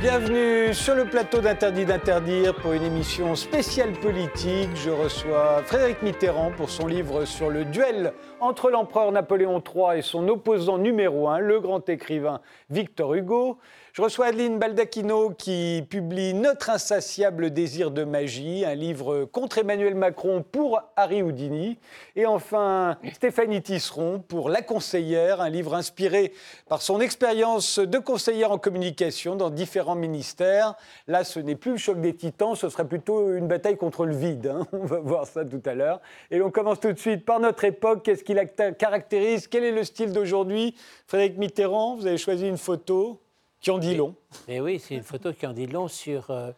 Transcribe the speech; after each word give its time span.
Bienvenue 0.00 0.72
sur 0.72 0.94
le 0.94 1.04
plateau 1.04 1.42
d'Interdit 1.42 1.84
d'interdire 1.84 2.54
pour 2.54 2.72
une 2.72 2.84
émission 2.84 3.34
spéciale 3.36 3.92
politique. 3.92 4.70
Je 4.74 4.88
reçois 4.88 5.62
Frédéric 5.66 6.00
Mitterrand 6.00 6.52
pour 6.56 6.70
son 6.70 6.86
livre 6.86 7.26
sur 7.26 7.50
le 7.50 7.66
duel 7.66 8.14
entre 8.40 8.70
l'empereur 8.70 9.12
Napoléon 9.12 9.62
III 9.62 9.98
et 9.98 10.02
son 10.02 10.26
opposant 10.28 10.78
numéro 10.78 11.28
un, 11.28 11.38
le 11.38 11.60
grand 11.60 11.86
écrivain 11.90 12.40
Victor 12.70 13.12
Hugo. 13.12 13.58
Je 13.92 14.02
reçois 14.02 14.26
Adeline 14.26 14.60
Baldacchino 14.60 15.30
qui 15.30 15.84
publie 15.90 16.32
Notre 16.32 16.70
insatiable 16.70 17.50
désir 17.50 17.90
de 17.90 18.04
magie, 18.04 18.64
un 18.64 18.76
livre 18.76 19.24
contre 19.24 19.58
Emmanuel 19.58 19.96
Macron 19.96 20.44
pour 20.48 20.80
Harry 20.94 21.22
Houdini. 21.22 21.76
Et 22.14 22.24
enfin, 22.24 22.98
Stéphanie 23.12 23.62
Tisseron 23.62 24.20
pour 24.20 24.48
La 24.48 24.62
conseillère, 24.62 25.40
un 25.40 25.50
livre 25.50 25.74
inspiré 25.74 26.32
par 26.68 26.82
son 26.82 27.00
expérience 27.00 27.80
de 27.80 27.98
conseillère 27.98 28.52
en 28.52 28.58
communication 28.58 29.34
dans 29.34 29.50
différents 29.50 29.96
ministères. 29.96 30.76
Là, 31.08 31.24
ce 31.24 31.40
n'est 31.40 31.56
plus 31.56 31.72
le 31.72 31.78
choc 31.78 32.00
des 32.00 32.14
titans, 32.14 32.54
ce 32.54 32.68
sera 32.68 32.84
plutôt 32.84 33.34
une 33.34 33.48
bataille 33.48 33.76
contre 33.76 34.06
le 34.06 34.14
vide. 34.14 34.46
hein. 34.46 34.68
On 34.72 34.86
va 34.86 35.00
voir 35.00 35.26
ça 35.26 35.44
tout 35.44 35.62
à 35.64 35.74
l'heure. 35.74 36.00
Et 36.30 36.40
on 36.40 36.52
commence 36.52 36.78
tout 36.78 36.92
de 36.92 36.98
suite 36.98 37.24
par 37.24 37.40
notre 37.40 37.64
époque. 37.64 38.04
Qu'est-ce 38.04 38.22
qui 38.22 38.34
la 38.34 38.44
caractérise? 38.44 39.48
Quel 39.48 39.64
est 39.64 39.72
le 39.72 39.82
style 39.82 40.12
d'aujourd'hui? 40.12 40.76
Frédéric 41.08 41.38
Mitterrand, 41.38 41.96
vous 41.96 42.06
avez 42.06 42.18
choisi 42.18 42.46
une 42.46 42.56
photo 42.56 43.20
qui 43.60 43.70
en 43.70 43.78
dit 43.78 43.94
long. 43.94 44.14
Et 44.48 44.60
oui, 44.60 44.78
c'est 44.78 44.94
une 44.94 45.02
photo 45.02 45.32
qui 45.32 45.46
en 45.46 45.52
dit 45.52 45.66
long 45.66 45.88
sur 45.88 46.30
euh, 46.30 46.50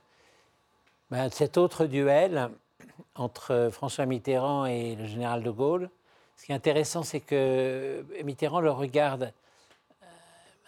ben, 1.11 1.29
cet 1.31 1.57
autre 1.59 1.87
duel 1.87 2.49
entre 3.15 3.69
François 3.73 4.07
Mitterrand 4.07 4.67
et 4.67 4.95
le 4.97 5.07
général 5.07 5.43
de 5.43 5.51
Gaulle. 5.51 5.91
Ce 6.37 6.47
qui 6.47 6.53
est 6.53 6.55
intéressant, 6.55 7.03
c'est 7.03 7.21
que 7.21 8.05
Mitterrand 8.25 8.61
le 8.61 8.71
regarde 8.71 9.33
euh, 10.03 10.07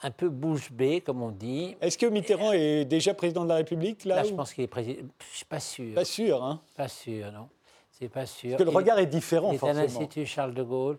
un 0.03 0.11
peu 0.11 0.29
bouche 0.29 0.71
bée, 0.73 1.01
comme 1.01 1.23
on 1.23 1.31
dit. 1.31 1.77
Est-ce 1.81 1.97
que 1.99 2.07
Mitterrand 2.07 2.53
est 2.53 2.85
déjà 2.85 3.15
président 3.15 3.45
de 3.45 3.49
la 3.49 3.57
République 3.57 4.05
là, 4.05 4.17
Là, 4.17 4.25
je 4.25 4.35
pense 4.35 4.53
qu'il 4.53 4.65
est 4.65 4.69
président. 4.69 5.07
Je 5.33 5.37
suis 5.37 5.45
pas 5.47 5.61
sûr. 5.61 5.95
Pas 5.95 6.05
sûr, 6.05 6.45
hein 6.45 6.61
Pas 6.77 6.89
sûr, 6.89 7.33
non. 7.33 7.49
C'est 7.93 8.09
pas 8.09 8.27
sûr. 8.27 8.51
Parce 8.51 8.59
que 8.59 8.65
le 8.65 8.73
Il- 8.73 8.77
regard 8.77 8.99
est 8.99 9.07
différent, 9.07 9.51
Il 9.51 9.55
est 9.55 9.57
à 9.57 9.61
forcément. 9.61 9.81
l'Institut 9.83 10.27
Charles 10.27 10.53
de 10.55 10.63
Gaulle. 10.65 10.99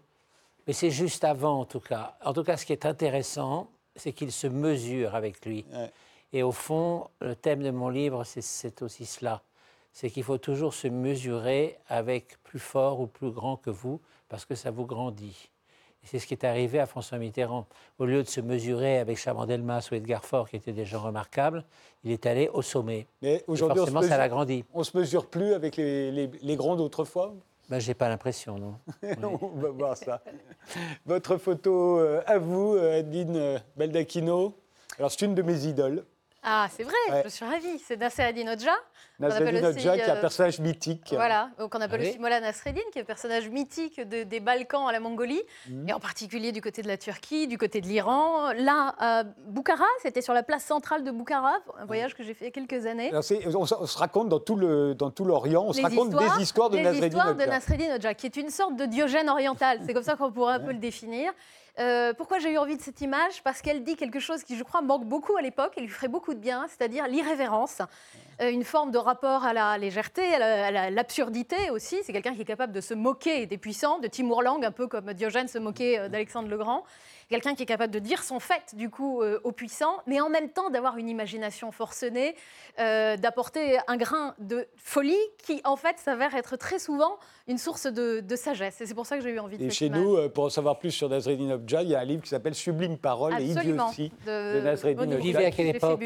Mais 0.66 0.74
c'est 0.74 0.92
juste 0.92 1.24
avant, 1.26 1.60
en 1.60 1.66
tout 1.66 1.82
cas. 1.82 2.16
En 2.24 2.34
tout 2.34 2.44
cas, 2.44 2.56
ce 2.58 2.66
qui 2.66 2.72
est 2.74 2.86
intéressant, 2.86 3.70
c'est 3.96 4.12
qu'il 4.14 4.32
se 4.32 4.48
mesure 4.48 5.16
avec 5.16 5.46
lui. 5.46 5.66
Ouais. 5.74 5.92
Et 6.34 6.44
au 6.44 6.52
fond, 6.52 7.08
le 7.22 7.36
thème 7.36 7.64
de 7.64 7.72
mon 7.72 7.90
livre, 7.90 8.24
c'est- 8.26 8.82
aussi 8.82 9.06
cela. 9.06 9.42
C'est 9.94 10.10
qu'il 10.10 10.24
faut 10.24 10.38
toujours 10.38 10.74
se 10.74 10.88
mesurer 10.90 11.78
avec 11.88 12.42
plus 12.44 12.60
fort 12.60 13.00
ou 13.00 13.08
plus 13.08 13.32
grand 13.32 13.56
que 13.56 13.70
vous, 13.70 14.02
parce 14.28 14.44
que 14.46 14.56
ça 14.56 14.70
vous 14.72 14.86
grandit. 14.86 15.50
C'est 16.04 16.20
ce 16.20 16.28
qui 16.28 16.34
est 16.36 16.44
arrivé 16.44 16.80
à 16.80 16.86
François 16.86 17.18
Mitterrand. 17.18 17.66
Au 17.98 18.06
lieu 18.06 18.22
de 18.22 18.28
se 18.28 18.40
mesurer 18.42 19.00
avec 19.00 19.18
Chaban-Delmas 19.18 19.88
ou 19.92 19.96
Edgar 19.96 20.24
Faure, 20.24 20.48
qui 20.50 20.56
étaient 20.58 20.74
des 20.74 20.86
gens 20.86 21.02
remarquables, 21.02 21.64
il 22.04 22.12
est 22.12 22.26
allé 22.28 22.48
au 22.54 22.62
sommet. 22.62 23.08
Mais 23.24 23.44
aujourd'hui, 23.48 23.80
on 23.80 23.86
se 23.88 23.92
forcément, 23.92 24.02
ça 24.02 24.18
l'a 24.18 24.26
mesure, 24.26 24.36
grandi. 24.36 24.66
on 24.74 24.84
se 24.84 24.96
mesure 24.98 25.26
plus 25.28 25.54
avec 25.54 25.78
les, 25.78 26.12
les- 26.12 26.30
les 26.44 26.56
grands 26.56 26.76
d'autrefois 26.76 27.34
Ben, 27.70 27.80
j'ai 27.80 27.96
pas 27.96 28.10
l'impression, 28.10 28.60
non. 28.60 28.80
On 29.42 29.60
va 29.60 29.70
voir 29.70 29.98
ça. 29.98 30.22
Votre 31.06 31.38
photo 31.38 32.00
euh, 32.00 32.22
à 32.28 32.38
vous, 32.38 32.76
euh, 32.76 33.00
Adeline 33.00 33.36
euh, 33.36 33.60
Baldacchino. 33.76 34.56
Alors, 35.00 35.12
c'est 35.12 35.26
une 35.26 35.34
de 35.34 35.42
mes 35.42 35.66
idoles. 35.66 36.06
Ah, 36.48 36.68
c'est 36.72 36.84
vrai, 36.84 36.94
Ouais. 37.12 37.22
je 37.26 37.30
suis 37.30 37.44
ravie. 37.44 37.80
C'est 37.80 37.98
Nasser 38.00 38.22
Adin 38.22 38.44
aussi, 38.44 38.52
Hodja, 38.54 38.74
qui 39.96 40.00
est 40.02 40.04
un 40.10 40.16
euh, 40.16 40.22
personnage 40.22 40.60
mythique. 40.60 41.10
Voilà, 41.14 41.50
donc 41.58 41.74
on 41.74 41.82
appelle 41.82 42.00
Ah 42.02 42.04
oui 42.04 42.10
aussi 42.12 42.20
Mola 42.20 42.40
Nasreddin, 42.40 42.82
qui 42.92 43.00
est 43.00 43.02
un 43.02 43.06
personnage 43.06 43.50
mythique 43.50 44.00
de- 44.08 44.24
des 44.24 44.40
Balkans 44.40 44.88
à 44.88 44.92
la 44.92 45.00
Mongolie, 45.00 45.42
Mhm. 45.70 45.90
et 45.90 45.94
en 45.94 46.00
particulier 46.00 46.52
du 46.52 46.62
côté 46.62 46.82
de 46.84 46.88
la 46.88 46.98
Turquie, 46.98 47.48
du 47.48 47.58
côté 47.58 47.82
de 47.82 47.88
l'Iran. 47.88 48.52
Là, 48.54 48.94
à 49.00 49.24
Boukhara, 49.24 49.86
c'était 50.04 50.22
sur 50.22 50.34
la 50.34 50.44
place 50.44 50.64
centrale 50.66 51.04
de 51.04 51.12
Boukhara, 51.12 51.56
un 51.80 51.86
voyage 51.86 52.14
que 52.14 52.24
j'ai 52.24 52.34
fait 52.36 52.46
il 52.46 52.48
y 52.48 52.52
a 52.64 52.66
quelques 52.68 52.86
années. 52.86 53.10
Alors, 53.10 53.24
on, 53.56 53.66
se- 53.66 53.74
on 53.76 53.86
se 53.88 53.98
raconte 53.98 54.30
dans 54.30 54.40
tout 54.40 54.56
le 54.56 54.94
dans 54.94 55.10
tout 55.10 55.26
l'Orient, 55.26 55.64
on 55.66 55.74
se 55.74 55.78
Les 55.78 55.84
raconte 55.84 56.10
des 56.12 56.42
histoires 56.44 56.70
de 56.70 56.78
des 56.78 56.84
Nasreddin 56.84 57.08
histoires 57.08 57.36
de. 57.36 57.44
Nasreddin 57.46 58.14
qui 58.14 58.26
est 58.28 58.38
une 58.38 58.50
sorte 58.52 58.76
de 58.76 58.86
Diogène 58.86 59.30
oriental. 59.30 59.80
C'est 59.86 59.94
comme 59.94 60.04
ça 60.04 60.16
qu'on 60.16 60.32
pourrait 60.32 60.54
un 60.56 60.60
peu 60.60 60.72
le 60.74 60.78
définir. 60.80 61.32
Euh, 61.78 62.14
pourquoi 62.14 62.40
j'ai 62.40 62.52
eu 62.54 62.58
envie 62.58 62.78
de 62.78 62.82
cette 62.82 63.02
image? 63.02 63.44
Parce 63.44 63.62
qu'elle 63.62 63.84
dit 63.84 63.98
quelque 63.98 64.20
chose 64.20 64.44
qui, 64.44 64.56
je 64.56 64.64
crois, 64.64 64.82
manque 64.82 65.04
beaucoup 65.06 65.36
à 65.36 65.42
l'époque 65.42 65.74
et 65.78 65.82
lui 65.82 65.90
ferait 65.90 66.08
beaucoup 66.08 66.34
de 66.34 66.40
bien, 66.40 66.66
c'est-à-dire 66.70 67.08
l'irrévérence, 67.08 67.82
Euh, 68.42 68.52
une 68.52 68.66
forme 68.66 68.92
de 68.92 68.98
rapport 68.98 69.46
à 69.46 69.54
la 69.54 69.78
légèreté, 69.78 70.34
à 70.36 70.40
la- 70.40 70.66
à 70.68 70.72
la- 70.72 70.90
l'absurdité 70.90 71.70
aussi. 71.70 71.98
C'est 72.04 72.12
quelqu'un 72.12 72.36
qui 72.36 72.42
est 72.42 72.46
capable 72.46 72.74
de 72.74 72.82
se 72.82 72.94
moquer 72.94 73.46
des 73.46 73.58
puissants, 73.58 74.00
de 74.00 74.08
Timur 74.08 74.42
Lang, 74.42 74.64
un 74.66 74.72
peu 74.72 74.88
comme 74.88 75.14
Diogène 75.14 75.48
se 75.48 75.58
moquait 75.58 76.00
euh, 76.00 76.10
d'Alexandre 76.10 76.50
le 76.50 76.58
Grand. 76.58 76.84
Quelqu'un 77.30 77.56
qui 77.56 77.64
est 77.64 77.68
capable 77.68 77.94
de 77.94 78.00
dire 78.00 78.24
son 78.24 78.40
fait, 78.40 78.76
du 78.76 78.90
coup, 78.90 79.22
euh, 79.22 79.40
aux 79.44 79.52
puissants, 79.52 80.02
mais 80.06 80.22
en 80.22 80.30
même 80.30 80.50
temps 80.50 80.70
d'avoir 80.70 80.98
une 80.98 81.10
imagination 81.10 81.72
forcenée, 81.72 82.36
euh, 82.80 83.18
d'apporter 83.18 83.80
un 83.88 83.98
grain 83.98 84.36
de 84.40 84.68
folie 84.76 85.16
qui, 85.44 85.60
en 85.64 85.76
fait, 85.76 85.98
s'avère 85.98 86.36
être 86.36 86.56
très 86.56 86.78
souvent 86.78 87.18
une 87.48 87.58
source 87.58 87.88
de, 87.88 88.20
de 88.20 88.36
sagesse. 88.36 88.82
Et 88.82 88.86
c'est 88.86 88.94
pour 88.94 89.06
ça 89.06 89.18
que 89.18 89.24
j'ai 89.24 89.32
eu 89.32 89.40
envie 89.40 89.58
de 89.58 89.66
Et 89.66 89.70
chez 89.72 89.90
nous, 89.90 90.16
euh, 90.16 90.30
pour 90.30 90.46
en 90.46 90.50
savoir 90.50 90.78
plus 90.78 90.92
sur 90.92 91.10
Nasreddin 91.10 91.52
Hodja, 91.52 91.82
il 91.82 91.90
y 91.90 91.96
a 91.96 92.00
un 92.00 92.06
livre 92.06 92.22
qui 92.22 92.30
s'appelle 92.30 92.56
Sublime 92.56 92.98
Parole 92.98 93.34
et 93.42 93.52
Absolument. 93.52 93.92
Idiotie. 93.92 94.14
De, 94.26 94.60
de 94.60 94.62
Nasreddin 94.62 95.18
vivait 95.18 95.46
à 95.46 95.52
quelle 95.52 95.76
époque. 95.76 96.02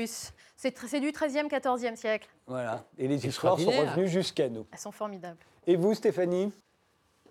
C'est 0.56 1.00
du 1.00 1.12
13e, 1.12 1.48
14e 1.48 1.96
siècle. 1.96 2.28
Voilà. 2.48 2.84
Et 2.98 3.08
les 3.08 3.26
histoires 3.26 3.58
sont 3.60 3.72
revenues 3.72 4.08
jusqu'à 4.08 4.50
nous. 4.50 4.66
Elles 4.72 4.80
sont 4.80 4.92
formidables. 4.92 5.38
Et 5.68 5.76
vous, 5.76 5.94
Stéphanie? 5.94 6.52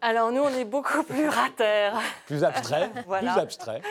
Alors 0.00 0.32
nous, 0.32 0.42
on 0.42 0.48
est 0.48 0.64
beaucoup 0.64 1.02
plus 1.02 1.28
rater. 1.28 1.90
Plus 2.26 2.44
abstrait 2.44 2.90
Voilà. 3.06 3.32
Plus 3.32 3.40
abstrait. 3.40 3.82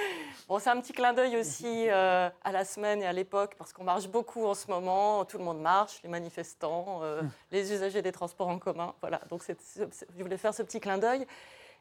Bon, 0.47 0.59
c'est 0.59 0.69
un 0.69 0.79
petit 0.79 0.93
clin 0.93 1.11
d'œil 1.11 1.35
aussi 1.35 1.87
euh, 1.89 2.29
à 2.43 2.51
la 2.53 2.63
semaine 2.63 3.01
et 3.01 3.05
à 3.05 3.11
l'époque, 3.11 3.55
parce 3.57 3.73
qu'on 3.73 3.83
marche 3.83 4.07
beaucoup 4.07 4.45
en 4.45 4.53
ce 4.53 4.67
moment. 4.67 5.25
Tout 5.25 5.37
le 5.37 5.43
monde 5.43 5.59
marche, 5.59 5.99
les 6.03 6.09
manifestants, 6.09 7.01
euh, 7.03 7.21
les 7.51 7.73
usagers 7.73 8.01
des 8.01 8.13
transports 8.13 8.47
en 8.47 8.57
commun. 8.57 8.93
Voilà, 9.01 9.19
donc 9.29 9.43
je 9.45 10.23
voulais 10.23 10.37
faire 10.37 10.53
ce 10.53 10.63
petit 10.63 10.79
clin 10.79 10.97
d'œil. 10.97 11.27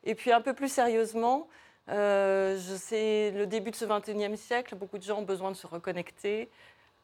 Et 0.02 0.16
puis 0.16 0.32
un 0.32 0.40
peu 0.40 0.52
plus 0.52 0.68
sérieusement, 0.68 1.46
euh, 1.88 2.58
je 2.58 2.74
sais, 2.74 3.30
le 3.36 3.46
début 3.46 3.70
de 3.70 3.76
ce 3.76 3.84
21e 3.84 4.34
siècle, 4.34 4.74
beaucoup 4.74 4.98
de 4.98 5.04
gens 5.04 5.18
ont 5.18 5.22
besoin 5.22 5.52
de 5.52 5.56
se 5.56 5.68
reconnecter 5.68 6.50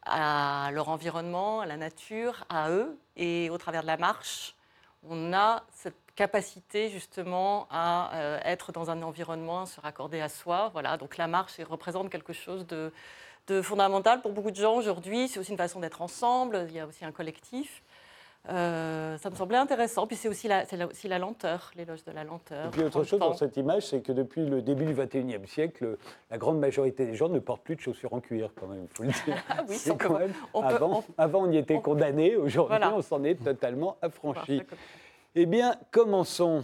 à 0.05 0.71
leur 0.73 0.89
environnement, 0.89 1.61
à 1.61 1.67
la 1.67 1.77
nature, 1.77 2.45
à 2.49 2.71
eux. 2.71 2.99
Et 3.17 3.51
au 3.51 3.59
travers 3.59 3.83
de 3.83 3.87
la 3.87 3.97
marche, 3.97 4.57
on 5.09 5.33
a 5.33 5.63
cette 5.71 6.02
capacité 6.15 6.89
justement 6.91 7.67
à 7.71 8.11
euh, 8.15 8.39
être 8.45 8.73
dans 8.73 8.91
un 8.91 9.03
environnement, 9.03 9.63
à 9.63 9.67
se 9.67 9.81
raccorder 9.81 10.21
à 10.21 10.29
soi. 10.29 10.71
Voilà, 10.73 10.97
donc 10.97 11.17
la 11.17 11.27
marche 11.27 11.55
elle 11.59 11.67
représente 11.67 12.11
quelque 12.11 12.33
chose 12.33 12.67
de, 12.67 12.93
de 13.49 13.63
fondamental 13.63 14.21
pour 14.21 14.33
beaucoup 14.33 14.51
de 14.51 14.57
gens 14.57 14.75
aujourd'hui. 14.75 15.29
C'est 15.29 15.41
aussi 15.41 15.53
une 15.53 15.57
façon 15.59 15.81
d'être 15.81 16.03
ensemble. 16.03 16.67
Il 16.69 16.75
y 16.75 16.81
a 16.81 16.87
aussi 16.87 17.05
un 17.05 17.13
collectif. 17.13 17.83
Euh, 18.49 19.17
ça 19.19 19.31
me 19.31 19.37
semblait 19.37 19.57
intéressant. 19.57 20.07
Puis 20.09 20.17
c'est 20.17 20.29
aussi 20.29 20.49
la, 20.49 20.65
c'est 20.67 20.77
la- 20.77 20.89
aussi 20.89 21.07
la 21.07 21.21
lenteur, 21.21 21.71
l'éloge 21.77 22.03
de 22.05 22.11
la 22.11 22.25
lenteur. 22.25 22.67
Et 22.67 22.71
puis 22.71 22.83
autre 22.83 23.05
chose 23.05 23.13
le 23.13 23.19
dans 23.21 23.31
temps. 23.31 23.37
cette 23.37 23.57
image, 23.57 23.87
c'est 23.87 24.01
que 24.01 24.11
depuis 24.11 24.45
le 24.45 24.63
début 24.63 24.85
du 24.85 24.95
XXIe 24.95 25.47
siècle, 25.47 25.97
la 26.29 26.39
grande 26.39 26.59
majorité 26.59 27.07
des 27.07 27.15
gens 27.15 27.29
ne 27.29 27.39
portent 27.39 27.63
plus 27.63 27.77
de 27.77 27.81
chaussures 27.81 28.13
en 28.13 28.19
cuir, 28.21 28.51
quand 28.59 28.67
même, 28.67 28.89
il 28.91 28.97
faut 28.97 29.05
le 29.05 29.11
dire. 29.11 29.37
Ah 29.49 29.63
oui, 29.69 29.77
C'est 29.77 29.93
on 29.93 29.97
quand 29.97 30.19
même- 30.19 30.35
on 30.55 30.61
peut- 30.63 30.67
avant, 30.75 31.05
avant, 31.17 31.43
on 31.45 31.53
y 31.53 31.57
était 31.57 31.77
on- 31.77 31.81
condamné, 31.83 32.35
aujourd'hui, 32.35 32.77
Voilà. 32.79 32.93
on 32.93 33.01
s'en 33.01 33.23
est 33.23 33.37
totalement 33.37 33.97
affranchi. 34.03 34.61
Eh 35.35 35.47
bien, 35.47 35.77
commençons. 35.91 36.63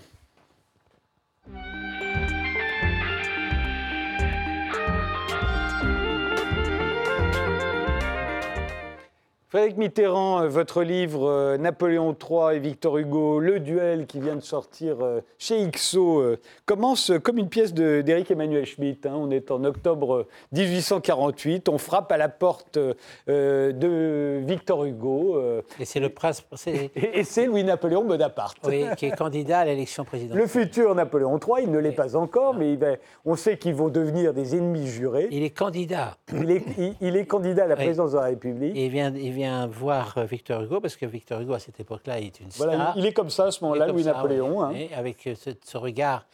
Frédéric 9.51 9.79
Mitterrand, 9.79 10.43
euh, 10.43 10.49
votre 10.49 10.83
livre 10.83 11.27
euh, 11.27 11.57
Napoléon 11.57 12.15
III 12.15 12.57
et 12.57 12.59
Victor 12.59 12.99
Hugo, 12.99 13.39
Le 13.41 13.61
duel 13.61 14.05
qui 14.07 14.21
vient 14.21 14.37
de 14.37 14.43
sortir 14.43 14.97
euh, 15.01 15.21
chez 15.39 15.59
Ixo, 15.63 16.23
commence 16.67 17.13
comme 17.23 17.39
une 17.39 17.49
pièce 17.49 17.73
d'Éric 17.73 18.31
Emmanuel 18.31 18.67
Schmitt. 18.67 19.07
hein. 19.07 19.15
On 19.17 19.31
est 19.31 19.51
en 19.51 19.65
octobre 19.65 20.15
euh, 20.17 20.27
1848, 20.53 21.71
on 21.71 21.79
frappe 21.79 22.13
à 22.13 22.19
la 22.19 22.29
porte 22.29 22.77
euh, 22.77 23.73
de 23.73 24.41
Victor 24.47 24.85
Hugo 24.85 25.37
euh, 25.39 25.63
Et 25.81 25.87
c'est 25.87 26.01
le 26.01 26.11
prince 26.11 26.45
et, 26.67 26.91
et 26.95 27.25
c'est 27.25 27.47
Louis-Napoléon 27.47 28.05
Bonaparte. 28.05 28.59
oui, 28.67 28.85
qui 28.99 29.07
est 29.07 29.17
candidat 29.17 29.61
à 29.61 29.65
l'élection 29.65 30.05
présidentielle. 30.05 30.43
Le 30.43 30.47
futur 30.47 30.95
Napoléon 30.95 31.39
III, 31.39 31.65
il 31.65 31.71
ne 31.71 31.79
l'est 31.79 31.93
pas 31.93 32.17
encore, 32.17 32.53
mais 32.55 32.73
il 32.75 32.79
va- 32.79 32.97
on 33.25 33.35
sait 33.35 33.57
qu'ils 33.57 33.75
vont 33.75 33.89
devenir 33.89 34.35
des 34.35 34.57
ennemis 34.57 34.89
jurés. 34.89 35.29
Il 35.31 35.43
est 35.43 35.51
candidat. 35.57 36.19
Il 36.35 36.51
est, 36.51 36.63
il- 36.77 36.95
il 37.01 37.17
est 37.17 37.25
candidat 37.25 37.65
à 37.65 37.67
la 37.69 37.77
Oui. 37.77 37.85
présidence 37.85 38.13
de 38.13 38.17
la 38.19 38.25
République. 38.25 38.77
Et 38.77 38.85
il 38.85 38.91
vient, 38.93 39.11
il 39.15 39.33
vient 39.39 39.67
voir 39.69 40.19
euh, 40.19 40.25
Victor 40.25 40.63
Hugo, 40.63 40.81
parce 40.81 40.97
que 40.97 41.07
Victor 41.07 41.41
Hugo, 41.41 41.55
à 41.55 41.59
cette 41.61 41.79
époque-là, 41.81 42.21
est 42.21 42.41
une 42.41 42.49
Voilà, 42.57 42.73
star. 42.75 42.99
il 42.99 43.07
est 43.07 43.13
comme 43.13 43.31
ça 43.31 43.45
à 43.47 43.51
ce 43.51 43.63
moment-là, 43.65 43.87
comme 43.87 43.97
ça, 44.03 44.13
Louis-Napoléon. 44.13 44.63
hein. 44.63 44.75
avec 44.95 45.27
euh, 45.27 45.35
ce, 45.35 45.51
ce 45.65 45.77
regard 45.79 46.27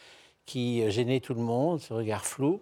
qui 0.47 0.83
euh, 0.83 0.91
gênait 0.91 1.21
tout 1.21 1.35
le 1.35 1.41
monde, 1.41 1.81
ce 1.81 1.93
regard 1.95 2.25
flou. 2.25 2.61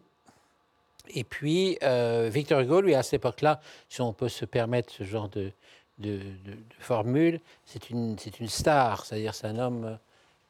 Et 1.14 1.24
puis, 1.24 1.78
euh, 1.82 2.28
Victor 2.32 2.60
Hugo, 2.60 2.80
lui, 2.80 2.94
à 2.94 3.02
cette 3.02 3.14
époque-là, 3.14 3.60
si 3.88 4.00
on 4.00 4.12
peut 4.12 4.28
se 4.28 4.44
permettre 4.44 4.92
ce 4.92 5.04
genre 5.04 5.28
de, 5.28 5.50
de, 5.98 6.18
de- 6.18 6.52
de 6.52 6.56
formule, 6.80 7.40
c'est 7.64 7.90
une, 7.90 8.18
c'est 8.18 8.40
une 8.40 8.48
star, 8.48 9.04
c'est-à-dire 9.04 9.34
c'est 9.34 9.46
un 9.46 9.58
homme 9.58 9.98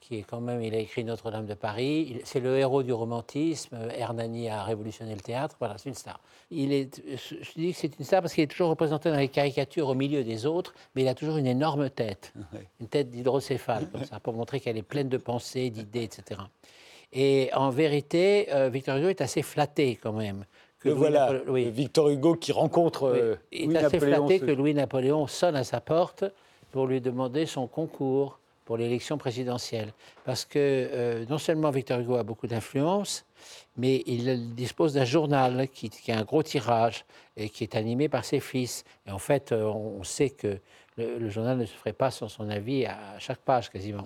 qui 0.03 0.19
est 0.19 0.23
quand 0.23 0.41
même, 0.41 0.61
il 0.63 0.75
a 0.75 0.79
écrit 0.79 1.05
Notre-Dame 1.05 1.47
de 1.47 1.55
Paris. 1.55 2.09
Il- 2.11 2.21
C'est 2.25 2.41
le 2.41 2.59
héros 2.59 2.83
du 2.83 2.93
romantisme. 2.93 3.79
Hernani 3.97 4.49
a 4.49 4.65
révolutionné 4.65 5.15
le 5.15 5.21
théâtre. 5.21 5.55
Voilà, 5.61 5.79
c'est 5.79 5.89
une 5.89 5.95
star. 5.95 6.21
Il 6.51 6.73
est, 6.73 7.01
je 7.17 7.37
dis 7.57 7.73
que 7.73 7.79
c'est 7.79 7.99
une 7.99 8.05
star 8.05 8.21
parce 8.21 8.35
qu'il 8.35 8.43
est 8.43 8.49
toujours 8.49 8.69
représenté 8.69 9.11
dans 9.11 9.17
les 9.17 9.29
caricatures 9.29 9.89
au 9.89 9.95
milieu 9.95 10.25
des 10.25 10.45
autres, 10.45 10.75
mais 10.95 11.03
il 11.03 11.09
a 11.09 11.15
toujours 11.15 11.37
une 11.39 11.47
énorme 11.47 11.89
tête, 11.89 12.33
une 12.81 12.89
tête 12.89 13.11
d'hydrocéphale, 13.11 13.89
comme 13.91 14.05
ça, 14.05 14.19
pour 14.21 14.35
montrer 14.35 14.59
qu'elle 14.61 14.77
est 14.77 14.83
pleine 14.83 15.09
de 15.09 15.17
pensées, 15.19 15.71
d'idées, 15.71 16.03
etc. 16.03 16.41
Et 17.13 17.51
en 17.55 17.71
vérité, 17.71 18.49
euh, 18.53 18.69
Victor 18.71 18.97
Hugo 18.97 19.09
est 19.09 19.21
assez 19.21 19.43
flatté 19.43 19.97
quand 20.03 20.13
même. 20.13 20.45
que 20.81 20.89
Le 20.89 20.95
Louis 20.95 21.01
voilà, 21.01 21.33
oui. 21.47 21.71
Victor 21.71 22.09
Hugo 22.09 22.35
qui 22.35 22.51
rencontre 22.53 23.13
Oui, 23.13 23.19
euh, 23.21 23.37
il 23.53 23.67
Louis 23.67 23.75
est 23.77 23.79
assez 23.85 23.97
Napoléon. 23.99 24.27
flatté 24.27 24.41
que 24.41 24.51
Louis-Napoléon 24.51 25.27
sonne 25.29 25.55
à 25.57 25.63
sa 25.65 25.81
porte 25.81 26.25
pour 26.73 26.87
lui 26.87 27.01
demander 27.01 27.47
son 27.47 27.67
concours 27.69 28.41
pour 28.65 28.77
l'élection 28.77 29.19
présidentielle. 29.19 29.93
Parce 30.25 30.45
que 30.45 30.59
euh, 30.59 31.25
non 31.29 31.39
seulement 31.39 31.71
Victor 31.71 32.01
Hugo 32.01 32.17
a 32.17 32.23
beaucoup 32.23 32.47
d'influence, 32.47 33.25
mais 33.77 34.03
il 34.07 34.55
dispose 34.55 34.95
d'un 34.95 35.05
journal 35.05 35.69
qui, 35.69 35.91
qui 35.91 36.13
a 36.13 36.19
un 36.19 36.23
gros 36.25 36.43
tirage 36.43 37.05
et 37.37 37.49
qui 37.49 37.65
est 37.65 37.75
animé 37.77 38.09
par 38.09 38.25
ses 38.25 38.41
fils. 38.41 38.85
Et 39.07 39.11
en 39.11 39.19
fait, 39.19 39.53
euh, 39.53 39.65
on 39.65 39.93
on 40.01 40.05
sait 40.05 40.31
que 40.31 40.59
le, 40.97 41.19
le 41.19 41.31
journal 41.31 41.57
ne 41.59 41.65
se 41.65 41.73
ferait 41.75 41.93
pas 41.93 42.11
sans 42.11 42.29
son 42.29 42.49
avis 42.51 42.87
à 42.87 42.99
chaque 43.19 43.39
page 43.39 43.71
quasiment. 43.71 44.05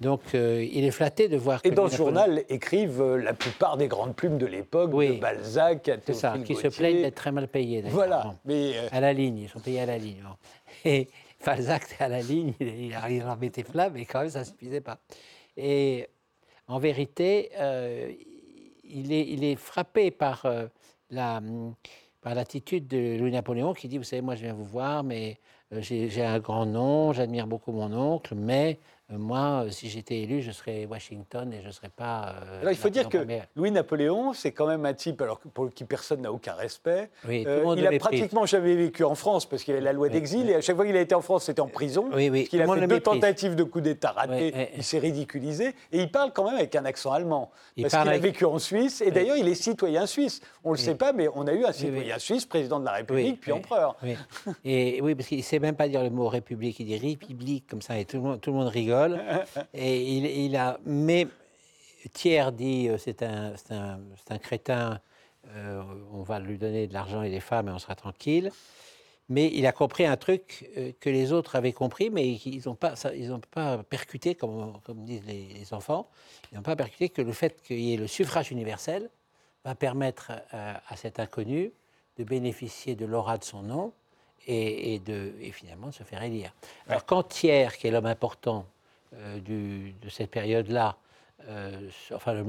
Donc 0.00 0.20
euh, 0.34 0.66
il 0.72 0.84
est 0.84 0.90
flatté 0.90 1.28
de 1.28 1.36
voir 1.36 1.60
Et 1.62 1.70
que 1.70 1.74
dans 1.74 1.88
ce 1.88 1.96
journal 1.96 2.42
écrivent 2.48 3.00
euh, 3.00 3.16
la 3.16 3.32
plupart 3.32 3.76
des 3.76 3.86
grandes 3.86 4.16
plumes 4.16 4.38
de 4.38 4.46
l'époque, 4.46 4.90
Oui. 4.92 5.16
de 5.16 5.20
Balzac 5.20 5.88
à 5.88 6.12
ça, 6.12 6.34
qui 6.44 6.56
se 6.56 6.66
plaignent 6.66 7.02
d'être 7.02 7.14
très 7.14 7.30
mal 7.30 7.46
payés. 7.46 7.80
d'ailleurs. 7.80 7.94
Voilà, 7.94 8.34
mais 8.44 8.72
euh, 8.76 8.88
À 8.90 9.00
la 9.00 9.12
ligne, 9.12 9.38
ils 9.38 9.48
sont 9.48 9.60
payés 9.60 9.80
à 9.80 9.86
la 9.86 9.96
ligne. 9.98 10.20
bon. 10.24 10.34
Et 10.84 11.08
Balzac, 11.44 11.96
à 12.00 12.08
la 12.08 12.20
ligne, 12.20 12.54
il, 12.60 12.90
leur 13.18 13.36
mettait 13.36 13.64
plein, 13.64 13.90
mais 13.90 14.04
quand 14.04 14.20
même, 14.20 14.30
ça 14.30 14.40
ne 14.40 14.44
suffisait 14.44 14.80
pas. 14.80 14.98
Et 15.56 16.08
en 16.66 16.78
vérité, 16.78 17.50
euh, 17.58 18.12
il, 18.84 19.12
est, 19.44 19.56
frappé 19.56 20.10
par 20.10 20.46
euh, 20.46 20.66
la, 21.10 21.40
par 22.20 22.34
l'attitude 22.34 22.88
de 22.88 23.18
Louis-Napoléon 23.18 23.74
qui 23.74 23.88
dit, 23.88 23.98
vous 23.98 24.04
savez, 24.04 24.22
moi 24.22 24.34
je 24.34 24.42
viens 24.42 24.54
vous 24.54 24.64
voir, 24.64 25.04
mais 25.04 25.38
euh, 25.72 25.80
j'ai 25.80 26.24
un 26.24 26.38
grand 26.38 26.66
nom, 26.66 27.12
j'admire 27.12 27.46
beaucoup 27.46 27.72
mon 27.72 27.92
oncle, 27.92 28.34
mais 28.34 28.78
moi, 29.18 29.64
euh, 29.64 29.70
si 29.70 29.88
j'étais 29.88 30.20
élu, 30.20 30.42
je 30.42 30.50
serais 30.50 30.86
Washington 30.86 31.52
et 31.52 31.60
je 31.62 31.66
ne 31.68 31.72
serais 31.72 31.88
pas... 31.88 32.34
euh, 32.42 32.60
alors 32.60 32.72
il 32.72 32.76
faut 32.78 32.88
dire 32.88 33.04
Napoléon 33.04 33.26
que 33.26 33.32
Ier. 33.32 33.42
Louis-Napoléon, 33.56 34.32
c'est 34.32 34.52
quand 34.52 34.66
même 34.66 34.84
un 34.86 34.94
type 34.94 35.20
alors, 35.22 35.38
pour 35.40 35.72
qui 35.72 35.84
personne 35.84 36.22
n'a 36.22 36.32
aucun 36.32 36.54
respect. 36.54 37.10
Oui, 37.28 37.44
Euh, 37.46 37.74
il 37.76 37.86
a 37.86 37.98
pratiquement 37.98 38.46
jamais 38.46 38.74
vécu 38.74 39.04
en 39.04 39.14
France 39.14 39.46
parce 39.46 39.62
qu'il 39.64 39.74
y 39.74 39.76
avait 39.76 39.84
la 39.84 39.92
loi 39.92 40.08
d'exil 40.08 40.48
et 40.50 40.54
à 40.54 40.60
chaque 40.60 40.76
fois 40.76 40.86
qu'il 40.86 40.96
a 40.96 41.00
été 41.00 41.14
en 41.14 41.20
France, 41.20 41.44
c'était 41.44 41.60
en 41.60 41.68
prison. 41.68 42.08
Oui, 42.14 42.30
oui, 42.30 42.40
Parce 42.40 42.48
qu'il 42.50 42.62
tout 42.62 42.70
a 42.70 42.74
fait 42.74 42.80
deux 42.80 42.86
méprise. 42.86 43.02
tentatives 43.02 43.54
de 43.54 43.64
coup 43.64 43.80
d'État 43.80 44.14
oui. 44.30 44.52
il 44.76 44.82
s'est 44.82 44.98
ridiculisé 44.98 45.68
et 45.92 46.00
il 46.00 46.10
parle 46.10 46.32
quand 46.32 46.44
même 46.44 46.56
avec 46.56 46.74
un 46.76 46.84
accent 46.84 47.12
allemand. 47.12 47.50
Il 47.76 47.82
parce 47.86 48.02
qu'il 48.02 48.12
a 48.12 48.18
vécu 48.18 48.44
en 48.44 48.58
Suisse 48.58 49.00
et 49.00 49.10
d'ailleurs 49.10 49.36
il 49.36 49.48
est 49.48 49.54
citoyen 49.54 50.06
suisse. 50.06 50.40
On 50.62 50.70
ne 50.70 50.76
le 50.76 50.80
sait 50.80 50.94
pas, 50.94 51.12
mais 51.12 51.28
on 51.34 51.46
a 51.46 51.52
eu 51.52 51.64
un 51.64 51.72
citoyen 51.72 52.18
suisse, 52.18 52.46
président 52.46 52.80
de 52.80 52.84
la 52.84 52.92
République, 52.92 53.40
puis 53.40 53.52
empereur. 53.52 53.96
Oui. 54.02 54.16
Et 54.64 55.00
oui, 55.02 55.14
parce 55.14 55.28
qu'il 55.28 55.38
ne 55.38 55.42
sait 55.42 55.58
même 55.58 55.76
pas 55.76 55.88
dire 55.88 56.02
le 56.02 56.10
mot 56.10 56.28
république, 56.28 56.80
il 56.80 56.86
dit 56.86 56.96
république 56.96 57.66
comme 57.68 57.82
ça, 57.82 57.98
et 57.98 58.04
tout 58.04 58.16
le 58.16 58.22
monde, 58.22 58.40
tout 58.40 58.50
le 58.50 58.56
monde 58.56 58.68
rigole. 58.68 59.03
Et 59.72 60.02
il, 60.16 60.26
il 60.26 60.56
a, 60.56 60.78
mais 60.84 61.26
Thiers 62.12 62.52
dit 62.52 62.88
euh, 62.88 62.98
c'est 62.98 63.22
un, 63.22 63.54
un, 63.70 63.98
un 64.30 64.38
crétin, 64.38 65.00
euh, 65.48 65.82
on 66.12 66.22
va 66.22 66.38
lui 66.38 66.58
donner 66.58 66.86
de 66.86 66.92
l'argent 66.94 67.22
et 67.22 67.30
des 67.30 67.40
femmes 67.40 67.68
et 67.68 67.72
on 67.72 67.78
sera 67.78 67.94
tranquille. 67.94 68.50
Mais 69.30 69.50
il 69.54 69.66
a 69.66 69.72
compris 69.72 70.04
un 70.04 70.18
truc 70.18 70.68
euh, 70.76 70.92
que 71.00 71.08
les 71.08 71.32
autres 71.32 71.56
avaient 71.56 71.72
compris, 71.72 72.10
mais 72.10 72.28
ils 72.28 72.62
n'ont 72.66 72.74
pas, 72.74 72.94
ça- 72.94 73.14
ils 73.14 73.32
ont 73.32 73.40
pas 73.40 73.82
percuté, 73.82 74.34
comme, 74.34 74.78
comme 74.84 75.02
disent 75.04 75.24
les, 75.26 75.46
les 75.54 75.72
enfants, 75.72 76.08
ils 76.52 76.56
n'ont 76.56 76.62
pas 76.62 76.76
percuté 76.76 77.08
que 77.08 77.22
le 77.22 77.32
fait 77.32 77.62
qu'il 77.62 77.80
y 77.80 77.94
ait 77.94 77.96
le 77.96 78.06
suffrage 78.06 78.50
universel 78.52 79.08
va 79.64 79.74
permettre 79.74 80.32
à, 80.50 80.82
à 80.92 80.96
cet 80.96 81.18
inconnu 81.20 81.72
de 82.18 82.24
bénéficier 82.24 82.94
de 82.96 83.06
l'aura 83.06 83.38
de 83.38 83.44
son 83.44 83.62
nom 83.62 83.92
et, 84.46 84.92
et 84.94 84.98
de, 84.98 85.32
et 85.40 85.52
finalement 85.52 85.86
de 85.86 85.94
se 85.94 86.02
faire 86.02 86.22
élire. 86.22 86.52
Alors 86.86 87.06
quand 87.06 87.22
Thiers, 87.22 87.68
qui 87.78 87.86
est 87.86 87.90
l'homme 87.90 88.04
important 88.04 88.66
du- 89.44 89.94
de 90.02 90.08
cette 90.08 90.30
période-là, 90.30 90.96
euh, 91.50 91.72
enfin, 92.14 92.32
le- 92.32 92.44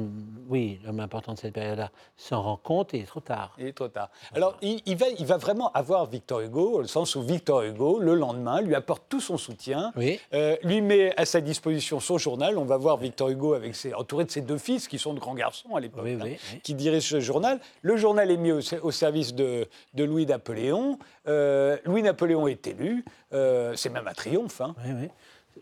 oui, 0.47 0.79
l'homme 0.85 1.01
important 1.01 1.33
de 1.33 1.37
cette 1.37 1.53
période-là, 1.53 1.91
s'en 2.15 2.41
rend 2.41 2.55
compte, 2.55 2.93
il 2.93 3.01
est 3.01 3.05
trop 3.05 3.19
tard. 3.19 3.53
Il 3.57 3.65
est 3.67 3.73
trop 3.73 3.89
tard. 3.89 4.09
Alors, 4.33 4.55
il, 4.61 4.81
il 4.85 4.95
va, 4.95 5.07
il 5.19 5.25
va 5.25 5.35
vraiment 5.35 5.69
avoir 5.73 6.05
Victor 6.05 6.39
Hugo, 6.39 6.79
au 6.79 6.85
sens 6.85 7.15
où 7.17 7.21
Victor 7.21 7.63
Hugo, 7.63 7.99
le 7.99 8.15
lendemain, 8.15 8.61
lui 8.61 8.73
apporte 8.73 9.03
tout 9.09 9.19
son 9.19 9.37
soutien, 9.37 9.91
Oui. 9.97 10.17
euh, 10.33 10.55
lui 10.63 10.79
met 10.79 11.13
à 11.19 11.25
sa 11.25 11.41
disposition 11.41 11.99
son 11.99 12.17
journal. 12.17 12.57
On 12.57 12.63
va 12.63 12.77
voir 12.77 12.95
Victor 12.95 13.27
Hugo 13.27 13.53
avec 13.53 13.75
ses, 13.75 13.93
entouré 13.93 14.23
de 14.23 14.31
ses 14.31 14.39
deux 14.41 14.57
fils, 14.57 14.87
qui 14.87 14.97
sont 14.97 15.13
de 15.13 15.19
grands 15.19 15.35
garçons 15.35 15.75
à 15.75 15.81
l'époque, 15.81 16.03
Oui, 16.05 16.13
hein, 16.13 16.19
oui, 16.23 16.37
qui 16.63 16.73
dirigent 16.73 17.05
ce 17.09 17.19
journal. 17.19 17.59
Le 17.81 17.97
journal 17.97 18.31
est 18.31 18.37
mis 18.37 18.53
au, 18.53 18.61
au 18.81 18.91
service 18.91 19.33
de, 19.35 19.67
de 19.93 20.03
Louis-Napoléon. 20.05 20.99
Euh, 21.27 21.77
Louis-Napoléon 21.83 22.47
est 22.47 22.65
élu. 22.67 23.03
Euh, 23.33 23.73
C'est 23.75 23.89
même 23.89 24.07
un 24.07 24.13
triomphe. 24.13 24.61
hein. 24.61 24.73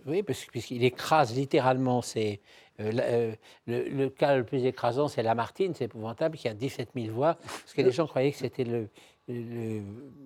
Oui, 0.06 0.24
puisqu'il 0.24 0.84
écrase 0.84 1.36
littéralement. 1.36 2.02
C'est, 2.02 2.40
euh, 2.80 2.92
euh, 3.00 3.32
le, 3.68 3.84
le 3.90 4.10
cas 4.10 4.36
le 4.36 4.44
plus 4.44 4.66
écrasant, 4.66 5.08
c'est 5.08 5.24
Lamartine, 5.24 5.74
c'est 5.76 5.86
épouvantable, 5.86 6.38
qui 6.38 6.48
a 6.48 6.54
17 6.54 6.90
000 6.96 7.14
voix, 7.14 7.36
parce 7.36 7.74
que 7.76 7.82
les 7.82 7.92
gens 7.92 8.08
croyaient 8.08 8.32
que 8.32 8.38
c'était, 8.38 8.64
le, 8.64 8.88
le- 9.28 9.82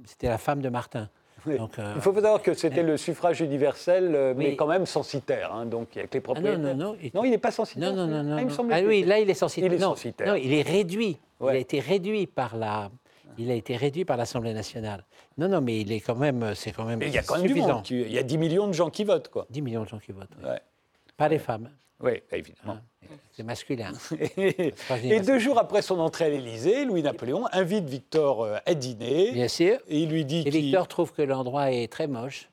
c'était 0.05 0.29
la 0.29 0.37
femme 0.37 0.61
de 0.61 0.69
Martin. 0.69 1.09
Oui. 1.45 1.57
Donc, 1.57 1.77
euh, 1.79 1.93
Il 1.95 2.01
faut 2.01 2.13
savoir 2.13 2.41
que 2.41 2.53
c'était 2.53 2.83
le 2.83 2.97
suffrage 2.97 3.41
universel, 3.41 4.15
euh, 4.15 4.33
mais 4.35 4.47
Oui. 4.49 4.55
quand 4.55 4.67
même 4.67 4.85
censitaire. 4.85 5.53
hein, 5.53 5.65
donc, 5.65 5.95
avec 5.95 6.13
les 6.13 6.17
ah 6.17 6.17
non, 6.17 6.23
propriétaires. 6.23 6.59
non, 6.59 6.75
non. 6.75 6.97
il- 7.01 7.11
Non, 7.13 7.23
il 7.25 7.29
n'est 7.31 7.37
pas 7.37 7.51
censitaire. 7.51 7.93
Non, 7.93 8.07
non, 8.07 8.07
non, 8.07 8.23
non. 8.23 8.35
Ah, 8.37 8.39
il 8.41 8.45
me 8.45 8.49
non. 8.49 8.55
semblait 8.55 8.75
Ah 8.83 8.87
oui, 8.87 9.03
là, 9.03 9.19
il 9.19 9.29
est 9.29 9.33
censitaire. 9.35 9.71
Il 9.71 9.75
est 9.75 9.79
non, 9.79 9.89
censitaire. 9.91 10.27
non, 10.27 10.35
il 10.35 10.51
est 10.53 10.63
réduit. 10.63 11.17
Il 11.41 11.47
a 11.49 11.55
été 11.57 11.79
réduit 11.79 12.25
par 12.27 12.57
la. 12.57 12.89
Il 13.37 13.51
a 13.51 13.53
été 13.53 13.75
réduit 13.75 14.05
par 14.05 14.17
l'Assemblée 14.17 14.53
nationale. 14.53 15.05
Non, 15.37 15.47
non, 15.47 15.61
mais 15.61 15.79
il 15.81 15.91
est 15.91 15.99
quand 15.99 16.15
même, 16.15 16.53
c'est 16.55 16.71
quand 16.71 16.85
même 16.85 16.99
Mais 16.99 17.07
il 17.07 17.13
y 17.13 17.17
a 17.17 17.23
quand 17.23 17.37
même 17.37 17.47
du 17.47 17.55
monde. 17.55 17.83
qui- 17.83 18.01
Il 18.01 18.11
y 18.11 18.17
a 18.17 18.23
10 18.23 18.37
millions 18.37 18.67
de 18.67 18.73
gens 18.73 18.89
qui 18.89 19.03
votent, 19.03 19.27
quoi. 19.29 19.45
10 19.49 19.61
millions 19.61 19.83
de 19.83 19.87
gens 19.89 19.99
qui 19.99 20.11
votent. 20.11 20.29
oui. 20.41 20.49
Ouais. 20.49 20.61
Pas 21.17 21.27
les 21.27 21.39
femmes. 21.39 21.69
Oui, 21.99 22.21
évidemment. 22.31 22.73
hein. 22.73 22.81
C'est 23.31 23.41
masculin. 23.43 23.91
Et 24.37 24.73
masculin. 24.89 25.21
deux 25.21 25.39
jours 25.39 25.57
après 25.57 25.81
son 25.81 25.99
entrée 25.99 26.25
à 26.25 26.29
l'Élysée, 26.29 26.85
Louis-Napoléon 26.85 27.45
invite 27.51 27.85
Victor 27.85 28.43
euh, 28.43 28.57
à 28.67 28.73
dîner. 28.75 29.31
Bien 29.31 29.47
sûr. 29.47 29.79
Et 29.87 30.01
il 30.01 30.09
lui 30.09 30.23
dit 30.25 30.43
Et. 30.45 30.49
Victor 30.51 30.87
trouve 30.87 31.11
que 31.13 31.23
l'endroit 31.23 31.71
est 31.71 31.91
très 31.91 32.05
moche 32.07 32.49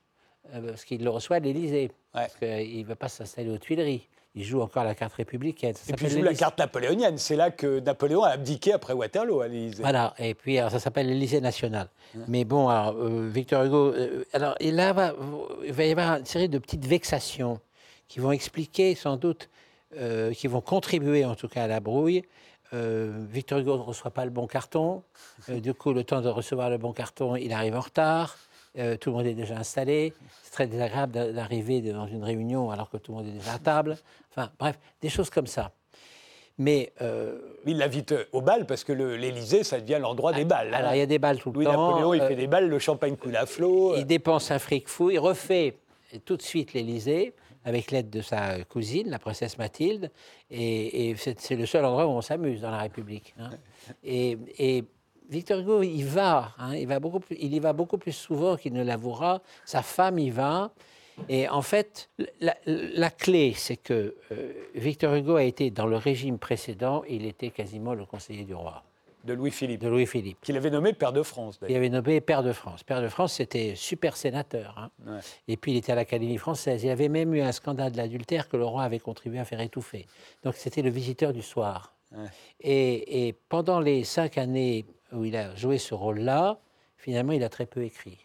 euh, 0.54 0.68
parce 0.68 0.84
qu'il 0.86 1.04
le 1.04 1.10
reçoit 1.10 1.36
à 1.36 1.40
l'Élysée. 1.40 1.90
Parce 2.12 2.36
qu'il 2.36 2.78
ne 2.80 2.84
veut 2.84 2.94
pas 2.94 3.08
s'installer 3.08 3.50
aux 3.50 3.58
Tuileries. 3.58 4.08
Il 4.36 4.42
joue 4.42 4.60
encore 4.62 4.82
la 4.82 4.94
carte 4.96 5.14
républicaine. 5.14 5.74
Ça 5.74 5.82
Et 5.88 5.92
puis 5.92 6.06
il 6.06 6.10
joue 6.12 6.22
la 6.22 6.34
carte 6.34 6.58
napoléonienne. 6.58 7.18
C'est 7.18 7.36
là 7.36 7.50
que 7.52 7.78
Napoléon 7.78 8.24
a 8.24 8.30
abdiqué 8.30 8.72
après 8.72 8.92
Waterloo 8.92 9.40
à 9.40 9.46
l'Élysée. 9.48 9.82
Voilà, 9.82 10.12
et 10.18 10.34
puis 10.34 10.58
alors, 10.58 10.72
ça 10.72 10.80
s'appelle 10.80 11.06
l'Élysée 11.06 11.40
national. 11.40 11.88
Mais 12.26 12.44
bon, 12.44 12.68
alors, 12.68 12.96
euh, 12.98 13.28
Victor 13.32 13.62
Hugo, 13.64 13.92
euh, 13.92 14.24
alors 14.32 14.56
et 14.58 14.72
là, 14.72 14.92
va, 14.92 15.14
il 15.64 15.72
va 15.72 15.84
y 15.84 15.92
avoir 15.92 16.16
une 16.18 16.26
série 16.26 16.48
de 16.48 16.58
petites 16.58 16.84
vexations 16.86 17.60
qui 18.08 18.18
vont 18.18 18.32
expliquer 18.32 18.96
sans 18.96 19.16
doute, 19.16 19.48
euh, 19.96 20.32
qui 20.32 20.48
vont 20.48 20.60
contribuer 20.60 21.24
en 21.24 21.36
tout 21.36 21.48
cas 21.48 21.64
à 21.64 21.68
la 21.68 21.80
brouille. 21.80 22.22
Victor 22.72 23.60
Hugo 23.60 23.76
ne 23.76 23.82
reçoit 23.82 24.10
pas 24.10 24.24
le 24.24 24.32
bon 24.32 24.48
carton. 24.48 25.04
Du 25.48 25.74
coup, 25.74 25.92
le 25.92 26.02
temps 26.02 26.20
de 26.22 26.28
recevoir 26.28 26.70
le 26.70 26.78
bon 26.78 26.92
carton, 26.92 27.36
il 27.36 27.52
arrive 27.52 27.76
en 27.76 27.80
retard. 27.80 28.36
Euh, 28.76 28.96
tout 28.96 29.10
le 29.10 29.16
monde 29.16 29.26
est 29.26 29.34
déjà 29.34 29.56
installé. 29.56 30.12
C'est 30.42 30.50
très 30.50 30.66
désagréable 30.66 31.12
d'a- 31.12 31.30
d'arriver 31.32 31.80
dans 31.80 32.08
une 32.08 32.24
réunion 32.24 32.72
alors 32.72 32.90
que 32.90 32.96
tout 32.96 33.12
le 33.12 33.18
monde 33.18 33.28
est 33.28 33.38
déjà 33.38 33.52
à 33.52 33.58
table. 33.60 33.96
Enfin, 34.36 34.50
bref, 34.58 34.78
des 35.00 35.08
choses 35.08 35.30
comme 35.30 35.46
ça. 35.46 35.72
Mais 36.56 36.92
euh, 37.02 37.40
Il 37.66 37.78
l'invite 37.78 38.14
au 38.32 38.40
bal 38.40 38.64
parce 38.66 38.84
que 38.84 38.92
le- 38.92 39.16
l'Élysée, 39.16 39.64
ça 39.64 39.80
devient 39.80 39.98
l'endroit 40.00 40.32
des 40.32 40.44
balles. 40.44 40.72
hein. 40.72 40.76
alors, 40.78 40.94
il 40.94 40.98
y 40.98 41.02
a 41.02 41.06
des 41.06 41.18
balles 41.18 41.38
tout 41.40 41.50
le 41.50 41.64
temps. 41.64 41.72
Louis-Napoléon, 41.72 42.14
il 42.14 42.20
Euh, 42.20 42.28
fait 42.28 42.36
des 42.36 42.46
balles, 42.46 42.68
le 42.68 42.78
champagne 42.78 43.16
coule 43.16 43.36
à 43.36 43.46
flot. 43.46 43.96
Il 43.96 44.06
dépense 44.06 44.50
un 44.50 44.58
fric 44.60 44.88
fou, 44.88 45.10
il 45.10 45.18
refait 45.18 45.76
tout 46.24 46.36
de 46.36 46.42
suite 46.42 46.72
l'Élysée 46.74 47.34
avec 47.64 47.90
l'aide 47.90 48.10
de 48.10 48.20
sa 48.20 48.62
cousine, 48.64 49.08
la 49.10 49.18
princesse 49.18 49.56
Mathilde, 49.58 50.10
et, 50.50 51.08
et 51.10 51.16
c'est 51.16 51.40
c'est 51.40 51.56
le 51.56 51.64
seul 51.66 51.84
endroit 51.84 52.06
où 52.06 52.10
on 52.10 52.20
s'amuse 52.20 52.60
dans 52.60 52.70
la 52.70 52.78
République. 52.78 53.34
hein. 53.40 53.50
Et, 54.04 54.36
et 54.58 54.84
Victor 55.30 55.58
Hugo, 55.60 55.82
il 55.82 56.04
va, 56.04 56.52
hein, 56.58 56.76
il, 56.76 56.86
va 56.86 57.00
beaucoup 57.00 57.20
plus, 57.20 57.36
il 57.40 57.52
y 57.54 57.58
va 57.58 57.72
beaucoup 57.72 57.96
plus 57.98 58.12
souvent 58.12 58.56
qu'il 58.56 58.74
ne 58.74 58.84
l'avouera. 58.84 59.40
Sa 59.64 59.80
femme 59.82 60.18
y 60.18 60.28
va. 60.30 60.72
Et 61.28 61.48
en 61.48 61.62
fait, 61.62 62.10
la, 62.40 62.56
la 62.66 63.10
clé, 63.10 63.52
c'est 63.56 63.76
que 63.76 64.16
euh, 64.32 64.52
Victor 64.74 65.14
Hugo 65.14 65.36
a 65.36 65.44
été 65.44 65.70
dans 65.70 65.86
le 65.86 65.96
régime 65.96 66.38
précédent, 66.38 67.02
il 67.08 67.24
était 67.26 67.50
quasiment 67.50 67.94
le 67.94 68.04
conseiller 68.04 68.44
du 68.44 68.54
roi, 68.54 68.82
de 69.24 69.32
Louis-Philippe, 69.32 69.80
de 69.80 69.88
Louis-Philippe. 69.88 70.38
qu'il 70.42 70.56
avait 70.56 70.70
nommé 70.70 70.92
père 70.92 71.12
de 71.12 71.22
France. 71.22 71.56
Il 71.56 71.60
d'ailleurs. 71.62 71.76
avait 71.78 71.88
nommé 71.88 72.20
père 72.20 72.42
de 72.42 72.52
France. 72.52 72.82
Père 72.82 73.00
de 73.00 73.08
France, 73.08 73.34
c'était 73.34 73.74
super 73.76 74.16
sénateur. 74.16 74.76
hein. 74.76 74.90
Ouais. 75.06 75.20
Et 75.48 75.56
puis 75.56 75.72
il 75.72 75.76
était 75.78 75.92
à 75.92 75.94
l'Académie 75.94 76.36
française. 76.36 76.82
Il 76.84 76.90
avait 76.90 77.08
même 77.08 77.32
eu 77.34 77.40
un 77.40 77.52
scandale 77.52 77.92
d'adultère 77.92 78.48
que 78.48 78.56
le 78.56 78.64
roi 78.66 78.82
avait 78.82 78.98
contribué 78.98 79.38
à 79.38 79.44
faire 79.44 79.60
étouffer. 79.60 80.06
Donc 80.42 80.56
c'était 80.56 80.82
le 80.82 80.90
visiteur 80.90 81.32
du 81.32 81.42
soir. 81.42 81.94
Ouais. 82.12 82.26
Et, 82.60 83.28
et 83.28 83.32
pendant 83.48 83.80
les 83.80 84.04
cinq 84.04 84.36
années 84.36 84.84
où 85.12 85.24
il 85.24 85.36
a 85.36 85.54
joué 85.54 85.78
ce 85.78 85.94
rôle-là, 85.94 86.58
finalement, 86.96 87.32
il 87.32 87.42
a 87.44 87.48
très 87.48 87.66
peu 87.66 87.82
écrit. 87.82 88.23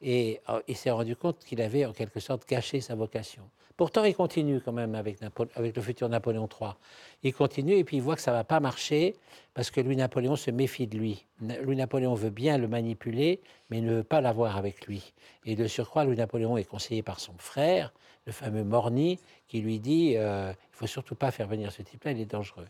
Et 0.00 0.40
euh, 0.48 0.60
il 0.68 0.76
s'est 0.76 0.90
rendu 0.90 1.16
compte 1.16 1.38
qu'il 1.44 1.60
avait 1.60 1.84
en 1.84 1.92
quelque 1.92 2.20
sorte 2.20 2.48
gâché 2.48 2.80
sa 2.80 2.94
vocation. 2.94 3.42
Pourtant, 3.76 4.02
il 4.04 4.14
continue 4.14 4.60
quand 4.60 4.72
même 4.72 4.94
avec, 4.96 5.18
avec 5.54 5.76
le 5.76 5.82
futur 5.82 6.08
Napoléon 6.08 6.48
III. 6.60 6.72
Il 7.22 7.34
continue 7.34 7.74
et 7.74 7.84
puis 7.84 7.96
il 7.96 8.02
voit 8.02 8.14
que 8.14 8.22
ça 8.22 8.30
ne 8.30 8.36
va 8.36 8.44
pas 8.44 8.60
marcher 8.60 9.16
parce 9.54 9.70
que 9.70 9.80
Louis-Napoléon 9.80 10.36
se 10.36 10.52
méfie 10.52 10.86
de 10.86 10.96
lui. 10.96 11.24
Louis-Napoléon 11.40 12.14
veut 12.14 12.30
bien 12.30 12.58
le 12.58 12.68
manipuler, 12.68 13.40
mais 13.70 13.80
ne 13.80 13.96
veut 13.96 14.04
pas 14.04 14.20
l'avoir 14.20 14.56
avec 14.56 14.86
lui. 14.86 15.12
Et 15.44 15.56
de 15.56 15.66
surcroît, 15.66 16.04
Louis-Napoléon 16.04 16.56
est 16.56 16.64
conseillé 16.64 17.02
par 17.02 17.18
son 17.18 17.34
frère, 17.38 17.92
le 18.24 18.32
fameux 18.32 18.62
Morny, 18.62 19.18
qui 19.48 19.60
lui 19.60 19.80
dit 19.80 20.14
euh, 20.16 20.52
il 20.52 20.74
ne 20.74 20.76
faut 20.76 20.86
surtout 20.86 21.16
pas 21.16 21.32
faire 21.32 21.48
venir 21.48 21.72
ce 21.72 21.82
type-là, 21.82 22.12
il 22.12 22.20
est 22.20 22.30
dangereux. 22.30 22.66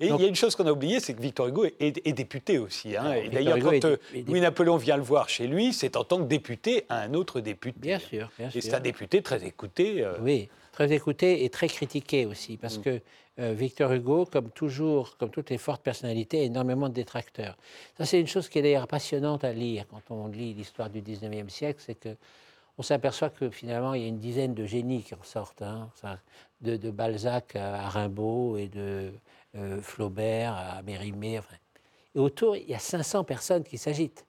Et 0.00 0.06
il 0.06 0.20
y 0.20 0.24
a 0.24 0.28
une 0.28 0.36
chose 0.36 0.56
qu'on 0.56 0.66
a 0.66 0.72
oubliée, 0.72 1.00
c'est 1.00 1.12
que 1.12 1.20
Victor 1.20 1.48
Hugo 1.48 1.66
est, 1.78 2.12
député 2.12 2.58
aussi. 2.58 2.96
Hein. 2.96 3.16
D'ailleurs, 3.30 3.58
quand 3.58 3.84
euh, 3.84 3.96
Louis-Napoléon 4.26 4.76
vient 4.76 4.96
le 4.96 5.02
voir 5.02 5.28
chez 5.28 5.46
lui, 5.46 5.74
c'est 5.74 5.96
en 5.96 6.04
tant 6.04 6.18
que 6.18 6.28
député 6.28 6.86
à 6.88 7.00
un 7.00 7.12
autre 7.14 7.40
député. 7.40 7.78
Bien 7.80 7.98
sûr. 7.98 8.30
Bien 8.38 8.48
et 8.54 8.60
c'est 8.60 8.72
un 8.72 8.80
député 8.80 9.20
très 9.20 9.44
écouté. 9.44 10.02
Euh. 10.02 10.14
Oui, 10.22 10.48
très 10.72 10.90
écouté 10.92 11.44
et 11.44 11.50
très 11.50 11.68
critiqué 11.68 12.26
aussi, 12.26 12.56
parce 12.56 12.78
mm. 12.78 12.82
que 12.82 13.00
Victor 13.38 13.92
Hugo, 13.92 14.26
comme 14.26 14.50
toujours, 14.50 15.16
comme 15.16 15.30
toutes 15.30 15.48
les 15.48 15.56
fortes 15.56 15.82
personnalités, 15.82 16.40
a 16.40 16.42
énormément 16.42 16.90
de 16.90 16.94
détracteurs. 16.94 17.56
Ça, 17.96 18.04
c'est 18.04 18.20
une 18.20 18.26
chose 18.26 18.50
qui 18.50 18.58
est 18.58 18.62
d'ailleurs 18.62 18.86
passionnante 18.86 19.42
à 19.42 19.52
lire 19.52 19.86
quand 19.88 20.02
on 20.10 20.28
lit 20.28 20.52
l'histoire 20.52 20.90
du 20.90 21.00
19e 21.00 21.48
siècle, 21.48 21.80
c'est 21.82 21.94
que 21.94 22.14
on 22.78 22.82
s'aperçoit 22.82 23.30
que 23.30 23.50
finalement, 23.50 23.94
il 23.94 24.02
y 24.02 24.04
a 24.04 24.08
une 24.08 24.18
dizaine 24.18 24.54
de 24.54 24.64
génies 24.64 25.02
qui 25.02 25.14
ressortent, 25.14 25.62
hein, 25.62 25.90
de, 26.62 26.90
Balzac 26.90 27.56
à 27.56 27.88
Rimbaud 27.88 28.56
et 28.56 28.68
de 28.68 29.12
euh, 29.56 29.80
Flaubert 29.80 30.54
à 30.54 30.82
Mérimée. 30.82 31.40
Et 32.14 32.18
autour, 32.18 32.56
il 32.56 32.68
y 32.68 32.74
a 32.74 32.78
500 32.78 33.24
personnes 33.24 33.64
qui 33.64 33.78
s'agitent, 33.78 34.24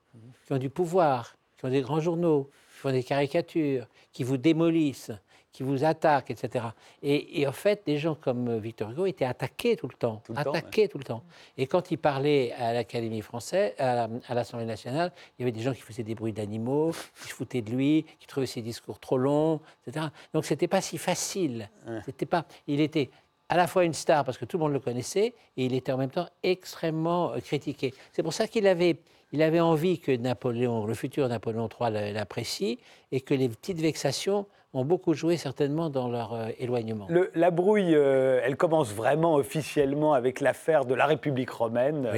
qui 0.46 0.52
ont 0.52 0.58
du 0.58 0.70
pouvoir, 0.70 1.36
qui 1.58 1.64
ont 1.64 1.70
des 1.70 1.80
grands 1.80 2.00
journaux, 2.00 2.50
qui 2.74 2.80
font 2.80 2.92
des 2.92 3.02
caricatures, 3.02 3.86
qui 4.12 4.24
vous 4.24 4.36
démolissent, 4.36 5.12
qui 5.54 5.62
vous 5.62 5.84
attaquent, 5.84 6.32
etc. 6.32 6.66
Et, 7.02 7.46
en 7.46 7.52
fait, 7.52 7.82
des 7.86 7.96
gens 7.96 8.16
comme 8.16 8.48
euh, 8.48 8.58
Victor 8.58 8.90
Hugo 8.90 9.06
étaient 9.06 9.24
attaqués 9.24 9.76
tout 9.76 9.86
le 9.86 9.94
temps, 9.94 10.20
attaqués 10.34 10.88
tout 10.88 10.98
le 10.98 11.04
temps. 11.04 11.22
Et 11.56 11.68
quand 11.68 11.92
il 11.92 11.96
parlait 11.96 12.52
à 12.58 12.74
l'Académie 12.74 13.22
française, 13.22 13.72
à, 13.78 14.08
l'Assemblée 14.34 14.66
nationale, 14.66 15.12
il 15.38 15.42
y 15.42 15.44
avait 15.44 15.52
des 15.52 15.62
gens 15.62 15.72
qui 15.72 15.80
faisaient 15.80 16.02
des 16.02 16.16
bruits 16.16 16.32
d'animaux, 16.32 16.90
qui 17.22 17.28
se 17.28 17.34
foutaient 17.34 17.62
de 17.62 17.70
lui, 17.70 18.04
qui 18.18 18.26
trouvaient 18.26 18.48
ses 18.48 18.62
discours 18.62 18.98
trop 18.98 19.16
longs, 19.16 19.60
etc. 19.86 20.06
Donc 20.34 20.44
c'était 20.44 20.66
pas 20.66 20.80
si 20.80 20.98
facile. 20.98 21.70
C'était 22.04 22.26
pas. 22.26 22.46
Il 22.66 22.80
était 22.80 23.10
à 23.48 23.56
la 23.56 23.68
fois 23.68 23.84
une 23.84 23.94
star 23.94 24.24
parce 24.24 24.38
que 24.38 24.44
tout 24.44 24.56
le 24.56 24.64
monde 24.64 24.72
le 24.72 24.80
connaissait 24.80 25.34
et 25.56 25.66
il 25.66 25.74
était 25.74 25.92
en 25.92 25.98
même 25.98 26.10
temps 26.10 26.28
extrêmement 26.42 27.32
euh, 27.32 27.38
critiqué. 27.38 27.94
C'est 28.12 28.24
pour 28.24 28.32
ça 28.32 28.48
qu'il 28.48 28.66
avait, 28.66 28.98
il 29.30 29.40
avait 29.40 29.60
envie 29.60 30.00
que 30.00 30.10
Napoléon, 30.10 30.84
le 30.84 30.94
futur 30.94 31.28
Napoléon 31.28 31.68
III 31.68 32.12
l'apprécie 32.12 32.80
et 33.12 33.20
que 33.20 33.34
les 33.34 33.48
petites 33.48 33.78
vexations 33.78 34.46
ont 34.74 34.84
beaucoup 34.84 35.14
joué 35.14 35.36
certainement 35.36 35.88
dans 35.88 36.08
leur 36.08 36.34
euh, 36.34 36.48
éloignement. 36.58 37.06
la 37.34 37.50
brouille, 37.50 37.94
euh, 37.94 38.40
elle 38.44 38.56
commence 38.56 38.92
vraiment 38.92 39.36
officiellement 39.36 40.12
avec 40.14 40.40
l'affaire 40.40 40.84
de 40.84 40.94
la 40.94 41.06
République 41.06 41.50
romaine. 41.50 42.08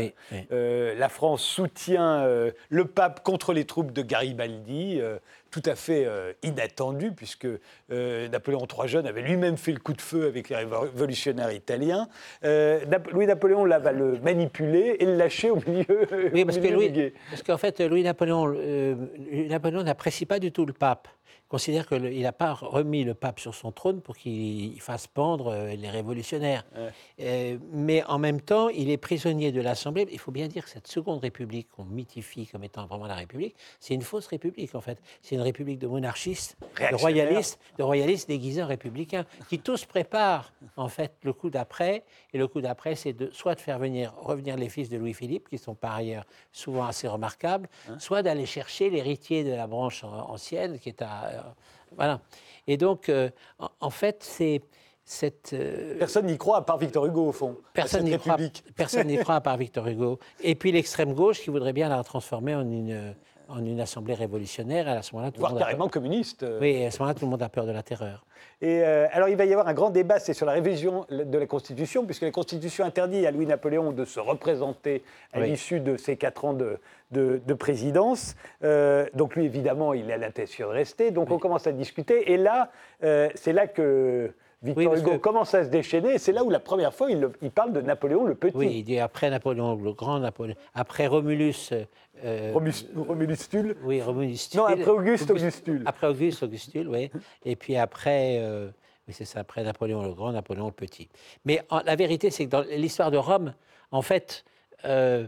Euh, 0.50 0.94
la 0.98 1.08
France 1.08 1.42
soutient 1.42 2.26
le 2.68 2.84
pape 2.86 3.22
contre 3.22 3.52
les 3.52 3.64
troupes 3.64 3.92
de 3.92 4.02
Garibaldi, 4.02 5.00
tout 5.50 5.62
à 5.66 5.74
fait 5.74 6.08
inattendu, 6.42 7.12
puisque 7.12 7.46
Napoléon 7.90 8.66
III 8.66 8.88
jeune 8.88 9.06
avait 9.06 9.22
lui-même 9.22 9.56
fait 9.56 9.72
le 9.72 9.78
coup 9.78 9.92
de 9.92 10.00
feu 10.00 10.26
avec 10.26 10.48
les 10.48 10.56
révolutionnaires 10.56 11.52
italiens. 11.52 12.08
Louis-Napoléon 12.42 13.64
là 13.64 13.78
va 13.78 13.92
le 13.92 14.18
manipuler 14.20 14.96
et 14.98 15.04
le 15.04 15.16
lâcher 15.16 15.50
au 15.50 15.58
milieu. 15.66 16.06
Oui, 16.32 16.44
parce, 16.44 16.58
parce 16.58 17.42
qu'en 17.42 17.58
fait, 17.58 17.80
Louis-Napoléon 17.80 18.56
Napoléon 19.48 19.82
n'apprécie 19.82 20.26
pas 20.26 20.38
du 20.38 20.52
tout 20.52 20.64
le 20.64 20.72
pape 20.72 21.08
considère 21.48 21.86
qu'il 21.86 22.20
n'a 22.20 22.32
pas 22.32 22.54
remis 22.54 23.04
le 23.04 23.14
pape 23.14 23.38
sur 23.38 23.54
son 23.54 23.72
trône 23.72 24.00
pour 24.00 24.16
qu'il 24.16 24.80
fasse 24.80 25.06
pendre 25.06 25.52
euh, 25.52 25.74
les 25.74 25.90
révolutionnaires. 25.90 26.64
Euh, 27.20 27.58
mais 27.72 28.02
en 28.04 28.18
même 28.18 28.40
temps, 28.40 28.68
il 28.68 28.90
est 28.90 28.96
prisonnier 28.96 29.52
de 29.52 29.60
l'Assemblée. 29.60 30.06
Il 30.10 30.18
faut 30.18 30.32
bien 30.32 30.48
dire 30.48 30.64
que 30.64 30.70
cette 30.70 30.88
seconde 30.88 31.20
république 31.20 31.68
qu'on 31.70 31.84
mythifie 31.84 32.46
comme 32.46 32.64
étant 32.64 32.86
vraiment 32.86 33.06
la 33.06 33.14
République, 33.14 33.54
c'est 33.80 33.94
une 33.94 34.02
fausse 34.02 34.26
république 34.26 34.74
en 34.74 34.80
fait. 34.80 34.98
C'est 35.22 35.36
une 35.36 35.42
république 35.42 35.78
de 35.78 35.86
monarchistes, 35.86 36.56
de 36.78 36.96
royalistes, 36.96 37.60
de 37.78 37.82
royalistes 37.82 38.28
déguisés 38.28 38.62
en 38.62 38.66
républicains, 38.66 39.24
qui 39.48 39.58
tous 39.58 39.84
préparent 39.84 40.52
en 40.76 40.88
fait 40.88 41.12
le 41.22 41.32
coup 41.32 41.50
d'après. 41.50 42.04
Et 42.32 42.38
le 42.38 42.48
coup 42.48 42.60
d'après, 42.60 42.94
c'est 42.96 43.12
de, 43.12 43.30
soit 43.32 43.54
de 43.54 43.60
faire 43.60 43.78
venir, 43.78 44.14
revenir 44.16 44.56
les 44.56 44.68
fils 44.68 44.88
de 44.88 44.96
Louis-Philippe, 44.96 45.48
qui 45.48 45.58
sont 45.58 45.74
par 45.74 45.94
ailleurs 45.94 46.26
souvent 46.52 46.86
assez 46.86 47.06
remarquables, 47.08 47.68
hein 47.88 47.98
soit 47.98 48.22
d'aller 48.22 48.46
chercher 48.46 48.90
l'héritier 48.90 49.44
de 49.44 49.52
la 49.52 49.66
branche 49.66 50.04
ancienne, 50.04 50.78
qui 50.78 50.88
est 50.88 51.02
à 51.02 51.35
voilà. 51.96 52.20
Et 52.66 52.76
donc, 52.76 53.08
euh, 53.08 53.30
en, 53.80 53.90
fait, 53.90 54.22
c'est 54.22 54.60
cette. 55.04 55.52
Euh, 55.52 55.98
personne 55.98 56.26
n'y 56.26 56.36
croit 56.36 56.58
à 56.58 56.62
part 56.62 56.78
Victor 56.78 57.06
Hugo, 57.06 57.28
au 57.28 57.32
fond. 57.32 57.56
Personne 57.72 58.04
n'y 58.04 58.18
croit, 58.18 58.36
personne 58.74 59.06
n'y 59.06 59.18
croit 59.18 59.36
à 59.36 59.40
part 59.40 59.56
Victor 59.56 59.86
Hugo. 59.86 60.18
Et 60.40 60.54
puis 60.54 60.72
l'extrême 60.72 61.14
gauche 61.14 61.40
qui 61.40 61.50
voudrait 61.50 61.72
bien 61.72 61.88
la 61.88 62.02
transformer 62.02 62.54
en 62.54 62.68
une, 62.68 63.14
en 63.48 63.64
une 63.64 63.80
assemblée 63.80 64.14
révolutionnaire. 64.14 64.88
À 64.88 65.02
ce 65.02 65.14
moment-là, 65.14 65.30
tout 65.30 65.40
Voire 65.40 65.52
le 65.52 65.54
monde 65.54 65.64
carrément 65.64 65.88
communiste. 65.88 66.44
Oui, 66.60 66.84
à 66.84 66.90
ce 66.90 66.98
moment-là, 66.98 67.14
tout 67.14 67.24
le 67.24 67.30
monde 67.30 67.42
a 67.42 67.48
peur 67.48 67.66
de 67.66 67.72
la 67.72 67.82
terreur. 67.82 68.24
Et 68.62 68.82
alors, 68.82 69.28
il 69.28 69.36
va 69.36 69.44
y 69.44 69.52
avoir 69.52 69.68
un 69.68 69.74
grand 69.74 69.90
débat, 69.90 70.18
c'est 70.18 70.32
sur 70.32 70.46
la 70.46 70.52
révision 70.52 71.04
de 71.10 71.38
la 71.38 71.46
Constitution, 71.46 72.06
puisque 72.06 72.22
la 72.22 72.30
Constitution 72.30 72.86
interdit 72.86 73.26
à 73.26 73.30
Louis-Napoléon 73.30 73.92
de 73.92 74.06
se 74.06 74.18
représenter 74.18 75.02
à 75.32 75.40
l'issue 75.40 75.80
de 75.80 75.98
ses 75.98 76.16
quatre 76.16 76.46
ans 76.46 76.54
de, 76.54 76.78
de, 77.12 77.54
présidence. 77.54 78.36
Euh, 78.64 79.06
donc 79.14 79.36
lui, 79.36 79.44
évidemment, 79.44 79.94
il 79.94 80.10
a 80.10 80.16
l'intention 80.16 80.68
de 80.68 80.72
rester. 80.72 81.10
Donc 81.10 81.30
on 81.30 81.38
commence 81.38 81.66
à 81.66 81.72
discuter. 81.72 82.32
Et 82.32 82.36
là, 82.36 82.70
euh, 83.04 83.28
c'est 83.34 83.52
là 83.52 83.66
que 83.66 84.32
Victor 84.62 84.94
Hugo 84.94 85.18
commence 85.18 85.54
à 85.54 85.64
se 85.64 85.68
déchaîner. 85.68 86.18
C'est 86.18 86.32
là 86.32 86.42
où 86.42 86.50
la 86.50 86.60
première 86.60 86.94
fois, 86.94 87.10
il, 87.10 87.50
parle 87.50 87.72
de 87.72 87.80
Napoléon 87.80 88.24
le 88.24 88.34
Petit. 88.34 88.56
Oui, 88.56 88.78
il 88.78 88.84
dit 88.84 88.98
après 88.98 89.30
Napoléon 89.30 89.76
le 89.76 89.92
Grand, 89.92 90.18
Napoléon, 90.18 90.56
après 90.74 91.06
Romulus. 91.06 91.72
Euh, 92.24 92.52
Romulustule 92.54 93.76
Oui, 93.84 94.00
Romulustule. 94.00 94.60
Non, 94.60 94.66
après 94.66 94.90
Auguste 94.90 95.30
Augustule. 95.30 95.82
Après 95.84 96.06
Auguste 96.06 96.42
Augustule, 96.42 96.88
oui. 96.88 97.10
Et 97.44 97.56
puis 97.56 97.76
après. 97.76 98.42
oui, 99.06 99.14
c'est 99.14 99.26
ça, 99.26 99.40
après 99.40 99.62
Napoléon 99.62 100.02
le 100.02 100.14
Grand, 100.14 100.32
Napoléon 100.32 100.66
le 100.66 100.72
Petit. 100.72 101.08
Mais 101.44 101.62
la 101.84 101.96
vérité, 101.96 102.30
c'est 102.30 102.46
que 102.46 102.50
dans 102.50 102.62
l'histoire 102.62 103.10
de 103.10 103.18
Rome, 103.18 103.52
en 103.90 104.02
fait, 104.02 104.44
euh, 104.84 105.26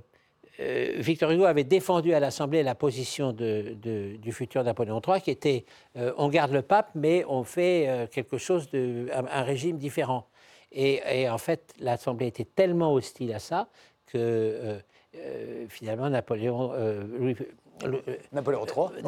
Victor 0.58 1.30
Hugo 1.30 1.44
avait 1.44 1.64
défendu 1.64 2.14
à 2.14 2.20
l'Assemblée 2.20 2.62
la 2.62 2.74
position 2.74 3.32
du 3.32 4.32
futur 4.32 4.64
Napoléon 4.64 5.00
III, 5.06 5.20
qui 5.20 5.30
était 5.30 5.64
euh, 5.96 6.12
on 6.16 6.28
garde 6.28 6.52
le 6.52 6.62
pape, 6.62 6.90
mais 6.94 7.24
on 7.28 7.44
fait 7.44 7.88
euh, 7.88 8.06
quelque 8.08 8.38
chose 8.38 8.68
de 8.70 9.06
un, 9.12 9.42
régime 9.42 9.78
différent. 9.78 10.26
Et, 10.72 11.28
en 11.30 11.38
fait, 11.38 11.72
l'Assemblée 11.80 12.26
était 12.26 12.44
tellement 12.44 12.92
hostile 12.92 13.32
à 13.32 13.38
ça 13.38 13.68
que 14.06 14.78
finalement 15.70 16.10
Napoléon, 16.10 16.72
Napoléon 18.32 18.66
III, 18.66 19.02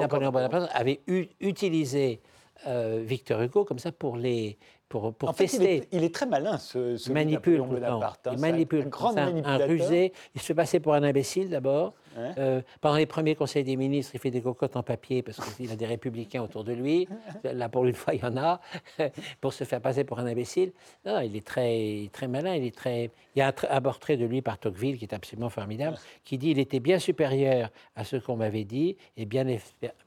Napoléon 0.00 0.32
Bonaparte 0.32 0.68
avait 0.72 1.00
utilisé 1.40 2.20
Victor 2.66 3.42
Hugo 3.42 3.64
comme 3.64 3.78
ça 3.78 3.92
pour 3.92 4.16
les 4.16 4.58
pour, 4.88 5.14
en 5.22 5.32
fait, 5.32 5.52
Il 5.92 6.04
est, 6.04 6.14
très 6.14 6.26
malin, 6.26 6.58
ce, 6.58 6.96
ce 6.96 7.10
manipule 7.10 7.60
Bonaparte. 7.62 8.26
Hein, 8.26 8.32
il 8.34 8.38
manipule. 8.38 8.82
Un, 8.82 8.88
grand 8.88 9.16
un 9.16 9.56
rusé. 9.58 10.12
Il 10.34 10.40
se 10.40 10.52
passer 10.52 10.80
pour 10.80 10.94
un 10.94 11.02
imbécile 11.02 11.50
d'abord. 11.50 11.94
Euh, 12.16 12.62
pendant 12.80 12.96
les 12.96 13.06
premiers 13.06 13.34
conseils 13.34 13.64
des 13.64 13.76
ministres, 13.76 14.12
il 14.14 14.20
fait 14.20 14.30
des 14.30 14.40
cocottes 14.40 14.76
en 14.76 14.82
papier 14.82 15.22
parce 15.22 15.38
qu'il 15.56 15.70
a 15.70 15.76
des 15.76 15.86
républicains 15.86 16.42
autour 16.42 16.64
de 16.64 16.72
lui. 16.72 17.08
Là, 17.44 17.68
pour 17.68 17.84
une 17.84 17.94
fois, 17.94 18.14
il 18.14 18.20
y 18.20 18.24
en 18.24 18.36
a 18.36 18.60
pour 19.40 19.52
se 19.52 19.64
faire 19.64 19.80
passer 19.80 20.04
pour 20.04 20.18
un 20.18 20.26
imbécile. 20.26 20.72
Non, 21.04 21.20
il 21.20 21.36
est 21.36 21.46
très, 21.46 22.08
très 22.12 22.28
malin. 22.28 22.54
Il, 22.54 22.64
est 22.64 22.76
très... 22.76 23.10
il 23.34 23.38
y 23.38 23.42
a 23.42 23.52
un, 23.70 23.80
portrait 23.80 24.16
de 24.16 24.24
lui 24.24 24.42
par 24.42 24.58
Tocqueville 24.58 24.98
qui 24.98 25.04
est 25.04 25.14
absolument 25.14 25.50
formidable, 25.50 25.98
qui 26.24 26.38
dit 26.38 26.50
il 26.50 26.58
était 26.58 26.80
bien 26.80 26.98
supérieur 26.98 27.70
à 27.96 28.04
ce 28.04 28.16
qu'on 28.16 28.36
m'avait 28.36 28.64
dit 28.64 28.96
et 29.16 29.26
bien, 29.26 29.44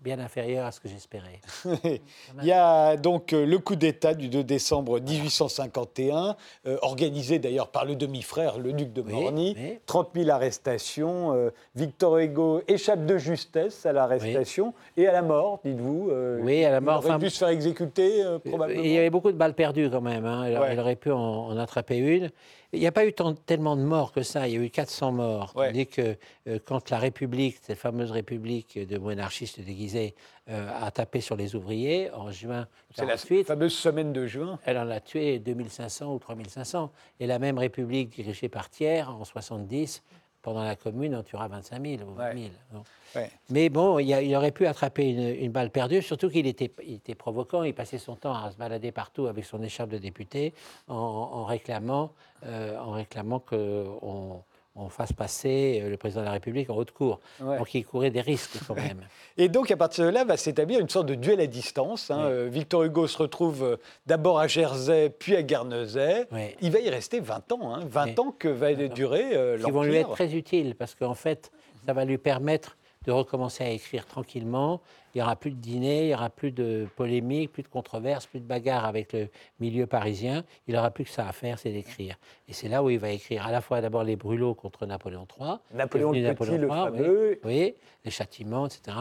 bien 0.01 0.19
inférieur 0.19 0.65
à 0.65 0.71
ce 0.71 0.79
que 0.79 0.87
j'espérais. 0.87 1.41
il 1.83 2.45
y 2.45 2.51
a 2.51 2.97
donc 2.97 3.33
euh, 3.33 3.45
le 3.45 3.59
coup 3.59 3.75
d'État 3.75 4.13
du 4.13 4.29
2 4.29 4.43
décembre 4.43 4.99
1851, 4.99 6.35
euh, 6.65 6.77
organisé 6.81 7.39
d'ailleurs 7.39 7.69
par 7.69 7.85
le 7.85 7.95
demi-frère, 7.95 8.57
le 8.57 8.73
duc 8.73 8.93
de 8.93 9.01
Morny. 9.01 9.55
30 9.85 10.09
000 10.15 10.29
arrestations. 10.29 11.51
Victor 11.97 12.19
Hugo 12.19 12.61
échappe 12.67 13.07
de 13.07 13.17
justesse 13.17 13.83
à 13.87 13.91
l'arrestation 13.91 14.75
et 14.97 15.07
à 15.07 15.11
la 15.11 15.23
mort, 15.23 15.59
dites-vous. 15.65 16.09
Euh, 16.11 16.37
oui, 16.43 16.63
à 16.63 16.69
la 16.69 16.79
mort. 16.79 17.01
Il 17.03 17.09
aurait 17.09 17.17
pu 17.17 17.31
se 17.31 17.39
faire 17.39 17.47
exécuter, 17.47 18.23
euh, 18.23 18.37
probablement. 18.37 18.83
Il 18.83 18.91
y 18.91 18.99
avait 18.99 19.09
beaucoup 19.09 19.31
de 19.31 19.35
balles 19.35 19.55
perdues 19.55 19.89
quand 19.89 20.01
même. 20.01 20.23
Hein. 20.23 20.43
Elle, 20.43 20.79
aurait 20.79 20.95
pu 20.95 21.11
en, 21.11 21.57
attraper 21.57 21.97
une. 21.97 22.29
Il 22.71 22.79
n'y 22.79 22.85
a 22.85 22.91
pas 22.91 23.03
eu 23.03 23.13
tellement 23.47 23.75
de 23.75 23.81
morts 23.81 24.11
que 24.11 24.21
ça. 24.21 24.47
Il 24.47 24.53
y 24.53 24.57
a 24.57 24.63
eu 24.63 24.69
400 24.69 25.11
morts. 25.11 25.53
Ouais. 25.55 25.69
Tandis 25.69 25.87
que 25.87 26.17
euh, 26.47 26.59
quand 26.63 26.91
la 26.91 26.99
République, 26.99 27.57
cette 27.63 27.79
fameuse 27.79 28.11
République 28.11 28.77
de 28.77 28.99
monarchistes 28.99 29.59
déguisés, 29.59 30.13
a 30.49 30.91
tapé 30.91 31.19
sur 31.19 31.35
les 31.35 31.55
ouvriers 31.55 32.09
en 32.11 32.31
juin 32.31 32.67
C'est 32.95 33.05
la 33.05 33.17
fameuse 33.17 33.73
semaine 33.73 34.13
de 34.13 34.27
juin. 34.27 34.59
Elle 34.63 34.77
en 34.77 34.89
a 34.89 35.01
tué 35.01 35.39
2500 35.39 36.13
ou 36.13 36.19
3500. 36.19 36.89
Et 37.19 37.27
la 37.27 37.37
même 37.37 37.57
République 37.57 38.11
dirigée 38.11 38.47
par 38.47 38.69
Thiers 38.69 39.09
en 39.09 39.25
70 39.25 40.03
pendant 40.41 40.63
la 40.63 40.75
Commune, 40.75 41.15
on 41.15 41.23
tuera 41.23 41.47
25 41.47 41.81
000 41.85 42.09
ou 42.09 42.13
20 42.13 42.25
Ouais. 42.29 42.35
000. 42.37 42.49
Bon. 42.71 42.83
Ouais. 43.15 43.31
Mais 43.49 43.69
bon, 43.69 43.99
il, 43.99 44.07
y 44.07 44.13
a- 44.13 44.21
il 44.21 44.33
aurait 44.35 44.51
pu 44.51 44.65
attraper 44.65 45.09
une, 45.09 45.43
une 45.45 45.51
balle 45.51 45.69
perdue, 45.71 46.01
surtout 46.01 46.29
qu'il 46.29 46.47
était, 46.47 46.71
il 46.85 46.95
était 46.95 47.15
provoquant. 47.15 47.63
Il 47.63 47.73
passait 47.73 47.97
son 47.97 48.15
temps 48.15 48.33
à 48.33 48.51
se 48.51 48.57
balader 48.57 48.91
partout 48.91 49.27
avec 49.27 49.45
son 49.45 49.61
écharpe 49.61 49.89
de 49.89 49.97
député 49.97 50.53
en, 50.87 50.95
en 50.95 51.45
réclamant, 51.45 52.11
euh, 52.45 52.77
en 52.79 52.91
réclamant 52.91 53.39
qu'on 53.39 53.99
on 54.01 54.41
fasse 54.89 55.11
passer 55.13 55.81
euh, 55.83 55.89
le 55.89 55.97
président 55.97 56.21
de 56.21 56.25
la 56.25 56.31
République 56.31 56.69
en 56.69 56.75
haute 56.75 56.91
cour. 56.91 57.19
Ouais. 57.41 57.57
Donc 57.57 57.73
il 57.73 57.83
courait 57.85 58.11
des 58.11 58.21
risques 58.21 58.57
quand 58.67 58.75
même. 58.75 59.01
Et 59.37 59.49
donc, 59.49 59.69
à 59.71 59.77
partir 59.77 60.05
de 60.05 60.09
là, 60.09 60.23
va 60.23 60.37
s'établir 60.37 60.79
une 60.79 60.89
sorte 60.89 61.07
de 61.07 61.15
duel 61.15 61.39
à 61.41 61.47
distance. 61.47 62.09
hein. 62.11 62.17
Oui. 62.25 62.31
Euh, 62.31 62.49
Victor 62.51 62.83
Hugo 62.83 63.07
se 63.07 63.17
retrouve 63.17 63.63
euh, 63.63 63.77
d'abord 64.05 64.39
à 64.39 64.47
Jersey, 64.47 65.09
puis 65.09 65.35
à 65.35 65.43
Guernesey. 65.43 66.25
Oui. 66.31 66.55
Il 66.61 66.71
va 66.71 66.79
y 66.79 66.89
rester 66.89 67.19
20 67.19 67.51
ans. 67.51 67.73
hein. 67.75 67.79
20 67.87 68.05
Oui. 68.05 68.15
ans 68.19 68.35
que 68.37 68.47
va 68.47 68.73
durer 68.73 69.35
euh, 69.35 69.57
qui 69.57 69.71
vont 69.71 69.83
lui 69.83 69.95
être 69.95 70.11
très 70.13 70.33
utiles 70.35 70.75
parce 70.75 70.95
qu'en 70.95 71.13
fait, 71.15 71.51
ça 71.85 71.93
va 71.93 72.05
lui 72.05 72.17
permettre 72.17 72.77
de 73.05 73.11
recommencer 73.11 73.63
à 73.63 73.69
écrire 73.69 74.05
tranquillement. 74.05 74.81
Il 75.17 75.21
n'y 75.21 75.23
aura 75.23 75.35
plus 75.35 75.49
de 75.49 75.55
dîner, 75.55 76.03
il 76.03 76.07
n'y 76.09 76.13
aura 76.13 76.29
plus 76.29 76.51
de 76.51 76.87
polémiques, 76.95 77.51
plus 77.51 77.63
de 77.63 77.67
controverses, 77.67 78.27
plus 78.27 78.39
de 78.39 78.45
bagarres 78.45 78.85
avec 78.85 79.13
le 79.13 79.29
milieu 79.59 79.87
parisien. 79.87 80.43
Il 80.67 80.75
n'aura 80.75 80.91
plus 80.91 81.05
que 81.05 81.09
ça 81.09 81.27
à 81.27 81.31
faire, 81.31 81.57
c'est 81.57 81.71
d'écrire. 81.71 82.19
Et 82.47 82.53
c'est 82.53 82.67
là 82.67 82.83
où 82.83 82.91
il 82.91 82.99
va 82.99 83.09
écrire 83.09 83.47
à 83.47 83.51
la 83.51 83.59
fois 83.59 83.81
d'abord 83.81 84.03
les 84.03 84.15
brûlots 84.15 84.53
contre 84.53 84.85
Napoléon 84.85 85.25
III. 85.39 85.55
Napoléon 85.73 86.11
le 86.59 86.67
oui. 86.67 86.67
fameux. 86.67 87.39
Oui, 87.43 87.73
les 88.05 88.11
châtiments, 88.11 88.67
etc. 88.67 88.95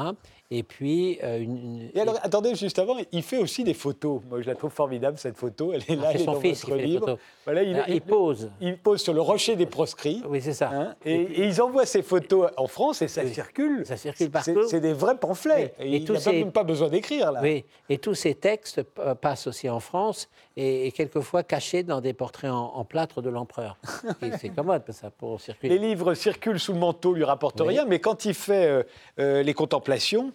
Et 0.53 0.62
puis, 0.62 1.19
euh, 1.25 1.41
une, 1.41 1.57
une- 1.57 1.91
Et 1.93 2.00
alors, 2.00 2.21
attendez, 2.23 2.55
juste 2.55 2.79
avant, 2.79 2.95
il 3.11 3.23
fait 3.25 3.38
aussi 3.38 3.65
des 3.65 3.75
photos. 3.75 4.21
Moi, 4.31 4.43
je 4.43 4.47
la 4.47 4.55
trouve 4.55 4.71
formidable, 4.71 5.19
cette 5.19 5.37
photo. 5.37 5.73
Elle 5.73 5.81
est 5.81 5.85
Ah, 5.91 5.95
là, 5.97 6.11
elle 6.15 6.21
est 6.21 6.25
son 6.25 6.33
dans 6.35 6.41
fils 6.41 6.65
votre 6.65 6.76
livre. 6.81 7.19
Voilà, 7.45 7.65
il, 7.65 7.76
Ah, 7.76 7.85
il- 7.88 7.95
il 7.97 8.00
pose. 8.00 8.50
il 8.61 8.79
pose 8.79 9.00
sur 9.03 9.12
le 9.12 9.21
rocher 9.21 9.57
des 9.57 9.67
proscrits. 9.67 10.23
Oui, 10.29 10.41
c'est 10.41 10.53
ça. 10.53 10.71
hein, 10.73 10.95
et, 11.05 11.15
et 11.15 11.47
ils 11.47 11.61
envoient 11.61 11.85
ces 11.85 12.03
photos 12.03 12.50
en 12.57 12.69
France 12.69 13.03
et 13.03 13.09
ça 13.09 13.23
Oui. 13.25 13.35
circule. 13.35 13.85
Ça 13.87 13.97
circule 13.97 14.31
partout. 14.31 14.69
C'est 14.69 14.81
des 14.81 14.93
vrais 14.93 15.19
pamphlets. 15.19 15.75
Oui. 15.81 15.85
Et 15.87 15.97
il 15.97 16.05
tous 16.05 16.12
n'y 16.12 16.19
a 16.19 16.21
ces- 16.21 16.33
même 16.33 16.53
pas 16.53 16.62
besoin 16.65 16.88
d'écrire, 16.91 17.33
là. 17.33 17.41
Oui, 17.43 17.65
et 17.88 17.99
tous 17.99 18.15
ces 18.15 18.37
textes 18.37 18.83
passent 19.21 19.49
aussi 19.49 19.69
en 19.69 19.81
France 19.81 20.29
et, 20.57 20.87
et 20.87 20.93
quelquefois 20.93 21.43
cachés 21.43 21.83
dans 21.83 22.01
des 22.01 22.13
portraits 22.13 22.51
en, 22.51 22.75
en 22.75 22.85
plâtre 22.85 23.21
de 23.23 23.29
l'empereur. 23.31 23.77
C'est 24.41 24.49
commode 24.49 24.83
ça 24.93 25.11
pour 25.11 25.41
circuler. 25.41 25.79
Les 25.79 25.89
livres 25.89 26.15
circulent 26.15 26.61
sous 26.61 26.73
le 26.73 26.79
manteau, 26.79 27.13
lui 27.13 27.25
rapportent 27.25 27.61
Oui. 27.61 27.69
rien, 27.69 27.85
mais 27.85 27.99
quand 28.01 28.25
il 28.25 28.35
fait 28.35 28.67
euh, 28.67 28.83
euh, 29.19 29.43
les 29.43 29.55
contemplations, 29.55 30.33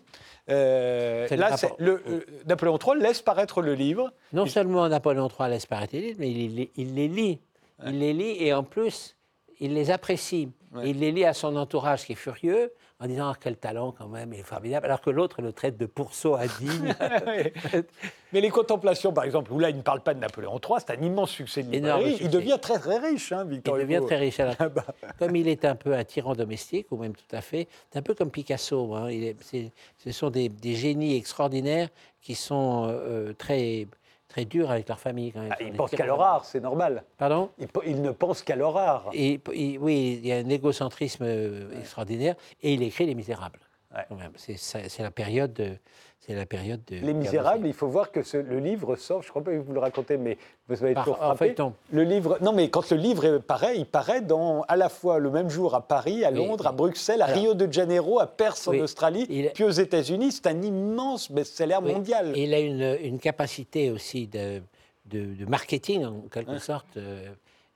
euh, 0.49 1.27
le 1.29 1.35
là, 1.37 1.55
le, 1.79 2.03
Napoléon 2.45 2.77
III 2.77 3.01
laisse 3.01 3.21
paraître 3.21 3.61
le 3.61 3.73
livre. 3.73 4.11
Non 4.33 4.45
seulement 4.45 4.87
Napoléon 4.89 5.27
III 5.27 5.49
laisse 5.49 5.65
paraître 5.65 5.93
les 5.95 6.01
livres, 6.01 6.17
mais 6.19 6.31
il, 6.31 6.55
les- 6.55 6.71
il 6.75 6.95
les 6.95 7.07
lit. 7.07 7.39
Il 7.85 7.99
les 7.99 8.13
lit 8.13 8.35
et 8.43 8.53
en 8.53 8.63
plus, 8.63 9.15
il 9.59 9.73
les 9.73 9.89
apprécie. 9.91 10.49
Ouais. 10.73 10.89
Il 10.89 10.99
les 10.99 11.11
lit 11.11 11.25
à 11.25 11.33
son 11.33 11.55
entourage 11.55 12.05
qui 12.05 12.13
est 12.13 12.15
furieux 12.15 12.71
en 13.01 13.07
disant 13.07 13.29
Ah, 13.31 13.37
quel 13.41 13.57
talent 13.57 13.93
quand 13.97 14.07
même, 14.07 14.31
il 14.33 14.39
est 14.39 14.43
formidable, 14.43 14.85
alors 14.85 15.01
que 15.01 15.09
l'autre 15.09 15.41
le 15.41 15.51
traite 15.51 15.77
de 15.77 15.85
pourceau 15.85 16.35
indigne. 16.35 16.93
mais 18.33 18.41
les 18.41 18.49
contemplations, 18.49 19.11
par 19.11 19.23
exemple, 19.23 19.51
où 19.51 19.59
là, 19.59 19.69
il 19.69 19.77
ne 19.77 19.81
parle 19.81 20.01
pas 20.01 20.13
de 20.13 20.19
Napoléon 20.19 20.59
III, 20.59 20.79
c'est 20.85 20.97
un 20.97 21.01
immense 21.01 21.31
succès 21.31 21.63
de 21.63 21.71
librairie. 21.71 22.17
Il 22.21 22.29
devient 22.29 22.57
très, 22.61 22.77
très 22.79 22.97
riche, 22.97 23.31
hein, 23.31 23.43
Il 23.47 23.55
Victor 23.55 23.77
devient 23.77 23.95
Hugo. 23.95 24.05
très 24.07 24.17
riche. 24.17 24.39
Alors, 24.39 24.55
Ah 24.59 24.69
bah. 24.69 24.85
comme 25.19 25.35
il 25.35 25.47
est 25.47 25.65
un 25.65 25.75
peu 25.75 25.93
un 25.93 26.03
tyran 26.03 26.33
domestique, 26.35 26.87
ou 26.91 26.97
même 26.97 27.13
tout 27.13 27.35
à 27.35 27.41
fait, 27.41 27.67
c'est 27.91 27.99
un 27.99 28.03
peu 28.03 28.13
comme 28.13 28.31
Picasso. 28.31 28.93
hein. 28.93 29.09
Il 29.09 29.23
est- 29.23 29.71
ce 29.97 30.11
sont 30.11 30.29
des, 30.29 30.49
des 30.49 30.75
génies 30.75 31.15
extraordinaires 31.15 31.89
qui 32.21 32.35
sont 32.35 32.87
euh, 32.89 33.33
très, 33.33 33.87
très 34.31 34.45
durs 34.45 34.71
avec 34.71 34.87
leur 34.87 34.99
famille. 34.99 35.31
Quand 35.31 35.41
même. 35.41 35.49
Ah, 35.51 35.55
Ce 35.57 35.63
sont 35.63 35.67
il 35.67 35.71
des 35.73 35.77
pense 35.77 35.91
qu'à 35.91 36.05
leur 36.05 36.21
art, 36.21 36.45
c'est 36.45 36.61
normal. 36.61 37.03
Pardon? 37.17 37.49
Il, 37.59 37.67
pe- 37.67 37.81
il 37.85 38.01
ne 38.01 38.11
pense 38.11 38.41
qu'à 38.43 38.55
leur 38.55 38.77
art. 38.77 39.09
et, 39.13 39.39
il- 39.53 39.77
Oui, 39.79 40.19
il 40.21 40.27
y 40.27 40.31
a 40.31 40.37
un 40.37 40.49
égocentrisme 40.49 41.23
euh, 41.27 41.79
extraordinaire. 41.79 42.35
Et 42.61 42.73
il 42.73 42.81
écrit 42.81 43.05
Les 43.05 43.15
Misérables. 43.15 43.59
Ouais. 43.93 44.05
c'est 44.37 44.99
la 45.03 45.11
période 45.11 45.51
de. 45.53 45.75
C'est 46.23 46.35
la 46.35 46.45
période 46.45 46.81
de. 46.85 46.97
Les 46.97 47.13
Misérables, 47.15 47.65
il 47.65 47.73
faut 47.73 47.87
voir 47.87 48.11
que 48.11 48.21
ce- 48.21 48.37
le 48.37 48.59
livre 48.59 48.95
sort, 48.95 49.23
je 49.23 49.27
ne 49.27 49.29
crois 49.31 49.43
pas 49.43 49.51
que 49.51 49.57
vous 49.57 49.73
le 49.73 49.79
racontez, 49.79 50.17
mais 50.17 50.37
vous 50.67 50.83
avez 50.83 50.93
Par- 50.93 51.03
toujours 51.03 51.19
en 51.19 51.25
frappé. 51.29 51.37
feuilleton. 51.45 51.73
Le 51.91 52.03
livre, 52.03 52.37
non 52.41 52.53
mais 52.53 52.69
quand 52.69 52.87
le 52.91 52.97
livre 52.97 53.39
paraît, 53.39 53.75
il 53.75 53.87
paraît 53.87 54.21
dans, 54.21 54.61
à 54.67 54.75
la 54.75 54.89
fois 54.89 55.17
le 55.17 55.31
même 55.31 55.49
jour 55.49 55.73
à 55.73 55.81
Paris, 55.87 56.23
à 56.23 56.29
Londres, 56.29 56.65
oui. 56.65 56.69
à 56.69 56.71
Bruxelles, 56.73 57.23
à 57.23 57.25
Alors, 57.25 57.37
Rio 57.37 57.53
de 57.55 57.73
Janeiro, 57.73 58.19
à 58.19 58.27
Perth 58.27 58.67
en 58.67 58.73
Australie, 58.77 59.25
il- 59.31 59.49
puis 59.51 59.63
aux 59.63 59.71
États-Unis. 59.71 60.31
C'est 60.31 60.45
un 60.45 60.61
immense 60.61 61.31
best-seller 61.31 61.79
Oui. 61.81 61.91
mondial. 61.93 62.37
Et 62.37 62.43
il 62.43 62.53
a 62.53 62.59
une, 62.59 62.97
une 63.03 63.19
capacité 63.19 63.89
aussi 63.89 64.27
de, 64.27 64.61
de- 65.07 65.33
de 65.33 65.45
marketing, 65.45 66.05
en 66.05 66.21
quelque 66.31 66.59
sorte, 66.59 66.97
euh, 66.97 67.29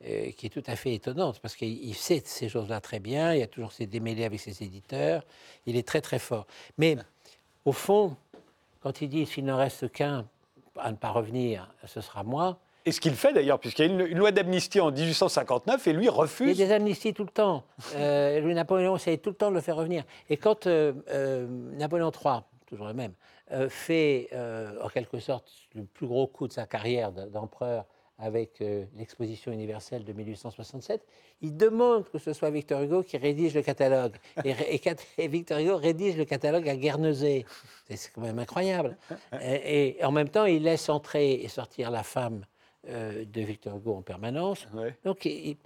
euh, 0.05 0.29
qui 0.38 0.45
est 0.45 0.49
tout 0.49 0.63
à 0.67 0.75
fait 0.75 0.93
étonnante, 0.93 1.39
parce 1.39 1.55
qu'il 1.55 1.84
il 1.84 1.95
sait 1.95 2.21
ces 2.23 2.47
choses-là 2.47 2.79
très 2.79 2.99
bien, 2.99 3.34
il 3.34 3.41
a 3.41 3.47
toujours 3.47 3.71
ses 3.71 3.88
démêlés 3.88 4.23
avec 4.25 4.39
ses 4.39 4.62
éditeurs, 4.62 5.23
il 5.65 5.75
est 5.77 5.88
très 5.88 6.01
très 6.01 6.19
fort. 6.19 6.45
Mais 6.77 6.95
au 7.63 7.71
fond, 7.71 8.15
quand 8.85 9.01
il 9.01 9.09
dit 9.09 9.25
s'il 9.25 9.45
n'en 9.45 9.57
reste 9.57 9.91
qu'un 9.91 10.27
à 10.77 10.91
ne 10.91 10.95
pas 10.95 11.09
revenir, 11.09 11.71
ce 11.87 12.01
sera 12.01 12.21
moi, 12.21 12.59
Et 12.85 12.91
ce 12.91 13.01
qu'il 13.01 13.15
fait 13.15 13.33
d'ailleurs, 13.33 13.59
puisqu'il 13.59 13.87
y 13.87 13.89
a 13.89 13.91
une, 13.91 14.01
une 14.01 14.19
loi 14.19 14.31
d'amnistie 14.31 14.79
en 14.79 14.91
1859 14.91 15.87
et 15.87 15.93
lui 15.93 16.03
il 16.03 16.05
y 16.05 16.07
a 16.07 16.11
refuse. 16.11 16.55
des 16.55 16.71
amnisties 16.71 17.11
tout 17.11 17.23
le 17.23 17.31
temps. 17.31 17.63
Euh, 17.95 18.53
Napoléon 18.53 18.95
essaye 18.95 19.17
tout 19.17 19.31
le 19.31 19.35
temps 19.35 19.49
de 19.49 19.55
le 19.55 19.61
faire 19.61 19.75
revenir. 19.75 20.03
Et 20.29 20.37
quand 20.37 20.67
euh, 20.67 20.93
euh, 21.09 21.47
Napoléon 21.73 22.11
III, 22.11 22.41
toujours 22.67 22.85
le 22.85 22.93
même, 22.93 23.13
euh, 23.53 23.69
fait 23.69 24.29
en 24.83 24.89
quelque 24.89 25.17
sorte 25.17 25.51
le 25.73 25.85
plus 25.85 26.05
gros 26.05 26.27
coup 26.27 26.47
de 26.47 26.53
sa 26.53 26.67
carrière 26.67 27.11
d'empereur 27.11 27.85
avec 28.17 28.62
euh, 28.62 28.86
l'exposition 28.95 29.51
universelle 29.51 30.04
de 30.06 30.13
1867, 30.13 31.06
il 31.41 31.56
demande 31.58 32.08
que 32.10 32.17
ce 32.17 32.32
soit 32.34 32.49
Victor 32.49 32.82
Hugo 32.82 33.04
qui 33.04 33.17
rédige 33.17 33.54
le 33.56 33.62
catalogue. 33.62 34.15
Et, 34.45 35.28
Victor 35.28 35.60
Hugo 35.60 35.75
rédige 35.78 36.15
le 36.17 36.25
catalogue 36.25 36.67
à 36.69 36.75
Guernesey. 36.78 37.45
C'est- 37.88 37.97
C'est 37.97 38.12
quand 38.13 38.21
même 38.21 38.39
incroyable. 38.39 38.97
Et, 39.41 39.97
et 39.97 40.04
en 40.06 40.12
même 40.12 40.30
temps, 40.30 40.45
il 40.45 40.63
laisse 40.63 40.88
entrer 40.89 41.34
et 41.34 41.47
sortir 41.49 41.91
la 41.91 42.04
femme 42.04 42.45
euh, 42.88 43.25
de 43.25 43.41
Victor 43.41 43.75
Hugo 43.78 43.95
en 43.95 44.01
permanence. 44.01 44.65
Ouais. 44.73 44.95
Donc, 45.04 45.25
il, 45.25 45.58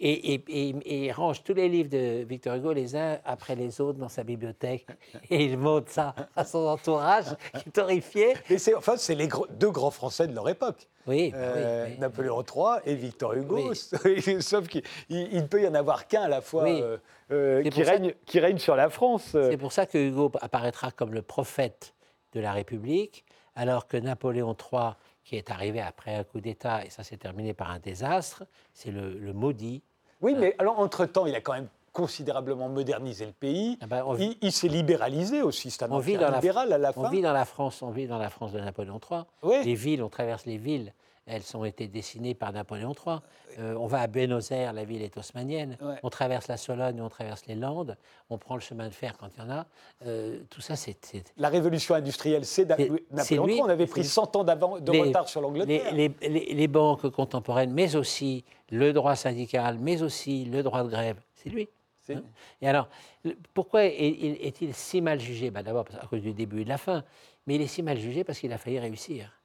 et, 0.00 0.34
et- 0.34 0.44
et- 0.48 0.68
et 0.84 1.06
il 1.06 1.12
range 1.12 1.42
tous 1.42 1.54
les 1.54 1.68
livres 1.68 1.88
de 1.90 2.22
Victor 2.24 2.54
Hugo 2.56 2.72
les 2.72 2.94
uns 2.96 3.18
après 3.24 3.56
les 3.56 3.80
autres 3.80 3.98
dans 3.98 4.08
sa 4.08 4.22
bibliothèque. 4.24 4.86
Et 5.30 5.44
il 5.44 5.58
montre 5.58 5.90
ça 5.90 6.14
à 6.36 6.44
son 6.44 6.66
entourage, 6.66 7.26
qui 7.60 7.68
est 7.68 7.78
horrifié. 7.78 8.34
Mais 8.48 8.58
c'est 8.58 8.74
enfin, 8.74 8.96
c'est 8.96 9.14
les 9.14 9.26
gros- 9.28 9.46
deux 9.50 9.70
grands 9.70 9.90
Français 9.90 10.28
de 10.28 10.34
leur 10.34 10.48
époque. 10.48 10.88
Oui, 11.06 11.16
oui, 11.16 11.32
Euh, 11.34 11.86
oui. 11.88 11.98
Napoléon 11.98 12.42
III 12.42 12.80
et 12.84 12.94
Victor 12.94 13.32
Hugo, 13.34 13.70
Oui. 13.70 13.76
sauf 14.42 14.68
qu'il 14.68 14.82
il 15.08 15.28
il 15.32 15.42
ne 15.42 15.46
peut 15.46 15.62
y 15.62 15.66
en 15.66 15.74
avoir 15.74 16.06
qu'un 16.06 16.22
à 16.22 16.28
la 16.28 16.40
fois 16.42 16.68
euh, 16.68 16.98
euh, 17.32 17.62
qui, 17.68 17.82
règne, 17.82 18.14
qui 18.26 18.38
règne 18.40 18.58
sur 18.58 18.76
la 18.76 18.90
France. 18.90 19.30
C'est 19.32 19.56
pour 19.56 19.72
ça 19.72 19.86
que 19.86 19.98
Hugo 19.98 20.30
apparaîtra 20.40 20.90
comme 20.92 21.12
le 21.14 21.22
prophète 21.22 21.94
de 22.34 22.40
la 22.40 22.52
République, 22.52 23.24
alors 23.56 23.88
que 23.88 23.96
Napoléon 23.96 24.54
III, 24.54 24.90
qui 25.24 25.36
est 25.36 25.50
arrivé 25.50 25.80
après 25.80 26.14
un 26.14 26.24
coup 26.24 26.40
d'État, 26.40 26.84
et 26.84 26.90
ça 26.90 27.02
s'est 27.02 27.16
terminé 27.16 27.52
par 27.54 27.70
un 27.70 27.78
désastre, 27.80 28.44
c'est 28.72 28.90
le, 28.90 29.18
le 29.18 29.32
maudit. 29.32 29.82
Oui, 30.20 30.34
mais 30.36 30.54
alors, 30.58 30.78
entre-temps, 30.78 31.26
il 31.26 31.34
a 31.34 31.40
quand 31.40 31.52
même 31.52 31.68
considérablement 31.92 32.68
modernisé 32.68 33.26
le 33.26 33.32
pays. 33.32 33.78
Ah 33.80 33.86
ben, 33.86 34.04
on, 34.06 34.16
Il, 34.16 34.36
il 34.40 34.52
s'est 34.52 34.68
libéralisé 34.68 35.42
aussi, 35.42 35.70
c'est 35.70 35.82
un 35.82 35.90
on 35.90 35.98
vit 35.98 36.16
dans 36.16 36.30
la, 36.30 36.36
libéral 36.36 36.72
à 36.72 36.78
la 36.78 36.90
on 36.96 37.02
fin. 37.04 37.10
vit 37.10 37.22
dans 37.22 37.32
la 37.32 37.44
France, 37.44 37.82
on 37.82 37.90
vit 37.90 38.06
dans 38.06 38.18
la 38.18 38.30
France 38.30 38.52
de 38.52 38.60
Napoléon 38.60 39.00
III. 39.10 39.64
Les 39.64 39.74
villes, 39.74 40.02
on 40.02 40.08
traverse 40.08 40.46
les 40.46 40.58
villes, 40.58 40.92
elles 41.28 41.56
ont 41.56 41.64
été 41.64 41.86
dessinées 41.88 42.34
par 42.34 42.52
Napoléon 42.52 42.92
III. 42.94 43.18
Euh, 43.58 43.74
on 43.78 43.86
va 43.86 44.00
à 44.00 44.06
Buenos 44.06 44.50
Aires, 44.50 44.72
la 44.72 44.84
ville 44.84 45.02
est 45.02 45.16
haussmannienne. 45.16 45.76
Ouais. 45.80 45.96
On 46.02 46.10
traverse 46.10 46.48
la 46.48 46.56
Sologne, 46.56 47.00
on 47.00 47.08
traverse 47.08 47.44
les 47.46 47.54
Landes. 47.54 47.96
On 48.30 48.38
prend 48.38 48.54
le 48.54 48.60
chemin 48.60 48.88
de 48.88 48.94
fer 48.94 49.16
quand 49.18 49.28
il 49.36 49.40
y 49.40 49.46
en 49.46 49.50
a. 49.50 49.66
Euh, 50.06 50.40
tout 50.50 50.60
ça, 50.60 50.74
c'est 50.76 50.98
La 51.36 51.48
révolution 51.48 51.94
industrielle, 51.94 52.44
c'est 52.44 52.64
Napoléon 52.66 53.46
III. 53.46 53.60
On 53.62 53.68
avait 53.68 53.86
pris 53.86 54.00
lui. 54.02 54.08
100 54.08 54.36
ans 54.36 54.44
de 54.44 54.92
les- 54.92 55.02
retard 55.02 55.28
sur 55.28 55.40
l'Angleterre. 55.40 55.92
les, 55.94 56.08
les- 56.20 56.28
les- 56.28 56.54
les 56.54 56.68
banques 56.68 57.08
contemporaines, 57.10 57.72
mais 57.72 57.94
aussi 57.96 58.44
le 58.70 58.92
droit 58.92 59.16
syndical, 59.16 59.78
mais 59.80 60.02
aussi 60.02 60.44
le 60.44 60.62
droit 60.62 60.82
de 60.82 60.88
grève. 60.88 61.20
C'est 61.34 61.50
lui. 61.50 61.68
C'est- 62.02 62.14
Hein 62.14 62.22
Et 62.62 62.68
alors, 62.68 62.88
pourquoi 63.52 63.84
est- 63.84 63.90
est- 63.92 64.46
est-il 64.46 64.72
si 64.74 65.00
mal 65.02 65.20
jugé? 65.20 65.50
Bah, 65.50 65.62
D'abord 65.62 65.84
à 66.00 66.06
cause 66.06 66.22
du 66.22 66.32
début 66.32 66.62
et 66.62 66.64
de 66.64 66.68
la 66.70 66.78
fin, 66.78 67.04
mais 67.46 67.56
il 67.56 67.60
est 67.62 67.66
si 67.66 67.82
mal 67.82 67.98
jugé 67.98 68.24
parce 68.24 68.38
qu'il 68.38 68.50
a 68.52 68.56
failli 68.58 68.78
réussir. 68.78 69.37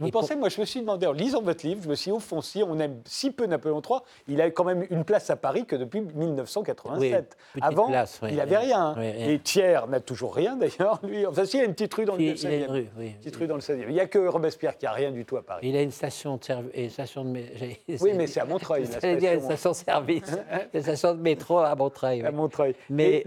Vous 0.00 0.08
Et 0.08 0.10
pour- 0.10 0.22
pensez, 0.22 0.34
moi 0.34 0.48
je 0.48 0.60
me 0.60 0.66
suis 0.66 0.80
demandé, 0.80 1.06
en 1.06 1.12
lisant 1.12 1.42
votre 1.42 1.64
livre, 1.66 1.82
je 1.84 1.88
me 1.88 1.94
suis 1.94 2.10
dit, 2.10 2.16
au 2.16 2.20
fond, 2.20 2.40
si 2.40 2.62
on 2.62 2.78
aime 2.78 2.96
si 3.04 3.30
peu 3.30 3.46
Napoléon 3.46 3.80
III, 3.88 4.00
il 4.28 4.40
a 4.40 4.50
quand 4.50 4.64
même 4.64 4.86
une 4.90 5.04
place 5.04 5.30
à 5.30 5.36
Paris 5.36 5.66
que 5.66 5.76
depuis 5.76 6.00
1987. 6.00 6.98
Oui, 7.00 7.60
petite 7.60 7.64
Avant, 7.64 7.86
place, 7.88 8.18
oui, 8.22 8.30
il 8.32 8.36
n'avait 8.36 8.56
oui. 8.56 8.64
rien. 8.64 8.96
Et 8.98 9.38
Thiers 9.38 9.80
n'a 9.88 10.00
toujours 10.00 10.34
rien 10.34 10.56
d'ailleurs, 10.56 10.98
lui. 11.02 11.26
Enfin, 11.26 11.44
si, 11.44 11.58
il 11.58 11.60
y 11.60 11.62
a 11.62 11.66
une 11.66 11.74
petite 11.74 11.92
rue 11.94 12.04
dans 12.04 12.16
le 12.16 12.22
Il, 12.22 12.26
il 12.28 12.30
a 12.46 12.50
16e. 12.50 12.64
une 12.64 12.70
rue, 12.70 12.88
oui. 12.98 13.10
Petite 13.20 13.36
rue 13.36 13.46
dans 13.46 13.54
le 13.56 13.60
16e. 13.60 13.84
Il 13.88 13.92
n'y 13.94 14.00
a 14.00 14.06
que 14.06 14.18
Robespierre 14.18 14.76
qui 14.78 14.86
a 14.86 14.92
rien 14.92 15.10
du 15.10 15.24
tout 15.24 15.36
à 15.36 15.42
Paris. 15.42 15.68
Il 15.68 15.76
a 15.76 15.82
une 15.82 15.90
station 15.90 16.36
de 16.36 16.44
service. 16.44 16.96
De 16.96 17.00
Oui, 18.00 18.12
mais 18.14 18.26
c'est 18.26 18.40
à 18.40 18.44
Montreuil, 18.44 18.84
la 18.86 19.00
J'allais 19.00 19.16
dire 19.16 19.32
une 19.34 19.40
station. 19.40 19.72
station 19.74 19.92
service. 19.92 20.32
une 20.74 20.82
station 20.82 21.14
de 21.14 21.20
métro 21.20 21.58
à 21.58 21.74
Montreuil. 21.74 22.22
À 22.24 22.30
Montreuil. 22.30 22.74
Mais- 22.88 23.22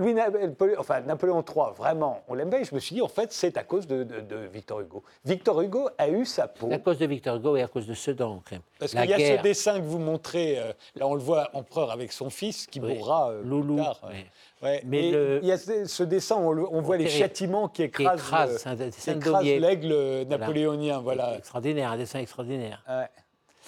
enfin, 0.78 1.02
Napoléon 1.02 1.44
III, 1.48 1.66
vraiment, 1.78 2.22
on 2.28 2.34
l'aime 2.34 2.50
bien. 2.50 2.60
Et 2.60 2.64
je 2.64 2.74
me 2.74 2.80
suis 2.80 2.96
dit, 2.96 3.02
en 3.02 3.08
fait, 3.08 3.32
c'est 3.32 3.58
à 3.58 3.64
cause 3.64 3.88
de, 3.88 4.04
de- 4.04 4.22
de 4.22 4.36
Victor 4.52 4.80
Hugo. 4.82 5.04
Victor 5.26 5.62
Hugo 5.62 5.90
a 5.98 6.10
eu 6.10 6.26
sa 6.26 6.48
À 6.72 6.80
cause 6.80 6.98
de 6.98 7.06
Victor 7.06 7.36
Hugo 7.38 7.56
et 7.56 7.62
à 7.64 7.68
cause 7.68 7.86
de 7.88 7.94
Sedan. 7.94 8.42
quand 8.44 8.52
même. 8.56 8.62
Parce 8.80 8.92
qu'il 8.92 9.00
y 9.10 9.14
a 9.14 9.18
guerre- 9.18 9.38
ce 9.40 9.44
dessin 9.44 9.80
que 9.80 9.86
vous 9.86 10.00
montrez, 10.00 10.58
euh, 10.60 10.72
là 10.96 11.08
on 11.08 11.16
le 11.16 11.22
voit 11.22 11.50
empereur 11.54 11.92
avec 11.92 12.12
son 12.12 12.30
fils 12.30 12.68
qui 12.68 12.80
Oui. 12.80 12.96
mourra 12.96 13.32
euh, 13.32 13.42
plus 13.42 13.50
Loulou. 13.50 13.76
tard. 13.78 14.00
ouais. 14.08 14.26
Ouais, 14.62 14.82
Mais 14.86 15.12
le- 15.12 15.40
il 15.44 15.48
y 15.50 15.52
a 15.52 15.58
ce, 15.58 15.86
ce 15.86 16.04
dessin, 16.04 16.38
on, 16.38 16.52
le- 16.52 16.66
on 16.72 16.82
voit 16.82 16.96
les 16.98 17.10
châtiments 17.10 17.68
qui 17.68 17.84
écrasent, 17.84 18.20
écrasent 18.22 18.66
l'aigle 19.44 20.24
napoléonien. 20.30 21.00
Voilà. 21.02 21.38
Extraordinaire, 21.38 21.92
un 21.92 21.98
dessin 21.98 22.20
extraordinaire. 22.20 22.82
Ouais. 22.88 23.08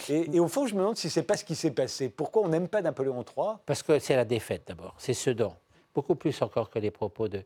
Et, 0.09 0.35
et 0.35 0.39
au 0.39 0.47
fond, 0.47 0.67
je 0.67 0.73
me 0.75 0.79
demande 0.79 0.97
si 0.97 1.09
c'est 1.09 1.23
pas 1.23 1.37
ce 1.37 1.43
qui 1.45 1.55
s'est 1.55 1.71
passé. 1.71 2.09
Pourquoi 2.09 2.43
on 2.43 2.49
n'aime 2.49 2.67
pas 2.67 2.81
Napoléon 2.81 3.23
III 3.23 3.55
Parce 3.65 3.81
que 3.83 3.97
c'est 3.99 4.15
la 4.15 4.25
défaite 4.25 4.63
d'abord, 4.67 4.93
c'est 4.97 5.13
Sedan. 5.13 5.55
Beaucoup 5.93 6.15
plus 6.15 6.41
encore 6.41 6.69
que 6.69 6.79
les 6.79 6.91
propos 6.91 7.27
de. 7.29 7.41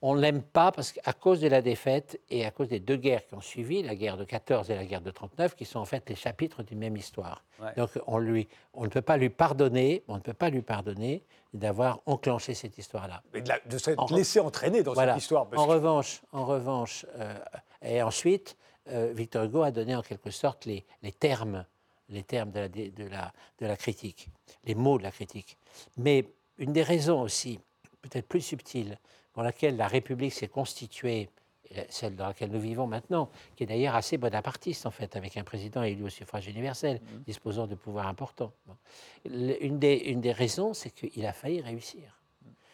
On 0.00 0.14
ne 0.14 0.20
l'aime 0.20 0.42
pas 0.42 0.70
parce 0.70 0.92
qu'à 0.92 1.12
cause 1.12 1.40
de 1.40 1.48
la 1.48 1.60
défaite 1.60 2.20
et 2.30 2.46
à 2.46 2.52
cause 2.52 2.68
des 2.68 2.78
deux 2.78 2.96
guerres 2.96 3.26
qui 3.26 3.34
ont 3.34 3.40
suivi, 3.40 3.82
la 3.82 3.96
guerre 3.96 4.16
de 4.16 4.24
14 4.24 4.70
et 4.70 4.76
la 4.76 4.84
guerre 4.84 5.00
de 5.00 5.10
39, 5.10 5.56
qui 5.56 5.64
sont 5.64 5.80
en 5.80 5.84
fait 5.84 6.08
les 6.08 6.14
chapitres 6.14 6.62
d'une 6.62 6.78
même 6.78 6.96
histoire. 6.96 7.42
Ouais. 7.60 7.74
Donc 7.76 7.90
on, 8.06 8.18
lui, 8.18 8.46
on 8.74 8.84
ne 8.84 8.88
peut 8.88 9.02
pas 9.02 9.16
lui 9.16 9.28
pardonner, 9.28 10.04
on 10.06 10.14
ne 10.14 10.20
peut 10.20 10.34
pas 10.34 10.50
lui 10.50 10.62
pardonner 10.62 11.24
d'avoir 11.52 11.98
enclenché 12.06 12.54
cette 12.54 12.78
histoire-là. 12.78 13.22
Mais 13.34 13.40
de, 13.40 13.50
de 13.68 13.78
s'être 13.78 13.98
En 14.00 14.14
laissé 14.14 14.38
entraîner 14.38 14.84
dans 14.84 14.92
Voilà. 14.92 15.14
cette 15.14 15.22
histoire. 15.22 15.48
En 15.56 15.66
que- 15.66 15.70
revanche, 15.72 16.22
en 16.32 16.44
revanche 16.46 17.04
euh, 17.16 17.34
et 17.82 18.00
ensuite, 18.00 18.56
euh, 18.90 19.12
Victor 19.12 19.44
Hugo 19.44 19.62
a 19.62 19.72
donné 19.72 19.96
en 19.96 20.02
quelque 20.02 20.30
sorte 20.30 20.64
les, 20.64 20.84
les 21.02 21.12
termes, 21.12 21.64
les 22.08 22.22
termes 22.22 22.52
de 22.52 22.60
la, 22.60 22.68
dé- 22.68 22.90
de, 22.90 23.04
la, 23.08 23.32
de 23.58 23.66
la 23.66 23.76
critique, 23.76 24.28
les 24.64 24.76
mots 24.76 24.98
de 24.98 25.02
la 25.02 25.10
critique. 25.10 25.56
Mais 25.96 26.24
une 26.58 26.72
des 26.72 26.82
raisons 26.84 27.20
aussi, 27.22 27.58
peut-être 28.02 28.28
plus 28.28 28.42
subtile, 28.42 28.96
pour 29.38 29.44
laquelle 29.44 29.76
la 29.76 29.86
République 29.86 30.32
s'est 30.32 30.48
constituée, 30.48 31.30
et 31.70 31.86
celle 31.90 32.16
dans 32.16 32.26
laquelle 32.26 32.50
nous 32.50 32.58
vivons 32.58 32.88
maintenant, 32.88 33.30
qui 33.54 33.62
est 33.62 33.66
d'ailleurs 33.66 33.94
assez 33.94 34.18
bonapartiste 34.18 34.84
en 34.84 34.90
fait, 34.90 35.14
avec 35.14 35.36
un 35.36 35.44
président 35.44 35.84
élu 35.84 36.02
au 36.02 36.08
suffrage 36.08 36.48
universel, 36.48 37.00
disposant 37.24 37.68
de 37.68 37.76
pouvoirs 37.76 38.08
importants. 38.08 38.50
Une, 39.24 39.78
des, 39.78 39.94
une 39.94 40.20
des 40.20 40.32
raisons, 40.32 40.74
c'est 40.74 40.90
qu'il 40.90 41.24
a 41.24 41.32
failli 41.32 41.60
réussir. 41.60 42.20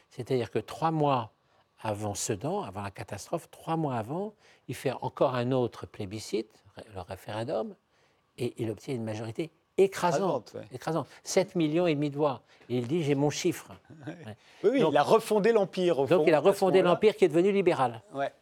C'est-à-dire 0.09 0.50
que 0.50 0.59
trois 0.59 0.90
mois 0.90 1.35
avant 1.83 2.14
Sedan, 2.14 2.62
avant 2.62 2.81
la 2.81 2.90
catastrophe, 2.90 3.50
trois 3.50 3.77
mois 3.77 3.96
avant, 3.96 4.33
il 4.66 4.74
fait 4.74 4.92
encore 5.03 5.35
un 5.35 5.53
autre 5.53 5.85
plébiscite, 5.85 6.64
le 6.94 7.03
référendum, 7.03 7.74
et 8.38 8.55
il 8.57 8.70
obtient 8.70 8.94
une 8.94 9.05
majorité 9.05 9.50
écrasante. 9.79 10.49
Écrasante, 10.49 10.53
ouais. 10.55 10.75
écrasante. 10.75 11.07
7 11.23 11.55
millions 11.57 11.87
et 11.87 11.95
demi 11.95 12.11
de 12.11 12.17
voix. 12.17 12.43
Et 12.69 12.79
il 12.79 12.87
dit 12.87 13.03
j'ai 13.03 13.15
mon 13.15 13.31
chiffre. 13.31 13.69
Oui, 14.63 14.71
oui, 14.73 14.81
Donc- 14.81 14.93
il 14.93 14.97
a 14.97 15.03
refondé 15.03 15.53
l'Empire. 15.53 15.99
au 15.99 16.07
Donc 16.07 16.21
fond, 16.21 16.25
il 16.27 16.33
a 16.33 16.41
refondé 16.41 16.81
l'Empire 16.81 17.17
qui 17.17 17.27
est 17.27 17.29
devenu 17.29 17.53
libéral. 17.53 18.01
Ouais. 18.15 18.33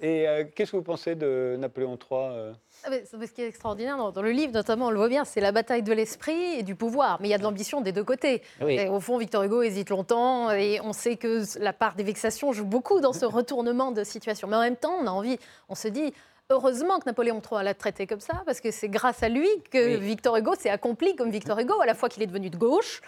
Et 0.00 0.26
euh, 0.26 0.44
qu'est-ce 0.56 0.72
que 0.72 0.76
vous 0.78 0.82
pensez 0.82 1.14
de 1.14 1.56
Napoléon 1.60 1.92
III 1.96 2.08
euh? 2.10 2.52
Ah, 2.84 2.88
mais 2.90 3.04
Ce 3.04 3.16
qui 3.32 3.42
est 3.42 3.46
extraordinaire 3.48 3.96
dans, 3.98 4.10
dans 4.10 4.22
le 4.22 4.30
livre, 4.30 4.52
notamment, 4.52 4.86
on 4.86 4.90
le 4.90 4.96
voit 4.96 5.08
bien, 5.10 5.24
c'est 5.26 5.40
la 5.42 5.52
bataille 5.52 5.82
de 5.82 5.92
l'esprit 5.92 6.54
et 6.58 6.62
du 6.62 6.74
pouvoir. 6.74 7.18
Mais 7.20 7.28
il 7.28 7.30
y 7.30 7.34
a 7.34 7.38
de 7.38 7.42
l'ambition 7.44 7.82
des 7.82 7.92
deux 7.92 8.02
côtés. 8.02 8.42
Oui. 8.62 8.76
Et 8.78 8.88
au 8.88 8.98
fond, 8.98 9.18
Victor 9.18 9.42
Hugo 9.44 9.62
hésite 9.62 9.90
longtemps 9.90 10.50
et 10.50 10.80
on 10.82 10.92
sait 10.94 11.16
que 11.16 11.42
la 11.60 11.72
part 11.74 11.94
des 11.94 12.02
vexations 12.02 12.52
joue 12.52 12.64
beaucoup 12.64 13.00
dans 13.00 13.12
ce 13.12 13.24
retournement 13.26 13.92
de 13.92 14.02
situation. 14.04 14.48
Mais 14.48 14.56
en 14.56 14.60
même 14.62 14.76
temps, 14.76 14.94
on 15.00 15.06
a 15.06 15.10
envie, 15.10 15.38
on 15.68 15.74
se 15.74 15.88
dit. 15.88 16.12
Heureusement 16.52 16.98
que 16.98 17.04
Napoléon 17.06 17.40
III 17.40 17.64
l'a 17.64 17.72
traité 17.72 18.06
comme 18.06 18.20
ça, 18.20 18.34
parce 18.44 18.60
que 18.60 18.70
c'est 18.70 18.88
grâce 18.90 19.22
à 19.22 19.28
lui 19.30 19.48
que 19.70 19.96
Oui. 19.96 19.96
Victor 19.96 20.36
Hugo 20.36 20.54
s'est 20.54 20.68
accompli 20.68 21.16
comme 21.16 21.30
Victor 21.30 21.58
Hugo, 21.58 21.80
à 21.80 21.86
la 21.86 21.94
fois 21.94 22.08
qu'il 22.10 22.22
est 22.22 22.26
devenu 22.26 22.50
de 22.50 22.56
gauche, 22.58 23.00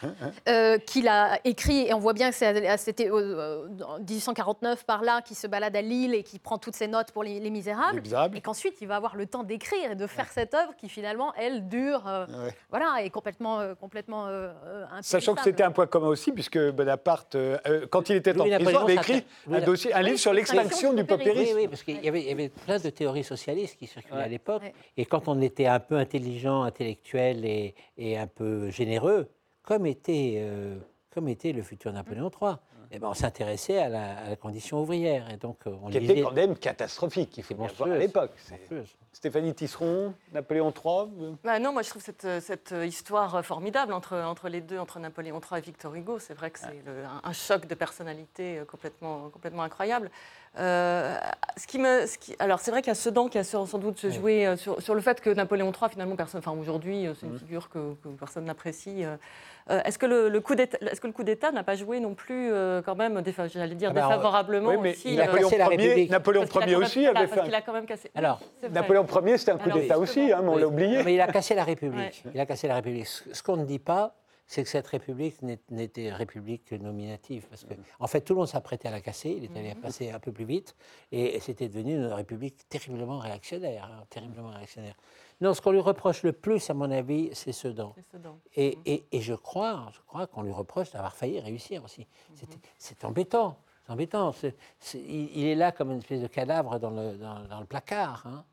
euh, 0.48 0.78
qu'il 0.78 1.08
a 1.08 1.38
écrit, 1.44 1.86
et 1.88 1.92
on 1.94 1.98
voit 1.98 2.14
bien 2.14 2.30
que 2.30 2.36
c'était 2.78 3.10
euh, 3.10 3.66
en 3.86 3.98
1849 3.98 4.84
par 4.86 5.02
là, 5.02 5.20
qui 5.20 5.34
se 5.34 5.46
balade 5.46 5.76
à 5.76 5.82
Lille 5.82 6.14
et 6.14 6.22
qui 6.22 6.38
prend 6.38 6.56
toutes 6.56 6.74
ses 6.74 6.88
notes 6.88 7.12
pour 7.12 7.22
les, 7.22 7.38
les 7.38 7.50
Misérables, 7.50 7.96
Les 7.96 8.00
Misérables. 8.02 8.36
et 8.38 8.40
qu'ensuite 8.40 8.76
il 8.80 8.88
va 8.88 8.96
avoir 8.96 9.14
le 9.16 9.26
temps 9.26 9.42
d'écrire 9.42 9.90
et 9.90 9.94
de 9.94 10.06
faire 10.06 10.28
cette 10.32 10.54
œuvre 10.54 10.74
qui 10.76 10.88
finalement, 10.88 11.32
elle, 11.36 11.68
dure, 11.68 12.04
euh, 12.08 12.24
Ouais. 12.26 12.54
voilà, 12.70 13.02
est 13.02 13.10
complètement, 13.10 13.60
euh, 13.60 13.74
complètement 13.74 14.26
euh, 14.28 14.52
Sachant 15.02 15.34
que 15.34 15.42
c'était 15.42 15.62
un 15.62 15.70
point 15.70 15.86
commun 15.86 16.08
aussi, 16.08 16.32
puisque 16.32 16.58
Bonaparte, 16.70 17.36
quand 17.90 18.08
il 18.08 18.16
était 18.16 18.30
en 18.32 18.44
prison, 18.44 18.54
avait 18.54 18.72
s'atta- 18.72 18.92
écrit 18.92 19.24
un, 19.50 19.56
Louis- 19.58 19.64
dossier, 19.66 19.92
un 19.92 20.02
livre 20.02 20.18
sur 20.18 20.32
l'extinction 20.32 20.92
du 20.94 21.04
paupérisme. 21.04 21.54
Oui, 21.56 21.62
oui, 21.62 21.68
parce 21.68 21.82
qu'il 21.82 22.02
y 22.02 22.08
avait, 22.08 22.20
il 22.22 22.28
y 22.28 22.32
avait 22.32 22.48
plein 22.48 22.78
de 22.78 22.88
théories 22.90 23.24
socialistes 23.36 23.76
qui 23.78 23.86
circulaient 23.86 24.16
à 24.20 24.22
Ouais. 24.24 24.28
l'époque. 24.28 24.62
Ouais. 24.62 24.74
Et 24.96 25.04
quand 25.04 25.28
on 25.28 25.40
était 25.40 25.66
un 25.66 25.80
peu 25.80 25.96
intelligent, 25.96 26.62
intellectuel 26.62 27.44
et, 27.44 27.74
et 27.98 28.16
un 28.18 28.26
peu 28.26 28.70
généreux, 28.70 29.28
comme 29.62 29.86
était, 29.86 30.34
euh, 30.38 30.76
comme 31.12 31.28
était 31.28 31.52
le 31.52 31.62
futur 31.62 31.92
Napoléon 31.92 32.30
III, 32.30 32.54
eh 32.90 32.98
ben, 33.00 33.08
on 33.08 33.14
s'intéressait 33.14 33.78
à 33.78 33.88
la, 33.88 34.18
à 34.18 34.28
la 34.30 34.36
condition 34.36 34.80
ouvrière. 34.82 35.28
Et 35.30 35.36
donc, 35.36 35.66
euh, 35.66 35.74
on 35.82 35.88
Qui 35.90 35.96
était 35.96 36.14
lisait- 36.14 36.22
quand 36.22 36.32
même 36.32 36.56
catastrophique, 36.56 37.36
il 37.38 37.42
faut 37.42 37.54
bien 37.54 37.66
voir 37.76 37.90
à 37.90 37.98
l'époque. 37.98 38.32
Stéphanie 39.12 39.54
Tisseron, 39.54 40.12
Napoléon 40.32 40.70
III. 40.72 41.08
euh, 41.20 41.32
Bah 41.44 41.58
non, 41.60 41.72
moi 41.72 41.82
je 41.82 41.90
trouve 41.90 42.02
cette, 42.02 42.26
cette 42.40 42.74
histoire 42.84 43.44
formidable 43.44 43.92
entre, 43.92 44.16
entre 44.16 44.48
les 44.48 44.60
deux, 44.60 44.78
entre 44.78 44.98
Napoléon 44.98 45.40
III 45.40 45.58
et 45.58 45.62
Victor 45.62 45.94
Hugo. 45.94 46.18
C'est 46.18 46.34
vrai 46.34 46.50
que 46.50 46.58
c'est 46.58 46.66
un, 46.66 47.20
un 47.22 47.32
choc 47.32 47.66
de 47.66 47.74
personnalité 47.74 48.58
euh, 48.58 48.64
complètement, 48.64 49.30
complètement 49.30 49.62
incroyable. 49.62 50.10
Euh, 50.58 51.16
ce 51.56 51.66
qui 51.66 51.78
me, 51.78 52.06
ce 52.06 52.16
qui- 52.16 52.36
alors 52.38 52.60
c'est 52.60 52.70
vrai 52.70 52.80
qu'il 52.80 52.88
y 52.90 52.92
a 52.92 52.94
Sedan 52.94 53.28
qui 53.28 53.38
a 53.38 53.44
sans 53.44 53.66
doute 53.78 54.08
joué 54.10 54.46
euh, 54.46 54.56
sur, 54.56 54.80
sur 54.80 54.94
le 54.94 55.00
fait 55.00 55.20
que 55.20 55.30
Napoléon 55.30 55.72
III, 55.72 55.90
finalement, 55.90 56.14
personne, 56.14 56.38
enfin 56.38 56.52
aujourd'hui, 56.56 57.06
euh, 57.06 57.14
c'est 57.18 57.26
une 57.26 57.38
figure 57.38 57.68
que, 57.68 57.94
que 58.02 58.08
personne 58.18 58.44
n'apprécie. 58.44 59.04
euh. 59.04 59.16
Est-ce 59.84 59.98
que 59.98 60.04
le, 60.06 60.28
le 60.28 60.40
coup 60.40 60.54
d'État, 60.54 60.76
est-ce 60.82 61.00
que 61.00 61.06
le 61.06 61.12
coup 61.14 61.24
d'État 61.24 61.50
n'a 61.50 61.62
pas 61.64 61.74
joué 61.74 61.98
non 61.98 62.14
plus 62.14 62.52
euh, 62.52 62.82
quand 62.82 62.94
même, 62.96 63.18
défa- 63.20 63.50
j'allais 63.50 63.74
dire 63.74 63.90
Ah 63.90 63.94
bah, 63.94 64.02
défavorablement 64.08 64.68
Oui, 64.70 64.76
mais 64.80 64.90
aussi 64.92 65.14
il 65.14 65.20
a 65.20 65.24
euh, 65.24 65.26
Napoléon 65.26 65.48
cassé 65.48 65.58
la 65.58 65.64
Ier, 65.64 65.76
République. 65.76 66.10
Napoléon 66.10 66.44
Ier 66.66 66.76
aussi 66.76 67.06
avait 67.06 67.14
parce 67.14 67.32
fait. 67.32 67.42
qu'il 67.44 67.54
a 67.54 67.60
quand 67.62 67.72
même 67.72 67.86
cassé. 67.86 68.10
Alors. 68.14 68.40
Napoléon 68.70 69.06
Ier, 69.26 69.38
c'était 69.38 69.52
un 69.52 69.56
coup 69.56 69.64
Alors, 69.64 69.78
d'État 69.78 69.98
aussi, 69.98 70.32
hein, 70.32 70.40
mais 70.42 70.48
on 70.50 70.54
Oui. 70.56 70.60
l'a 70.60 70.66
oublié. 70.68 70.98
Non, 70.98 71.04
mais 71.04 71.14
il 71.14 71.20
a 71.20 71.26
cassé 71.28 71.54
la 71.54 71.64
République. 71.64 72.22
Ouais. 72.26 72.30
Il 72.34 72.40
a 72.40 72.46
cassé 72.46 72.68
la 72.68 72.74
République. 72.74 73.06
Ce 73.06 73.22
ce 73.32 73.42
qu'on 73.42 73.56
ne 73.56 73.64
dit 73.64 73.78
pas, 73.78 74.14
c'est 74.46 74.62
que 74.62 74.68
cette 74.68 74.86
République 74.86 75.40
n'était 75.70 76.12
République 76.12 76.64
que 76.66 76.74
nominative. 76.74 77.46
Parce 77.48 77.64
que, 77.64 77.74
en 77.98 78.06
fait, 78.06 78.20
tout 78.20 78.34
le 78.34 78.38
monde 78.40 78.48
s'apprêtait 78.48 78.88
à 78.88 78.90
la 78.90 79.00
casser. 79.00 79.30
Il 79.30 79.44
est 79.44 79.56
allé 79.58 79.74
passer 79.74 80.10
un 80.10 80.18
peu 80.18 80.32
plus 80.32 80.44
vite. 80.44 80.76
Et 81.12 81.40
c'était 81.40 81.68
devenu 81.68 81.94
une 81.94 82.06
République 82.06 82.68
terriblement 82.68 83.18
réactionnaire. 83.18 83.84
hein, 83.84 84.04
terriblement 84.10 84.50
réactionnaire. 84.50 84.94
Non, 85.40 85.54
ce 85.54 85.60
qu'on 85.60 85.72
lui 85.72 85.80
reproche 85.80 86.22
le 86.22 86.32
plus, 86.32 86.68
à 86.70 86.74
mon 86.74 86.90
avis, 86.90 87.30
c'est 87.32 87.52
Sedan. 87.52 87.94
Sedan. 88.12 88.38
Et, 88.54 88.78
et- 88.86 89.04
et 89.12 89.20
je 89.20 89.34
crois, 89.34 89.88
je 89.92 90.00
crois 90.06 90.26
qu'on 90.26 90.42
lui 90.42 90.52
reproche 90.52 90.92
d'avoir 90.92 91.14
failli 91.16 91.40
réussir 91.40 91.82
aussi. 91.82 92.06
C'est 92.78 93.04
embêtant. 93.04 93.56
C'est 93.86 93.92
embêtant. 93.92 94.32
Il, 94.94 95.38
il 95.38 95.46
est 95.46 95.54
là 95.56 95.72
comme 95.72 95.90
une 95.90 95.98
espèce 95.98 96.20
de 96.22 96.26
cadavre 96.28 96.78
dans 96.78 96.90
le, 96.90 97.16
dans, 97.16 97.40
dans 97.48 97.60
le 97.60 97.66
placard. 97.66 98.26
hein, 98.26 98.44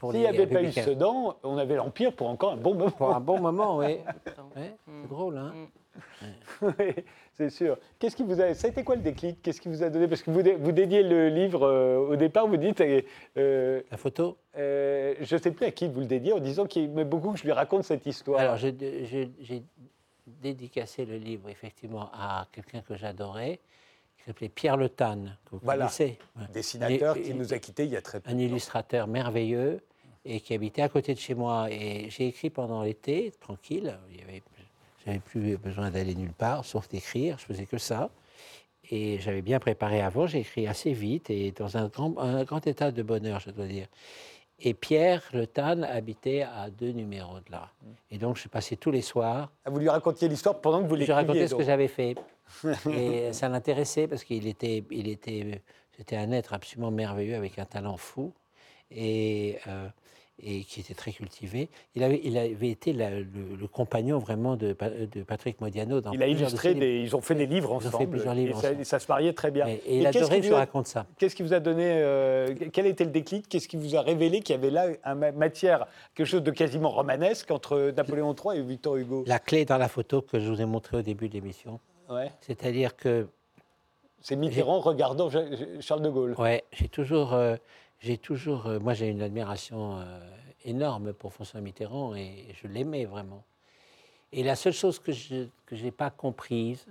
pour 0.00 0.12
S'il 0.12 0.22
n'y 0.22 0.26
avait 0.26 0.46
pas 0.46 0.62
eu. 0.62 0.72
Sedan, 0.72 1.36
on 1.42 1.58
avait 1.58 1.76
l'Empire 1.76 2.12
pour 2.14 2.28
encore 2.28 2.52
un 2.52 2.56
bon 2.56 2.74
moment. 2.74 2.90
Pour 2.90 3.14
un 3.14 3.20
bon 3.20 3.38
moment, 3.38 3.76
oui. 3.78 3.98
Ouais, 4.56 4.74
c'est 4.86 5.08
drôle, 5.08 5.36
hein 5.38 5.52
Oui, 6.62 6.94
c'est 7.34 7.50
sûr. 7.50 7.76
Qu'est-ce 7.98 8.16
qui 8.16 8.22
vous 8.22 8.40
a, 8.40 8.54
ça 8.54 8.66
a 8.66 8.70
été 8.70 8.82
quoi 8.82 8.96
le 8.96 9.02
déclic? 9.02 9.42
Qu'est-ce 9.42 9.60
qui 9.60 9.68
vous 9.68 9.82
a 9.82 9.90
donné? 9.90 10.08
Parce 10.08 10.22
que 10.22 10.30
vous, 10.30 10.40
dé- 10.42 10.54
vous 10.54 10.72
dédiez 10.72 11.02
le 11.02 11.28
livre 11.28 11.64
euh, 11.66 11.98
au 11.98 12.16
départ, 12.16 12.46
vous 12.46 12.56
dites, 12.56 12.80
euh, 12.80 13.02
euh, 13.36 13.82
La 13.90 13.96
photo? 13.98 14.38
euh, 14.56 15.14
je 15.20 15.34
ne 15.36 15.40
sais 15.40 15.50
plus 15.50 15.66
à 15.66 15.70
qui 15.70 15.86
vous 15.88 16.00
le 16.00 16.06
dédiez, 16.06 16.32
en 16.32 16.38
disant 16.40 16.64
qu'il 16.64 16.84
aimait 16.84 17.04
beaucoup 17.04 17.32
que 17.32 17.38
je 17.38 17.44
lui 17.44 17.52
raconte 17.52 17.84
cette 17.84 18.06
histoire. 18.06 18.40
Alors, 18.40 18.56
j'ai- 18.56 18.74
dédicacé 20.26 21.04
le 21.04 21.16
livre, 21.16 21.48
effectivement, 21.50 22.08
à 22.14 22.46
quelqu'un 22.52 22.80
que 22.80 22.94
j'adorais, 22.96 23.58
qui 24.16 24.24
s'appelait 24.24 24.48
Pierre 24.48 24.76
Le 24.76 24.88
Tan, 24.88 25.24
que 25.44 25.50
vous 25.52 25.60
Voilà. 25.62 25.84
connaissez. 25.86 26.18
Dessinateur 26.52 27.16
Et- 27.16 27.22
qui 27.22 27.34
nous 27.34 27.52
a 27.52 27.58
quittés 27.58 27.84
il 27.84 27.90
y 27.90 27.96
a 27.96 28.02
très 28.02 28.20
peu. 28.20 28.30
un 28.30 28.38
illustrateur 28.38 29.06
merveilleux 29.06 29.80
et 30.24 30.40
qui 30.40 30.54
habitait 30.54 30.82
à 30.82 30.88
côté 30.88 31.14
de 31.14 31.18
chez 31.18 31.34
moi. 31.34 31.68
Et 31.70 32.10
j'ai 32.10 32.28
écrit 32.28 32.50
pendant 32.50 32.82
l'été, 32.82 33.32
tranquille. 33.40 33.98
J'avais 35.04 35.18
plus 35.18 35.56
besoin 35.56 35.90
d'aller 35.90 36.14
nulle 36.14 36.32
part, 36.32 36.64
sauf 36.64 36.88
d'écrire. 36.88 37.38
Je 37.38 37.44
faisais 37.46 37.66
que 37.66 37.78
ça. 37.78 38.10
Et 38.90 39.18
j'avais 39.20 39.42
bien 39.42 39.58
préparé 39.60 40.00
avant. 40.00 40.26
J'ai 40.26 40.40
écrit 40.40 40.66
assez 40.66 40.92
vite 40.92 41.30
et 41.30 41.52
dans 41.52 41.76
un 41.76 41.86
grand, 41.88 42.18
un 42.18 42.44
grand 42.44 42.66
état 42.66 42.90
de 42.90 43.02
bonheur, 43.02 43.40
je 43.40 43.50
dois 43.50 43.66
dire. 43.66 43.86
Et 44.62 44.74
Pierre 44.74 45.22
Le 45.32 45.46
Tan 45.46 45.82
habitait 45.84 46.42
à 46.42 46.68
deux 46.68 46.90
numéros 46.92 47.38
de 47.40 47.50
là. 47.50 47.70
Et 48.10 48.18
donc, 48.18 48.36
je 48.36 48.46
passais 48.48 48.76
tous 48.76 48.90
les 48.90 49.00
soirs 49.00 49.50
Ah, 49.64 49.70
Vous 49.70 49.78
lui 49.78 49.88
racontiez 49.88 50.28
l'histoire 50.28 50.60
pendant 50.60 50.82
que 50.82 50.86
vous 50.88 50.96
je 50.96 51.00
l'écriviez. 51.00 51.14
racontais 51.14 51.48
ce 51.48 51.54
que 51.54 51.62
j'avais 51.62 51.88
fait. 51.88 52.14
Et 52.92 53.32
ça 53.32 53.48
l'intéressait 53.48 54.06
parce 54.06 54.22
qu'il 54.24 54.46
était, 54.46 54.84
il 54.90 55.08
était, 55.08 55.62
c'était 55.96 56.16
un 56.16 56.30
être 56.32 56.52
absolument 56.52 56.90
merveilleux 56.90 57.36
avec 57.36 57.58
un 57.58 57.64
talent 57.64 57.96
fou 57.96 58.32
et, 58.90 59.58
euh, 59.68 59.88
et 60.42 60.64
qui 60.64 60.80
était 60.80 60.94
très 60.94 61.12
cultivé. 61.12 61.68
Il 61.94 62.02
avait, 62.02 62.20
il 62.24 62.36
avait 62.38 62.68
été 62.68 62.92
la- 62.92 63.10
le, 63.10 63.26
le 63.58 63.66
compagnon 63.68 64.18
vraiment 64.18 64.56
de, 64.56 64.72
Pa- 64.72 64.90
de 64.90 65.22
Patrick 65.22 65.60
Modiano 65.60 66.00
dans 66.00 66.12
Il 66.12 66.22
a 66.22 66.26
de 66.26 66.30
illustré 66.32 66.74
des. 66.74 67.00
Ils 67.00 67.14
ont 67.16 67.20
fait 67.20 67.34
des 67.34 67.46
livres 67.46 67.70
Ils 67.72 67.76
ont 67.76 67.80
fait 67.90 67.96
ensemble. 67.96 68.10
plusieurs 68.10 68.34
livres 68.34 68.58
et, 68.58 68.60
ça, 68.60 68.68
ensemble. 68.68 68.80
et 68.80 68.84
ça 68.84 68.98
se 68.98 69.06
mariait 69.10 69.32
très 69.32 69.50
bien. 69.50 69.66
Et, 69.66 69.74
et 69.86 69.98
il 69.98 70.06
adorait 70.06 70.40
que 70.40 70.52
a- 70.52 70.56
raconte 70.58 70.86
ça. 70.86 71.06
Qu'est-ce 71.18 71.34
qui 71.36 71.42
vous 71.42 71.52
a 71.54 71.60
donné 71.60 71.84
euh, 71.86 72.54
Quel 72.72 72.86
était 72.86 73.04
le 73.04 73.10
déclic? 73.10 73.48
Qu'est-ce 73.48 73.68
qui 73.68 73.76
vous 73.76 73.96
a 73.96 74.02
révélé 74.02 74.40
qu'il 74.40 74.54
y 74.54 74.58
avait 74.58 74.70
là 74.70 74.86
un 75.04 75.14
ma- 75.14 75.32
matière, 75.32 75.86
quelque 76.14 76.26
chose 76.26 76.42
de 76.42 76.50
quasiment 76.50 76.90
romanesque 76.90 77.50
entre 77.50 77.92
Napoléon 77.96 78.34
III 78.34 78.58
et 78.58 78.62
Victor 78.62 78.96
Hugo? 78.96 79.24
La 79.26 79.38
clé 79.38 79.64
dans 79.64 79.78
la 79.78 79.88
photo 79.88 80.22
que 80.22 80.38
je 80.40 80.50
vous 80.50 80.60
ai 80.60 80.66
montrée 80.66 80.96
au 80.98 81.02
début 81.02 81.28
de 81.28 81.34
l'émission, 81.34 81.80
Ouais. 82.08 82.30
c'est-à-dire 82.40 82.96
que 82.96 83.28
C'est 84.22 84.36
Mitterrand 84.36 84.80
regardant 84.80 85.30
Charles 85.80 86.02
de 86.02 86.10
Gaulle. 86.10 86.34
Ouais, 86.38 86.64
j'ai 86.72 86.88
toujours, 86.88 87.32
euh, 87.34 87.56
j'ai 88.00 88.18
toujours, 88.18 88.66
euh, 88.66 88.78
moi 88.78 88.94
j'ai 88.94 89.08
une 89.08 89.22
admiration 89.22 89.98
euh, 89.98 90.20
énorme 90.64 91.12
pour 91.12 91.32
François 91.32 91.60
Mitterrand 91.60 92.14
et 92.14 92.46
je 92.60 92.66
l'aimais 92.66 93.04
vraiment. 93.04 93.44
Et 94.32 94.42
la 94.42 94.56
seule 94.56 94.72
chose 94.72 94.98
que 94.98 95.12
je 95.12 95.46
n'ai 95.70 95.90
pas 95.90 96.10
comprise, 96.10 96.86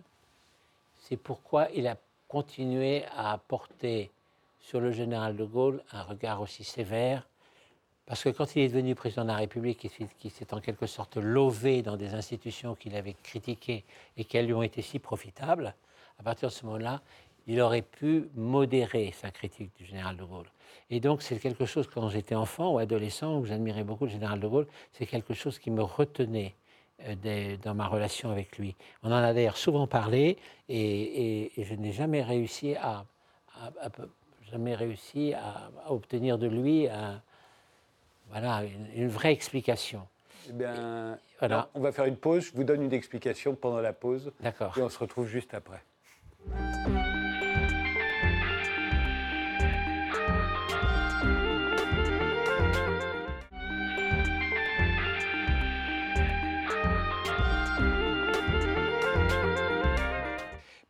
c'est 0.99 1.17
pourquoi 1.17 1.69
il 1.73 1.87
a 1.87 1.97
continué 2.27 3.05
à 3.15 3.37
porter 3.47 4.11
sur 4.59 4.79
le 4.79 4.91
général 4.91 5.35
de 5.35 5.45
Gaulle 5.45 5.81
un 5.91 6.03
regard 6.03 6.41
aussi 6.41 6.63
sévère. 6.63 7.27
Parce 8.05 8.23
que 8.23 8.29
quand 8.29 8.55
il 8.55 8.63
est 8.63 8.69
devenu 8.69 8.95
président 8.95 9.23
de 9.23 9.29
la 9.29 9.37
République, 9.37 9.87
qui 10.17 10.29
s'est 10.29 10.53
en 10.53 10.59
quelque 10.59 10.87
sorte 10.87 11.17
lové 11.17 11.81
dans 11.81 11.95
des 11.95 12.13
institutions 12.13 12.75
qu'il 12.75 12.95
avait 12.95 13.15
critiquées 13.23 13.85
et 14.17 14.25
qui 14.25 14.41
lui 14.41 14.53
ont 14.53 14.63
été 14.63 14.81
si 14.81 14.99
profitables, 14.99 15.73
à 16.19 16.23
partir 16.23 16.49
de 16.49 16.53
ce 16.53 16.65
moment-là, 16.65 17.01
il 17.49 17.59
aurait 17.61 17.81
pu 17.81 18.29
modérer 18.35 19.11
sa 19.19 19.31
critique 19.31 19.75
du 19.75 19.83
général 19.83 20.15
de 20.15 20.23
Gaulle. 20.23 20.45
Et 20.91 20.99
donc, 20.99 21.23
c'est 21.23 21.39
quelque 21.39 21.65
chose, 21.65 21.89
quand 21.91 22.07
j'étais 22.07 22.35
enfant 22.35 22.73
ou 22.73 22.77
adolescent, 22.77 23.39
où 23.39 23.45
j'admirais 23.45 23.83
beaucoup 23.83 24.05
le 24.05 24.11
général 24.11 24.39
de 24.39 24.47
Gaulle, 24.47 24.67
c'est 24.93 25.07
quelque 25.07 25.33
chose 25.33 25.57
qui 25.57 25.71
me 25.71 25.81
retenait 25.81 26.53
euh, 27.07 27.57
dans 27.57 27.73
ma 27.73 27.87
relation 27.87 28.29
avec 28.29 28.59
lui. 28.59 28.75
On 29.01 29.11
en 29.11 29.15
a 29.15 29.33
d'ailleurs 29.33 29.57
souvent 29.57 29.87
parlé 29.87 30.37
et, 30.69 31.51
je 31.57 31.73
n'ai 31.73 31.91
jamais 31.91 32.21
réussi 32.21 32.75
à, 32.75 33.05
jamais 34.51 34.75
réussi 34.75 35.33
à, 35.33 35.71
obtenir 35.87 36.37
de 36.37 36.45
lui 36.45 36.87
voilà, 38.29 38.61
une, 38.95 39.07
vraie 39.07 39.33
explication. 39.33 40.07
Eh 40.49 40.53
bien, 40.53 41.17
voilà. 41.39 41.67
on 41.73 41.79
va 41.79 41.91
faire 41.91 42.05
une 42.05 42.17
pause. 42.17 42.45
Je 42.45 42.53
vous 42.53 42.63
donne 42.63 42.83
une 42.83 42.93
explication 42.93 43.55
pendant 43.55 43.81
la 43.81 43.93
pause. 43.93 44.31
D'accord. 44.39 44.77
Et 44.77 44.83
on 44.83 44.89
se 44.89 44.99
retrouve 44.99 45.27
juste 45.27 45.55
après. 45.55 45.81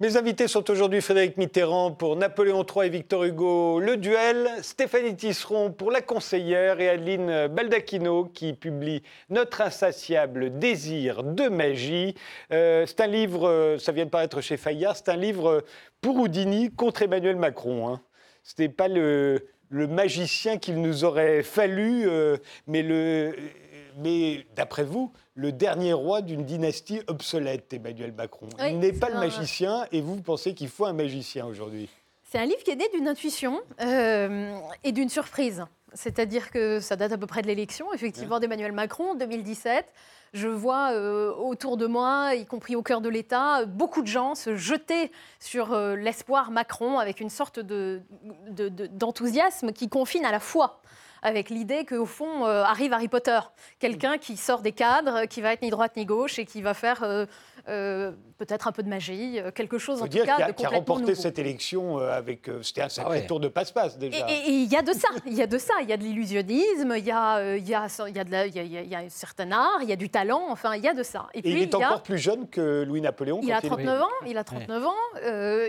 Mes 0.02 0.16
invités 0.16 0.48
sont 0.48 0.72
aujourd'hui 0.72 1.02
Frédéric 1.02 1.36
Mitterrand 1.36 1.92
pour 1.92 2.16
Napoléon 2.16 2.64
III 2.64 2.88
et 2.88 2.90
Victor 2.90 3.26
Hugo, 3.26 3.82
Le 3.82 3.98
Duel, 3.98 4.48
Stéphanie 4.62 5.14
Tisseron 5.14 5.74
pour 5.74 5.92
La 5.92 6.02
Conseillère 6.02 6.80
et 6.80 6.88
Adeline 6.88 7.48
Baldacchino 7.48 8.24
qui 8.24 8.54
publie 8.54 9.04
Notre 9.30 9.60
insatiable 9.60 10.58
désir 10.58 11.26
de 11.26 11.50
magie. 11.50 12.16
Euh, 12.54 12.86
c'est 12.86 13.02
un 13.02 13.08
livre, 13.08 13.46
euh, 13.50 13.78
ça 13.78 13.92
vient 13.92 14.06
de 14.06 14.10
paraître 14.10 14.40
chez 14.40 14.56
Fayard, 14.56 14.96
c'est 14.96 15.10
un 15.10 15.18
livre 15.18 15.66
pour 16.00 16.16
Houdini 16.16 16.72
contre 16.72 17.02
Emmanuel 17.02 17.36
Macron. 17.36 17.90
Hein. 17.90 18.02
Ce 18.44 18.54
n'est 18.58 18.70
pas 18.70 18.88
le, 18.88 19.50
magicien 19.70 20.60
qu'il 20.60 20.82
nous 20.82 21.04
aurait 21.04 21.44
fallu, 21.44 22.08
euh, 22.08 22.38
mais 22.68 24.46
d'après 24.56 24.86
vous, 24.86 25.12
le 25.40 25.52
dernier 25.54 25.94
roi 25.94 26.22
d'une 26.22 26.44
dynastie 26.44 27.00
obsolète, 27.08 27.72
Emmanuel 27.72 28.12
Macron. 28.12 28.50
il 28.68 28.80
n'est 28.80 28.92
pas 28.92 29.08
le 29.08 29.16
magicien 29.16 29.88
et 29.94 30.02
vous 30.02 30.22
pensez 30.22 30.54
qu'il 30.54 30.68
faut 30.68 30.84
un 30.86 30.92
magicien 30.92 31.46
aujourd'hui? 31.46 31.88
C'est 32.24 32.40
un 32.40 32.46
livre 32.46 32.62
qui 32.62 32.72
est 32.72 32.76
né 32.76 32.90
d'une 32.94 33.08
intuition 33.08 33.62
euh, 33.82 34.54
et 34.84 34.92
d'une 34.92 35.08
surprise. 35.08 35.64
C'est-à-dire 35.94 36.52
que 36.52 36.82
ça 36.82 36.98
date 36.98 37.14
à 37.14 37.18
peu 37.18 37.26
près 37.26 37.42
de 37.42 37.48
l'élection, 37.48 37.94
effectivement, 37.94 38.40
d'Emmanuel 38.40 38.74
Macron, 38.74 39.16
2017. 39.16 39.86
Je 40.34 40.50
vois 40.50 40.92
euh, 40.92 41.34
autour 41.34 41.78
de 41.78 41.88
moi, 41.88 42.36
y 42.36 42.46
compris 42.46 42.76
au 42.76 42.84
cœur 42.84 43.00
de 43.00 43.08
l'État, 43.10 43.66
beaucoup 43.66 44.02
de 44.02 44.08
gens 44.08 44.36
se 44.36 44.58
jeter 44.58 45.10
sur 45.40 45.72
euh, 45.74 45.96
l'espoir 45.96 46.52
Macron 46.52 47.00
avec 47.00 47.22
une 47.22 47.32
sorte 47.32 47.62
d'enthousiasme 47.62 49.68
de, 49.68 49.72
qui 49.72 49.88
confine 49.88 50.26
à 50.26 50.32
la 50.32 50.42
foi 50.42 50.82
avec 51.22 51.50
l'idée 51.50 51.86
qu'au 51.86 52.06
fond 52.06 52.46
euh, 52.46 52.64
arrive 52.64 52.94
Harry 52.94 53.08
Potter, 53.08 53.40
quelqu'un 53.80 54.18
qui 54.18 54.38
sort 54.38 54.62
des 54.62 54.72
cadres, 54.72 55.26
qui 55.26 55.42
va 55.42 55.54
être 55.54 55.62
ni 55.62 55.70
droite 55.70 55.94
ni 55.96 56.06
gauche 56.06 56.40
et 56.40 56.46
qui 56.46 56.62
va 56.62 56.74
faire 56.74 57.04
euh, 57.04 57.26
euh, 57.68 58.12
peut-être 58.38 58.68
un 58.68 58.72
peu 58.72 58.84
de 58.84 58.90
magie, 58.90 59.40
quelque 59.54 59.78
chose 59.78 60.02
en 60.02 60.08
tout 60.08 60.18
cas 60.24 60.38
a, 60.38 60.54
qui 60.54 60.66
a 60.66 60.70
remporté 60.70 61.16
cette 61.16 61.40
élection 61.40 61.98
avec 61.98 62.50
c'était 62.62 62.82
un 62.82 62.90
sacré 62.90 63.22
ah 63.24 63.28
tour 63.28 63.40
de 63.40 63.48
passe-passe 63.48 63.98
déjà. 63.98 64.26
Et 64.30 64.50
il 64.50 64.72
y 64.72 64.76
a 64.76 64.82
de 64.82 64.94
ça, 64.94 65.10
il 65.26 65.34
y 65.34 65.42
a 65.42 65.48
de 65.48 65.58
ça, 65.58 65.74
il 65.82 65.90
y 65.90 65.94
a 65.94 65.98
de 65.98 66.04
l'illusionnisme, 66.04 66.96
il 66.98 67.06
y 67.06 67.12
a 67.12 67.56
il 67.58 67.68
y 67.68 67.76
a 67.76 67.88
il 67.88 68.88
y 68.88 68.96
a 68.96 69.00
un 69.00 69.10
certain 69.10 69.52
art, 69.52 69.80
il 69.82 69.90
y 69.90 69.94
a 69.94 69.98
du 69.98 70.10
talent, 70.10 70.46
enfin 70.50 70.76
il 70.76 70.84
y 70.84 70.88
a 70.88 70.94
de 70.94 71.04
ça. 71.04 71.28
Et, 71.34 71.42
puis, 71.42 71.52
il 71.52 71.62
est 71.64 71.76
encore 71.76 72.02
plus 72.02 72.18
jeune 72.18 72.48
que 72.50 72.84
Louis 72.84 73.02
Napoléon. 73.02 73.42
Il 73.44 73.52
a 73.52 73.62
39 73.62 74.02
ans, 74.02 74.08
il 74.26 74.38
a 74.38 74.44
39 74.44 74.86
ans, 74.86 74.94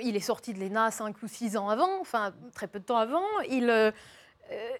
il 0.02 0.16
est 0.16 0.20
sorti 0.20 0.54
de 0.54 0.60
l'ENA 0.60 0.90
5 0.90 1.16
ou 1.22 1.28
6 1.28 1.56
ans 1.56 1.68
avant, 1.68 2.00
enfin 2.00 2.32
très 2.54 2.66
peu 2.66 2.78
de 2.78 2.84
temps 2.84 2.96
avant, 2.98 3.24
il 3.48 3.68
euh, 3.70 3.90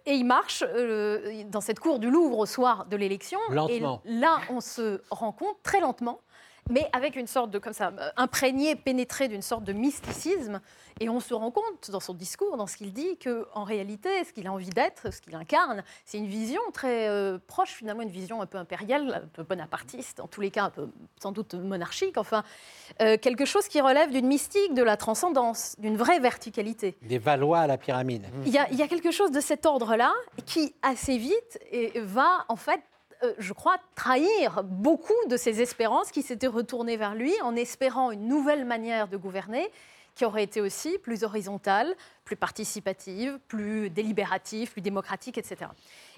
et 0.06 0.14
il 0.14 0.24
marche 0.24 0.64
euh, 0.66 1.44
dans 1.46 1.60
cette 1.60 1.78
cour 1.78 1.98
du 1.98 2.10
Louvre 2.10 2.38
au 2.38 2.46
soir 2.46 2.86
de 2.86 2.96
l'élection. 2.96 3.38
Et 3.68 3.80
là, 4.04 4.38
on 4.50 4.60
se 4.60 5.00
rend 5.10 5.32
compte 5.32 5.56
très 5.62 5.80
lentement 5.80 6.20
mais 6.70 6.88
avec 6.92 7.16
une 7.16 7.26
sorte 7.26 7.50
de, 7.50 7.58
comme 7.58 7.72
ça, 7.72 7.92
imprégné, 8.16 8.76
pénétré 8.76 9.28
d'une 9.28 9.42
sorte 9.42 9.64
de 9.64 9.72
mysticisme. 9.72 10.60
Et 11.00 11.08
on 11.08 11.20
se 11.20 11.32
rend 11.32 11.50
compte 11.50 11.90
dans 11.90 12.00
son 12.00 12.14
discours, 12.14 12.56
dans 12.56 12.66
ce 12.66 12.76
qu'il 12.76 12.92
dit, 12.92 13.16
qu'en 13.18 13.64
réalité, 13.64 14.22
ce 14.24 14.32
qu'il 14.32 14.46
a 14.46 14.52
envie 14.52 14.68
d'être, 14.68 15.12
ce 15.12 15.20
qu'il 15.20 15.34
incarne, 15.34 15.82
c'est 16.04 16.18
une 16.18 16.26
vision 16.26 16.60
très 16.74 17.08
euh, 17.08 17.38
proche, 17.46 17.70
finalement, 17.70 18.02
une 18.02 18.10
vision 18.10 18.42
un 18.42 18.46
peu 18.46 18.58
impériale, 18.58 19.22
un 19.24 19.28
peu 19.28 19.42
bonapartiste, 19.42 20.20
en 20.20 20.26
tous 20.26 20.42
les 20.42 20.50
cas 20.50 20.64
un 20.64 20.70
peu 20.70 20.88
sans 21.20 21.32
doute 21.32 21.54
monarchique, 21.54 22.18
enfin, 22.18 22.44
euh, 23.00 23.16
quelque 23.16 23.46
chose 23.46 23.66
qui 23.66 23.80
relève 23.80 24.10
d'une 24.10 24.26
mystique, 24.26 24.74
de 24.74 24.82
la 24.82 24.96
transcendance, 24.96 25.74
d'une 25.78 25.96
vraie 25.96 26.20
verticalité. 26.20 26.96
Des 27.02 27.18
Valois 27.18 27.60
à 27.60 27.66
la 27.66 27.78
pyramide. 27.78 28.26
Il 28.44 28.52
y 28.52 28.58
a, 28.58 28.68
il 28.70 28.76
y 28.76 28.82
a 28.82 28.88
quelque 28.88 29.10
chose 29.10 29.30
de 29.30 29.40
cet 29.40 29.64
ordre-là 29.64 30.12
qui, 30.44 30.74
assez 30.82 31.16
vite, 31.16 31.58
va 31.96 32.44
en 32.48 32.56
fait 32.56 32.80
euh, 33.22 33.34
je 33.38 33.52
crois, 33.52 33.76
trahir 33.94 34.62
beaucoup 34.64 35.12
de 35.28 35.36
ses 35.36 35.60
espérances 35.60 36.10
qui 36.10 36.22
s'étaient 36.22 36.46
retournées 36.46 36.96
vers 36.96 37.14
lui 37.14 37.32
en 37.42 37.54
espérant 37.54 38.10
une 38.10 38.26
nouvelle 38.26 38.64
manière 38.64 39.08
de 39.08 39.16
gouverner 39.16 39.70
qui 40.14 40.24
aurait 40.24 40.42
été 40.42 40.60
aussi 40.60 40.98
plus 40.98 41.22
horizontale, 41.22 41.94
plus 42.24 42.36
participative, 42.36 43.38
plus 43.48 43.90
délibérative, 43.90 44.72
plus 44.72 44.82
démocratique, 44.82 45.38
etc. 45.38 45.70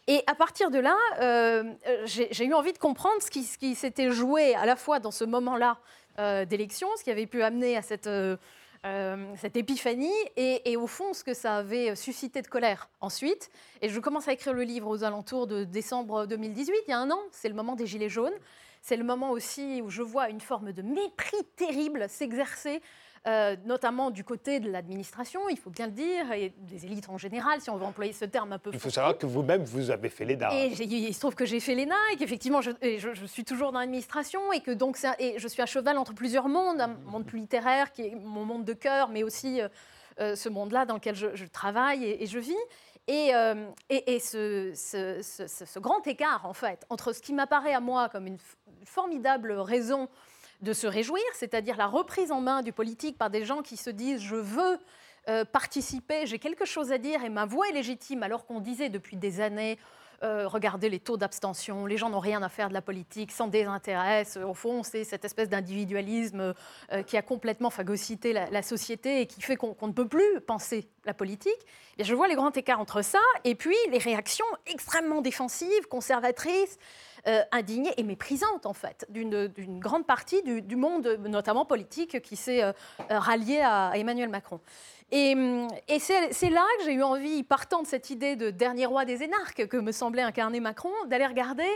Et 0.06 0.22
à 0.26 0.34
partir 0.34 0.70
de 0.70 0.78
là, 0.78 0.96
euh, 1.20 1.72
j'ai 2.06 2.44
eu 2.44 2.54
envie 2.54 2.72
de 2.72 2.78
comprendre 2.78 3.20
ce 3.20 3.30
qui, 3.30 3.74
s'était 3.74 4.10
joué 4.10 4.54
à 4.54 4.66
la 4.66 4.76
fois 4.76 4.98
dans 4.98 5.10
ce 5.10 5.24
moment-là 5.24 5.78
euh, 6.18 6.44
d'élection, 6.44 6.88
ce 6.96 7.04
qui 7.04 7.10
avait 7.10 7.26
pu 7.26 7.42
amener 7.42 7.76
à 7.76 7.82
cette... 7.82 8.08
Euh, 8.84 9.32
cette 9.36 9.56
épiphanie 9.56 10.10
et, 10.36 10.76
au 10.76 10.88
fond 10.88 11.12
ce 11.12 11.22
que 11.22 11.34
ça 11.34 11.56
avait 11.56 11.94
suscité 11.94 12.42
de 12.42 12.48
colère 12.48 12.88
ensuite. 13.00 13.50
Et 13.80 13.88
je 13.88 14.00
commence 14.00 14.26
à 14.26 14.32
écrire 14.32 14.54
le 14.54 14.64
livre 14.64 14.88
aux 14.88 15.04
alentours 15.04 15.46
de 15.46 15.62
décembre 15.62 16.26
2018, 16.26 16.74
il 16.88 16.90
y 16.90 16.94
a 16.94 16.98
un 16.98 17.10
an, 17.12 17.20
c'est 17.30 17.48
le 17.48 17.54
moment 17.54 17.76
des 17.76 17.86
Gilets 17.86 18.08
jaunes. 18.08 18.34
C'est 18.80 18.96
le 18.96 19.04
moment 19.04 19.30
aussi 19.30 19.80
où 19.82 19.90
je 19.90 20.02
vois 20.02 20.28
une 20.28 20.40
forme 20.40 20.72
de 20.72 20.82
mépris 20.82 21.36
terrible 21.54 22.08
s'exercer 22.08 22.82
euh, 23.28 23.54
notamment 23.64 24.10
du 24.10 24.24
côté 24.24 24.58
de 24.58 24.68
l'administration, 24.68 25.48
il 25.48 25.56
faut 25.56 25.70
bien 25.70 25.86
le 25.86 25.92
dire, 25.92 26.32
et 26.32 26.52
des 26.58 26.86
élites 26.86 27.08
en 27.08 27.18
général, 27.18 27.60
si 27.60 27.70
on 27.70 27.76
veut 27.76 27.84
employer 27.84 28.12
ce 28.12 28.24
terme 28.24 28.52
un 28.52 28.58
peu. 28.58 28.70
Il 28.72 28.80
faut 28.80 28.90
savoir 28.90 29.16
que 29.16 29.26
vous-même, 29.26 29.62
vous 29.62 29.92
avez 29.92 30.08
fait 30.08 30.24
l'ENA. 30.24 30.52
Et 30.52 30.66
il 30.66 31.14
se 31.14 31.20
trouve 31.20 31.36
que 31.36 31.44
j'ai 31.44 31.60
fait 31.60 31.76
l'ENA 31.76 31.94
et 32.12 32.16
qu'effectivement, 32.16 32.60
je, 32.60 32.72
je, 32.82 33.26
suis 33.26 33.44
toujours 33.44 33.70
dans 33.70 33.78
l'administration 33.78 34.52
et 34.52 34.58
que 34.58 34.72
donc 34.72 34.98
et 35.20 35.38
je 35.38 35.46
suis 35.46 35.62
à 35.62 35.66
cheval 35.66 35.98
entre 35.98 36.14
plusieurs 36.14 36.48
mondes, 36.48 36.80
un 36.80 36.96
monde 37.06 37.24
plus 37.24 37.38
littéraire 37.38 37.92
qui 37.92 38.02
est 38.02 38.14
mon 38.16 38.44
monde 38.44 38.64
de 38.64 38.72
cœur, 38.72 39.08
mais 39.08 39.22
aussi 39.22 39.60
euh, 39.60 39.68
euh, 40.18 40.34
ce 40.34 40.48
monde-là 40.48 40.84
dans 40.84 40.94
lequel 40.94 41.14
je, 41.14 41.44
travaille 41.44 42.04
et, 42.04 42.26
je 42.26 42.40
vis. 42.40 42.56
Et, 43.06 43.30
et, 43.88 44.18
ce, 44.18 44.72
ce, 44.74 45.20
ce, 45.22 45.78
grand 45.78 46.04
écart, 46.08 46.44
en 46.44 46.54
fait, 46.54 46.84
entre 46.88 47.12
ce 47.12 47.20
qui 47.20 47.32
m'apparaît 47.34 47.74
à 47.74 47.80
moi 47.80 48.08
comme 48.08 48.26
une 48.26 48.38
formidable 48.84 49.52
raison 49.52 50.08
de 50.62 50.72
se 50.72 50.86
réjouir, 50.86 51.22
c'est-à-dire 51.34 51.76
la 51.76 51.86
reprise 51.86 52.32
en 52.32 52.40
main 52.40 52.62
du 52.62 52.72
politique 52.72 53.18
par 53.18 53.30
des 53.30 53.44
gens 53.44 53.62
qui 53.62 53.76
se 53.76 53.90
disent 53.90 54.20
je 54.20 54.36
veux 54.36 54.78
euh, 55.28 55.44
participer, 55.44 56.26
j'ai 56.26 56.38
quelque 56.38 56.64
chose 56.64 56.92
à 56.92 56.98
dire 56.98 57.24
et 57.24 57.28
ma 57.28 57.44
voix 57.44 57.68
est 57.68 57.72
légitime, 57.72 58.22
alors 58.22 58.46
qu'on 58.46 58.60
disait 58.60 58.88
depuis 58.88 59.16
des 59.16 59.40
années 59.40 59.78
euh, 60.22 60.46
regardez 60.46 60.88
les 60.88 61.00
taux 61.00 61.16
d'abstention, 61.16 61.84
les 61.84 61.96
gens 61.96 62.08
n'ont 62.08 62.20
rien 62.20 62.42
à 62.42 62.48
faire 62.48 62.68
de 62.68 62.74
la 62.74 62.82
politique, 62.82 63.32
s'en 63.32 63.48
désintéressent. 63.48 64.44
Au 64.44 64.54
fond, 64.54 64.84
c'est 64.84 65.02
cette 65.02 65.24
espèce 65.24 65.48
d'individualisme 65.48 66.54
euh, 66.92 67.02
qui 67.02 67.16
a 67.16 67.22
complètement 67.22 67.70
phagocyté 67.70 68.32
la, 68.32 68.62
société 68.62 69.20
et 69.20 69.26
qui 69.26 69.40
fait 69.42 69.56
qu'on 69.56 69.74
ne 69.80 69.92
peut 69.92 70.06
plus 70.06 70.40
penser 70.46 70.88
la 71.04 71.14
politique. 71.14 71.58
Et 71.98 72.04
je 72.04 72.14
vois 72.14 72.28
les 72.28 72.36
grands 72.36 72.52
écarts 72.52 72.78
entre 72.78 73.02
ça 73.02 73.18
et 73.42 73.56
puis 73.56 73.74
les 73.90 73.98
réactions 73.98 74.46
extrêmement 74.66 75.22
défensives, 75.22 75.88
conservatrices. 75.90 76.78
Euh, 77.28 77.42
indignée 77.52 77.92
et 77.98 78.02
méprisante, 78.02 78.66
en 78.66 78.72
fait, 78.72 79.06
d'une 79.08 79.78
grande 79.78 80.04
partie 80.04 80.42
du, 80.42 80.74
monde, 80.74 81.06
notamment 81.24 81.64
politique, 81.64 82.20
qui 82.20 82.34
s'est 82.34 82.64
euh, 82.64 82.72
rallié 83.10 83.60
à, 83.60 83.92
Emmanuel 83.94 84.28
Macron. 84.28 84.58
Et, 85.12 85.36
c'est 86.00 86.50
là 86.50 86.64
que 86.78 86.84
j'ai 86.84 86.94
eu 86.94 87.02
envie, 87.04 87.44
partant 87.44 87.82
de 87.82 87.86
cette 87.86 88.10
idée 88.10 88.34
de 88.34 88.50
dernier 88.50 88.86
roi 88.86 89.04
des 89.04 89.22
énarques 89.22 89.68
que 89.68 89.76
me 89.76 89.92
semblait 89.92 90.22
incarner 90.22 90.58
Macron, 90.58 90.90
d'aller 91.06 91.26
regarder 91.26 91.68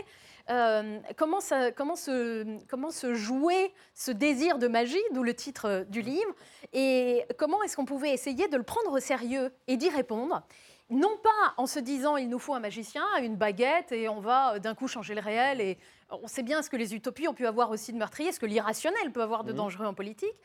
euh, 0.49 0.99
comment, 1.15 1.39
comment, 1.77 1.95
se, 1.95 2.57
comment 2.67 2.91
se 2.91 3.13
jouait 3.13 3.71
ce 3.93 4.11
désir 4.11 4.57
de 4.57 4.67
magie, 4.67 4.97
d'où 5.13 5.23
le 5.23 5.33
titre 5.33 5.85
du 5.87 6.01
livre, 6.01 6.33
et 6.73 7.23
comment 7.37 7.63
est-ce 7.63 7.77
qu'on 7.77 7.85
pouvait 7.85 8.11
essayer 8.11 8.49
de 8.49 8.57
le 8.57 8.63
prendre 8.63 8.91
au 8.91 8.99
sérieux 8.99 9.53
et 9.67 9.77
d'y 9.77 9.89
répondre. 9.89 10.43
Non 10.89 11.17
pas 11.17 11.53
en 11.57 11.67
se 11.67 11.79
disant 11.79 12.15
il 12.17 12.29
nous 12.29 12.39
faut 12.39 12.53
un 12.53 12.59
magicien, 12.59 13.03
une 13.21 13.35
baguette 13.35 13.91
et 13.91 14.07
on 14.07 14.19
va 14.19 14.55
euh, 14.55 14.59
d'un 14.59 14.73
coup 14.73 14.87
changer 14.87 15.15
le 15.15 15.21
réel. 15.21 15.59
Et 15.59 15.77
on 16.09 16.27
sait 16.27 16.43
bien 16.43 16.61
ce 16.61 16.69
que 16.69 16.77
les 16.77 16.95
utopies 16.95 17.27
ont 17.27 17.33
pu 17.33 17.45
avoir 17.45 17.69
aussi 17.71 17.91
de 17.91 17.97
meurtrier, 17.97 18.31
ce 18.31 18.39
que 18.39 18.45
l'irrationnel 18.45 19.11
peut 19.11 19.21
avoir 19.21 19.43
de 19.43 19.51
dangereux 19.51 19.85
en 19.85 19.93
politique. 19.93 20.35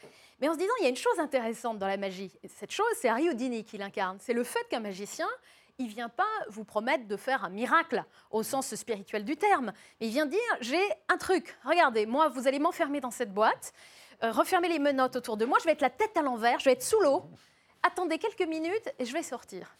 Mais 0.40 0.48
en 0.48 0.54
se 0.54 0.58
disant 0.58 0.72
il 0.80 0.82
y 0.82 0.86
a 0.86 0.90
une 0.90 0.96
chose 0.96 1.18
intéressante 1.20 1.78
dans 1.78 1.86
la 1.86 1.96
magie. 1.96 2.32
Et 2.42 2.48
cette 2.48 2.72
chose, 2.72 2.92
c'est 3.00 3.08
Harry 3.08 3.28
Houdini 3.30 3.64
qui 3.64 3.78
l'incarne. 3.78 4.18
C'est 4.20 4.32
le 4.32 4.42
fait 4.42 4.66
qu'un 4.68 4.80
magicien, 4.80 5.28
il 5.78 5.86
vient 5.86 6.08
pas 6.08 6.24
vous 6.48 6.64
promettre 6.64 7.06
de 7.06 7.16
faire 7.16 7.44
un 7.44 7.50
miracle 7.50 8.04
au 8.32 8.42
sens 8.42 8.74
spirituel 8.74 9.24
du 9.24 9.36
terme. 9.36 9.72
Mais 10.00 10.08
il 10.08 10.10
vient 10.10 10.26
dire 10.26 10.40
j'ai 10.60 10.82
un 11.08 11.18
truc. 11.18 11.56
Regardez, 11.64 12.06
moi, 12.06 12.28
vous 12.28 12.48
allez 12.48 12.58
m'enfermer 12.58 13.00
dans 13.00 13.12
cette 13.12 13.32
boîte, 13.32 13.72
euh, 14.24 14.32
refermer 14.32 14.68
les 14.68 14.80
menottes 14.80 15.14
autour 15.14 15.36
de 15.36 15.44
moi. 15.44 15.58
Je 15.60 15.66
vais 15.66 15.72
être 15.72 15.80
la 15.80 15.90
tête 15.90 16.16
à 16.16 16.22
l'envers, 16.22 16.58
je 16.58 16.64
vais 16.64 16.72
être 16.72 16.82
sous 16.82 17.00
l'eau. 17.00 17.22
Attendez 17.84 18.18
quelques 18.18 18.48
minutes 18.48 18.92
et 18.98 19.04
je 19.04 19.12
vais 19.12 19.22
sortir. 19.22 19.76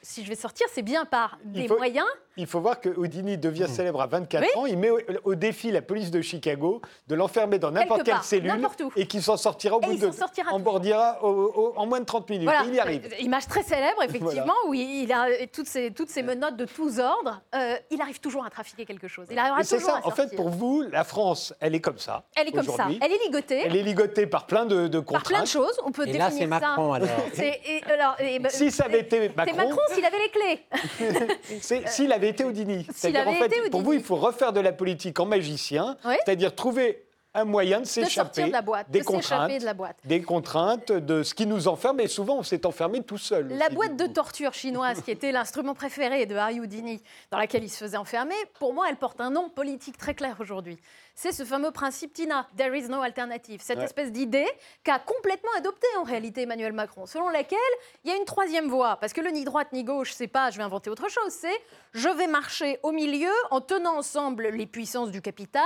Si 0.00 0.24
je 0.24 0.28
vais 0.28 0.36
sortir, 0.36 0.66
c'est 0.72 0.82
bien 0.82 1.04
par 1.04 1.38
des 1.44 1.66
faut- 1.66 1.76
moyens. 1.76 2.06
Il 2.36 2.46
faut 2.46 2.60
voir 2.60 2.80
que 2.80 2.88
Houdini 2.88 3.36
devient 3.36 3.66
célèbre 3.68 4.00
à 4.00 4.06
24 4.06 4.42
Oui. 4.44 4.48
ans. 4.54 4.66
Il 4.66 4.78
met 4.78 4.90
au, 4.90 5.00
au 5.24 5.34
défi 5.34 5.72
la 5.72 5.82
police 5.82 6.12
de 6.12 6.20
Chicago 6.22 6.80
de 7.08 7.16
l'enfermer 7.16 7.58
dans 7.58 7.72
n'importe 7.72 8.04
quelle 8.04 8.14
part, 8.14 8.22
cellule 8.22 8.46
n'importe 8.52 8.80
où. 8.82 8.92
et 8.94 9.08
qu'il 9.08 9.20
s'en 9.24 9.36
sortira 9.36 9.76
au 9.76 9.80
Et 9.82 9.86
bout 9.86 9.92
il 9.94 10.00
de. 10.00 10.06
s'en 10.06 10.12
sortira 10.12 10.52
en 10.52 10.60
bordira 10.60 11.18
au- 11.24 11.28
au- 11.28 11.72
en 11.76 11.86
moins 11.86 11.98
de 11.98 12.04
30 12.04 12.30
minutes. 12.30 12.44
Voilà, 12.44 12.62
il 12.64 12.74
y 12.74 12.78
arrive. 12.78 13.06
Euh, 13.12 13.16
Image 13.22 13.48
très 13.48 13.64
célèbre, 13.64 14.00
effectivement, 14.04 14.54
où 14.68 14.74
il 14.74 15.10
a 15.12 15.26
euh, 15.26 15.46
toutes 15.52 15.66
ces, 15.66 15.90
toutes 15.90 16.10
ces 16.10 16.22
menottes 16.22 16.56
de 16.56 16.64
tous 16.64 17.00
ordres. 17.00 17.40
Euh, 17.56 17.74
il 17.90 18.00
arrive 18.00 18.20
toujours 18.20 18.44
à 18.46 18.50
trafiquer 18.50 18.84
quelque 18.84 19.08
chose. 19.08 19.26
Il 19.32 19.38
arrivera 19.38 19.62
toujours 19.64 19.80
ça. 19.80 19.96
à 20.04 20.06
En 20.06 20.12
fait, 20.12 20.36
pour 20.36 20.48
vous, 20.48 20.82
la 20.92 21.02
France, 21.02 21.52
elle 21.58 21.74
est 21.74 21.80
comme 21.80 21.98
ça. 21.98 22.22
Elle 22.36 22.46
est 22.46 22.52
comme 22.52 22.62
ça. 22.62 22.86
Elle 23.02 23.12
est 23.12 23.24
ligotée 23.26 23.62
Elle 23.66 23.74
est 23.74 23.82
ligotée 23.82 24.28
par 24.28 24.46
plein 24.46 24.64
de, 24.64 24.86
de 24.86 25.00
par 25.00 25.24
plein 25.24 25.40
de 25.40 25.42
contraintes. 25.42 25.46
choses. 25.48 25.80
On 25.84 25.90
peut 25.90 26.06
Et 26.06 26.12
là, 26.16 26.30
c'est 26.30 26.36
définir 26.38 26.60
ça. 26.60 26.68
Macron, 26.68 26.92
alors. 26.92 27.08
C'est- 27.32 27.60
et 27.66 27.82
alors, 27.90 28.14
et 28.20 28.38
ben, 28.38 28.48
Si 28.48 28.70
ça 28.70 28.84
avait 28.84 29.00
été 29.00 29.28
Macron 29.36 29.70
s'il 29.94 30.04
avait 30.04 30.18
les 30.18 30.30
clés. 30.30 31.82
s'il 31.86 32.12
avait 32.12 32.28
été 32.28 32.44
Houdini. 32.44 32.86
C'est-à-dire, 32.94 33.20
avait 33.20 33.30
en 33.30 33.34
fait, 33.34 33.46
été 33.46 33.70
pour 33.70 33.82
vous, 33.82 33.92
il 33.94 34.02
faut 34.02 34.16
refaire 34.16 34.52
de 34.52 34.60
la 34.60 34.72
politique 34.72 35.18
en 35.20 35.26
magicien, 35.26 35.96
Oui. 36.04 36.14
c'est-à-dire 36.24 36.54
trouver 36.54 37.04
un 37.40 37.44
moyen 37.44 37.80
de 37.80 37.86
s'échapper 37.86 38.42
de 38.42 38.46
de 38.46 38.50
de 38.50 38.52
la 38.52 39.74
boîte. 39.74 39.96
des 40.04 40.22
contraintes, 40.22 40.92
de 40.92 41.22
ce 41.22 41.34
qui 41.34 41.46
nous 41.46 41.68
enferme. 41.68 42.00
Et 42.00 42.08
souvent, 42.08 42.38
on 42.38 42.42
s'est 42.42 42.66
enfermé 42.66 43.02
tout 43.02 43.18
seul. 43.18 43.48
La 43.48 43.66
aussi, 43.66 43.74
boîte 43.74 43.96
de 43.96 44.06
torture 44.06 44.54
chinoise, 44.54 45.00
qui 45.02 45.10
était 45.10 45.32
l'instrument 45.32 45.74
préféré 45.74 46.26
de 46.26 46.36
Harry 46.36 46.60
Houdini, 46.60 47.02
dans 47.30 47.38
laquelle 47.38 47.64
il 47.64 47.70
se 47.70 47.78
faisait 47.78 47.96
enfermer, 47.96 48.34
pour 48.58 48.74
moi, 48.74 48.86
elle 48.88 48.96
porte 48.96 49.20
un 49.20 49.30
nom 49.30 49.48
politique 49.48 49.96
très 49.98 50.14
clair 50.14 50.36
aujourd'hui. 50.40 50.78
C'est 51.14 51.32
ce 51.32 51.44
fameux 51.44 51.72
principe 51.72 52.12
TINA, 52.12 52.46
There 52.56 52.76
is 52.78 52.88
no 52.88 53.02
alternative, 53.02 53.60
cette 53.62 53.78
Ouais. 53.78 53.84
espèce 53.84 54.12
d'idée 54.12 54.46
qu'a 54.84 54.98
complètement 55.00 55.50
adoptée 55.56 55.86
en 55.98 56.04
réalité 56.04 56.42
Emmanuel 56.42 56.72
Macron, 56.72 57.06
selon 57.06 57.28
laquelle 57.28 57.58
il 58.04 58.10
y 58.10 58.14
a 58.14 58.16
une 58.16 58.24
troisième 58.24 58.68
voie, 58.68 58.96
parce 59.00 59.12
que 59.12 59.20
le 59.20 59.30
ni 59.30 59.44
droite 59.44 59.68
ni 59.72 59.82
gauche, 59.82 60.12
c'est 60.12 60.28
pas 60.28 60.50
je 60.50 60.58
vais 60.58 60.62
inventer 60.62 60.90
autre 60.90 61.08
chose, 61.08 61.30
c'est 61.32 61.60
je 61.92 62.08
vais 62.08 62.28
marcher 62.28 62.78
au 62.84 62.92
milieu 62.92 63.32
en 63.50 63.60
tenant 63.60 63.96
ensemble 63.98 64.48
les 64.48 64.66
puissances 64.66 65.10
du 65.10 65.20
capital 65.20 65.64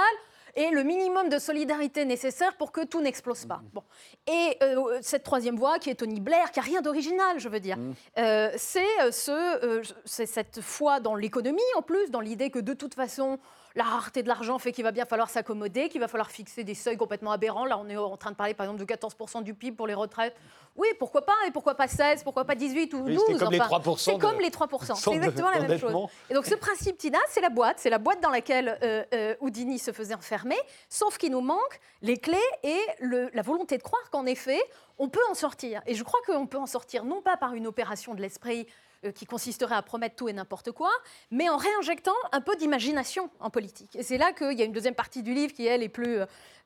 et 0.55 0.71
le 0.71 0.83
minimum 0.83 1.29
de 1.29 1.38
solidarité 1.38 2.05
nécessaire 2.05 2.55
pour 2.57 2.73
que 2.73 2.85
tout 2.85 3.01
n'explose 3.01 3.47
pas. 3.47 3.61
Bon. 3.73 3.83
Et 4.27 4.57
euh, 4.62 4.99
cette 5.01 5.23
troisième 5.25 5.57
voie, 5.57 5.79
qui 5.79 5.91
est 5.91 5.95
Tony 5.95 6.21
Blair, 6.21 6.51
qui 6.51 6.61
a 6.61 6.62
rien 6.62 6.83
d'original, 6.83 7.38
je 7.38 7.49
veux 7.49 7.61
dire, 7.61 7.79
euh, 8.19 8.51
c'est 8.57 9.01
euh, 9.01 9.11
ce, 9.11 9.31
euh, 9.65 9.83
c'est 10.05 10.27
cette 10.27 10.61
foi 10.61 11.01
dans 11.01 11.15
l'économie, 11.15 11.61
en 11.77 11.83
plus, 11.83 12.11
dans 12.11 12.21
l'idée 12.21 12.51
que 12.51 12.59
de 12.59 12.75
toute 12.75 12.95
façon, 12.95 13.38
la 13.75 13.85
rareté 13.85 14.23
de 14.23 14.29
l'argent 14.29 14.59
fait 14.59 14.73
qu'il 14.73 14.85
va 14.85 14.93
bien 14.93 15.07
falloir 15.07 15.31
s'accommoder, 15.31 15.88
qu'il 15.88 16.01
va 16.01 16.09
falloir 16.09 16.31
fixer 16.31 16.65
des 16.65 16.75
seuils 16.75 16.99
complètement 16.99 17.33
aberrants. 17.33 17.65
Là, 17.65 17.79
on 17.79 17.88
est 17.88 17.97
en 17.97 18.17
train 18.19 18.31
de 18.31 18.37
parler, 18.37 18.53
par 18.53 18.67
exemple, 18.67 18.81
de 18.85 18.93
14% 18.93 19.43
du 19.43 19.55
PIB 19.55 19.77
pour 19.77 19.87
les 19.87 19.95
retraites. 19.95 20.37
Oui, 20.77 20.88
pourquoi 20.99 21.23
pas 21.23 21.35
Et 21.47 21.51
pourquoi 21.51 21.75
pas 21.75 21.88
16 21.88 22.23
Pourquoi 22.23 22.45
pas 22.45 22.55
18 22.55 22.95
ou 22.95 23.01
12 23.01 23.09
Oui, 23.09 23.19
c'est 23.29 23.38
comme 23.38 23.53
les 23.53 23.59
3% 23.59 23.99
C'est 23.99 24.15
de- 24.15 24.21
comme 24.21 24.41
les 24.41 24.51
3%. 24.51 24.95
C'est 24.95 25.12
exactement 25.12 25.51
la 25.51 25.61
même 25.61 25.79
chose. 25.79 25.95
Et 26.31 26.35
donc 26.35 26.47
ce 26.47 26.55
principe 26.55 26.97
TINA, 26.99 27.19
c'est 27.29 27.41
la 27.41 27.51
boîte, 27.51 27.77
c'est 27.79 27.91
la 27.91 27.99
boîte 27.99 28.21
dans 28.23 28.31
laquelle 28.31 28.79
euh, 28.83 29.05
euh, 29.15 29.35
Houdini 29.41 29.79
se 29.79 29.93
faisait 29.93 30.15
enfermer, 30.15 30.41
sauf 30.88 31.18
qu'il 31.18 31.33
nous 31.33 31.40
manque 31.40 31.81
les 32.00 32.18
clés 32.18 32.38
et 32.62 32.81
la 33.00 33.42
volonté 33.42 33.78
de 33.78 33.83
croire 33.83 34.11
qu'en 34.11 34.26
effet, 34.26 34.61
on 34.98 35.09
peut 35.09 35.20
en 35.31 35.35
sortir. 35.35 35.83
Et 35.87 35.94
je 35.94 36.02
crois 36.02 36.20
qu'on 36.26 36.46
peut 36.46 36.59
en 36.59 36.66
sortir 36.66 37.05
non 37.05 37.22
pas 37.22 37.37
par 37.37 37.55
une 37.55 37.66
opération 37.66 38.14
de 38.14 38.20
l'esprit 38.20 38.66
qui 39.11 39.27
consisterait 39.27 39.75
à 39.75 39.83
promettre 39.83 40.15
tout 40.17 40.29
et 40.29 40.33
n'importe 40.33 40.71
quoi, 40.71 40.91
mais 41.31 41.49
en 41.49 41.57
réinjectant 41.57 42.15
un 42.31 42.41
peu 42.41 42.55
d'imagination 42.57 43.31
en 43.41 43.51
politique. 43.51 43.97
Et 43.97 44.03
c'est 44.05 44.19
là 44.19 44.33
qu'il 44.33 44.57
y 44.59 44.62
a 44.62 44.65
une 44.65 44.73
deuxième 44.73 44.95
partie 44.95 45.23
du 45.25 45.35
livre 45.35 45.53
qui, 45.53 45.67
elle, 45.67 45.83
est 45.83 45.88
plus, 45.88 46.19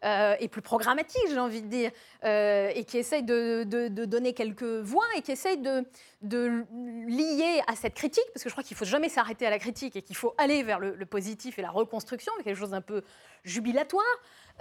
euh, 0.05 0.35
est 0.39 0.49
plus 0.49 0.61
programmatique, 0.63 1.23
j'ai 1.31 1.39
envie 1.39 1.63
de 1.63 1.69
dire, 1.69 1.91
euh, 2.25 2.71
et 2.75 2.85
qui 2.85 2.99
essaye 2.99 3.23
de, 3.23 3.65
de- 3.65 3.89
de 3.89 4.05
donner 4.05 4.35
quelques 4.35 4.63
voix 4.63 5.07
et 5.17 5.23
qui 5.23 5.33
essaye 5.33 5.57
de, 5.57 5.85
de 6.21 6.65
lier 7.07 7.63
à 7.67 7.75
cette 7.75 7.95
critique, 7.95 8.25
parce 8.35 8.43
que 8.45 8.51
je 8.51 8.55
crois 8.55 8.63
qu'il 8.65 8.75
ne 8.75 8.79
faut 8.79 8.85
jamais 8.85 9.09
s'arrêter 9.09 9.47
à 9.47 9.51
la 9.51 9.59
critique 9.59 9.97
et 9.97 10.03
qu'il 10.03 10.17
faut 10.17 10.35
aller 10.37 10.63
vers 10.63 10.79
le, 10.79 10.95
le 10.95 11.07
positif 11.07 11.59
et 11.59 11.63
la 11.63 11.71
reconstruction, 11.71 12.33
quelque 12.45 12.59
chose 12.59 12.71
d'un 12.71 12.81
peu 12.83 13.03
jubilatoire. 13.45 14.05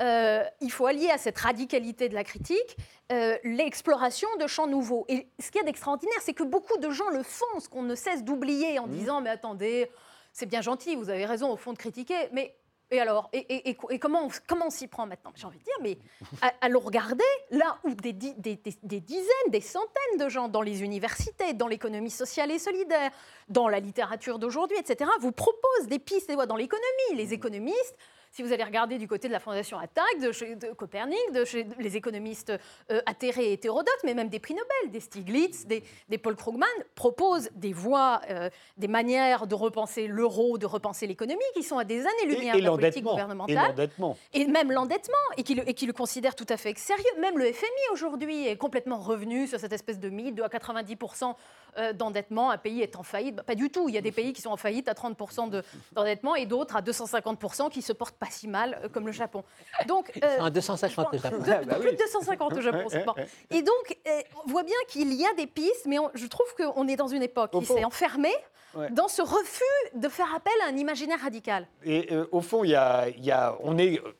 Euh, 0.01 0.43
il 0.61 0.71
faut 0.71 0.85
allier 0.85 1.09
à 1.09 1.17
cette 1.17 1.37
radicalité 1.37 2.09
de 2.09 2.13
la 2.13 2.23
critique 2.23 2.77
euh, 3.11 3.37
l'exploration 3.43 4.27
de 4.39 4.47
champs 4.47 4.67
nouveaux. 4.67 5.05
Et 5.07 5.27
ce 5.39 5.51
qu'il 5.51 5.59
y 5.59 5.63
a 5.63 5.65
d'extraordinaire, 5.65 6.17
c'est 6.21 6.33
que 6.33 6.43
beaucoup 6.43 6.77
de 6.77 6.89
gens 6.89 7.09
le 7.09 7.23
font, 7.23 7.59
ce 7.59 7.69
qu'on 7.69 7.83
ne 7.83 7.95
cesse 7.95 8.23
d'oublier 8.23 8.77
en 8.79 8.87
disant 8.87 9.21
Mais 9.21 9.29
attendez, 9.29 9.89
c'est 10.33 10.45
bien 10.47 10.61
gentil, 10.61 10.95
vous 10.95 11.09
avez 11.09 11.25
raison 11.25 11.51
au 11.51 11.55
fond 11.57 11.73
de 11.73 11.77
critiquer, 11.77 12.29
mais. 12.33 12.55
Et 12.91 12.99
alors, 13.01 13.29
et, 13.33 13.39
et- 13.39 13.69
et- 13.71 13.77
et 13.89 13.97
comment 13.97 14.25
on, 14.25 14.29
comment 14.47 14.67
on 14.67 14.69
s'y 14.69 14.85
prend 14.87 15.07
maintenant? 15.07 15.31
J'ai 15.33 15.47
envie 15.47 15.57
de 15.57 15.63
dire, 15.63 15.73
mais 15.81 15.97
a- 16.43 16.53
allons 16.61 16.79
regarder 16.79 17.23
là 17.49 17.79
où 17.83 17.95
des, 17.95 18.13
di- 18.13 18.35
des- 18.35 18.57
des- 18.57 18.77
des 18.83 18.99
dizaines, 18.99 19.49
des 19.49 19.59
centaines 19.59 20.19
de 20.19 20.29
gens 20.29 20.49
dans 20.49 20.61
les 20.61 20.83
universités, 20.83 21.53
dans 21.53 21.65
l'économie 21.67 22.11
sociale 22.11 22.51
et 22.51 22.59
solidaire, 22.59 23.09
dans 23.49 23.67
la 23.69 23.79
littérature 23.79 24.37
d'aujourd'hui, 24.37 24.77
etc., 24.77 25.09
vous 25.19 25.31
proposent 25.31 25.87
des 25.87 25.97
pistes 25.97 26.29
et 26.29 26.35
voies 26.35 26.45
dans 26.45 26.55
l'économie. 26.55 27.15
Les 27.15 27.33
économistes, 27.33 27.95
si 28.35 28.43
vous 28.43 28.51
allez 28.51 28.65
regarder 28.65 28.97
du 28.97 29.07
côté 29.07 29.29
de 29.29 29.33
la 29.33 29.39
Fondation 29.39 29.79
Attac, 29.79 30.19
de, 30.21 30.33
chez, 30.33 30.55
de 30.57 30.67
Copernic, 30.73 31.31
de 31.33 31.45
chez 31.45 31.65
les 31.79 31.95
économistes 31.95 32.51
euh, 32.91 32.99
atterrés 33.05 33.45
et 33.45 33.53
hétérodotes, 33.53 34.01
mais 34.03 34.13
même 34.13 34.27
des 34.27 34.39
prix 34.39 34.53
Nobel, 34.53 34.91
des 34.91 34.99
Stiglitz, 34.99 35.65
des, 35.65 35.85
des 36.09 36.17
Paul 36.17 36.35
Krugman, 36.35 36.67
proposent 36.95 37.49
des 37.55 37.71
voies, 37.71 38.19
euh, 38.29 38.49
des 38.75 38.89
manières 38.89 39.47
de 39.47 39.55
repenser 39.55 40.07
l'euro, 40.07 40.57
de 40.57 40.65
repenser 40.65 41.07
l'économie, 41.07 41.39
qui 41.53 41.63
sont 41.63 41.77
à 41.77 41.85
des 41.85 42.01
années-lumière 42.01 42.57
de 42.57 42.61
la 42.61 42.71
politique. 42.71 42.97
Et 42.97 43.01
gouvernementale 43.03 43.89
et 44.33 44.47
même 44.47 44.69
l'endettement, 44.69 45.15
et 45.37 45.43
qui 45.43 45.55
le, 45.55 45.69
et 45.69 45.73
qui 45.73 45.85
le 45.85 45.93
considère 45.93 46.35
tout 46.35 46.47
à 46.49 46.57
fait 46.57 46.77
sérieux. 46.77 47.03
Même 47.21 47.37
le 47.37 47.45
FMI 47.45 47.69
aujourd'hui 47.93 48.47
est 48.47 48.57
complètement 48.57 48.97
revenu 48.97 49.47
sur 49.47 49.61
cette 49.61 49.71
espèce 49.71 49.97
de 49.97 50.09
mythe 50.09 50.35
de 50.35 50.43
à 50.43 50.49
90% 50.49 51.23
euh, 51.23 51.33
d'endettement, 51.93 52.51
un 52.51 52.57
pays 52.57 52.81
est 52.81 52.95
en 52.95 53.03
faillite. 53.03 53.35
Bah, 53.35 53.43
pas 53.43 53.55
du 53.55 53.69
tout, 53.69 53.89
il 53.89 53.95
y 53.95 53.97
a 53.97 54.01
des 54.01 54.11
pays 54.11 54.33
qui 54.33 54.41
sont 54.41 54.49
en 54.51 54.57
faillite 54.57 54.87
à 54.87 54.93
30% 54.93 55.47
de- 55.49 55.63
d'endettement 55.93 56.35
et 56.35 56.45
d'autres 56.45 56.75
à 56.75 56.81
250% 56.81 57.69
qui 57.69 57.81
se 57.81 57.93
portent 57.93 58.15
pas 58.17 58.29
si 58.29 58.47
mal, 58.47 58.79
euh, 58.83 58.89
comme 58.89 59.05
le 59.05 59.11
Japon. 59.11 59.43
Donc, 59.87 60.11
euh, 60.23 60.39
En 60.39 60.49
250 60.49 61.11
le 61.13 61.17
Japon. 61.19 61.37
de- 61.37 61.51
Ah, 61.51 61.61
bah 61.65 61.75
plus 61.75 61.89
oui. 61.89 61.95
de 61.95 61.97
250 62.01 62.53
au 62.53 62.61
Japon. 62.61 62.87
bon. 63.05 63.13
Et 63.51 63.61
donc, 63.61 63.97
euh, 64.07 64.21
on 64.45 64.49
voit 64.49 64.63
bien 64.63 64.75
qu'il 64.87 65.13
y 65.13 65.25
a 65.25 65.33
des 65.33 65.47
pistes, 65.47 65.85
mais 65.85 65.99
on- 65.99 66.11
je 66.13 66.25
trouve 66.27 66.47
qu'on 66.55 66.87
est 66.87 66.95
dans 66.95 67.07
une 67.07 67.23
époque 67.23 67.51
Au 67.53 67.59
qui 67.59 67.65
s'est 67.65 67.83
enfermée 67.85 68.35
Ouais. 68.75 68.89
dans 68.91 69.07
ce 69.07 69.21
refus 69.21 69.63
de 69.93 70.09
faire 70.09 70.33
appel 70.35 70.53
à 70.65 70.67
un 70.69 70.75
imaginaire 70.75 71.19
radical. 71.21 71.65
Et 71.85 72.11
euh, 72.13 72.27
au 72.33 72.41
fond, 72.41 72.63
il 72.65 72.71
y 72.71 72.75
a, 72.75 73.07
il 73.09 73.23
y 73.23 73.31
a- 73.31 73.55
on 73.61 73.77
est 73.77 73.99
euh, 73.99 74.13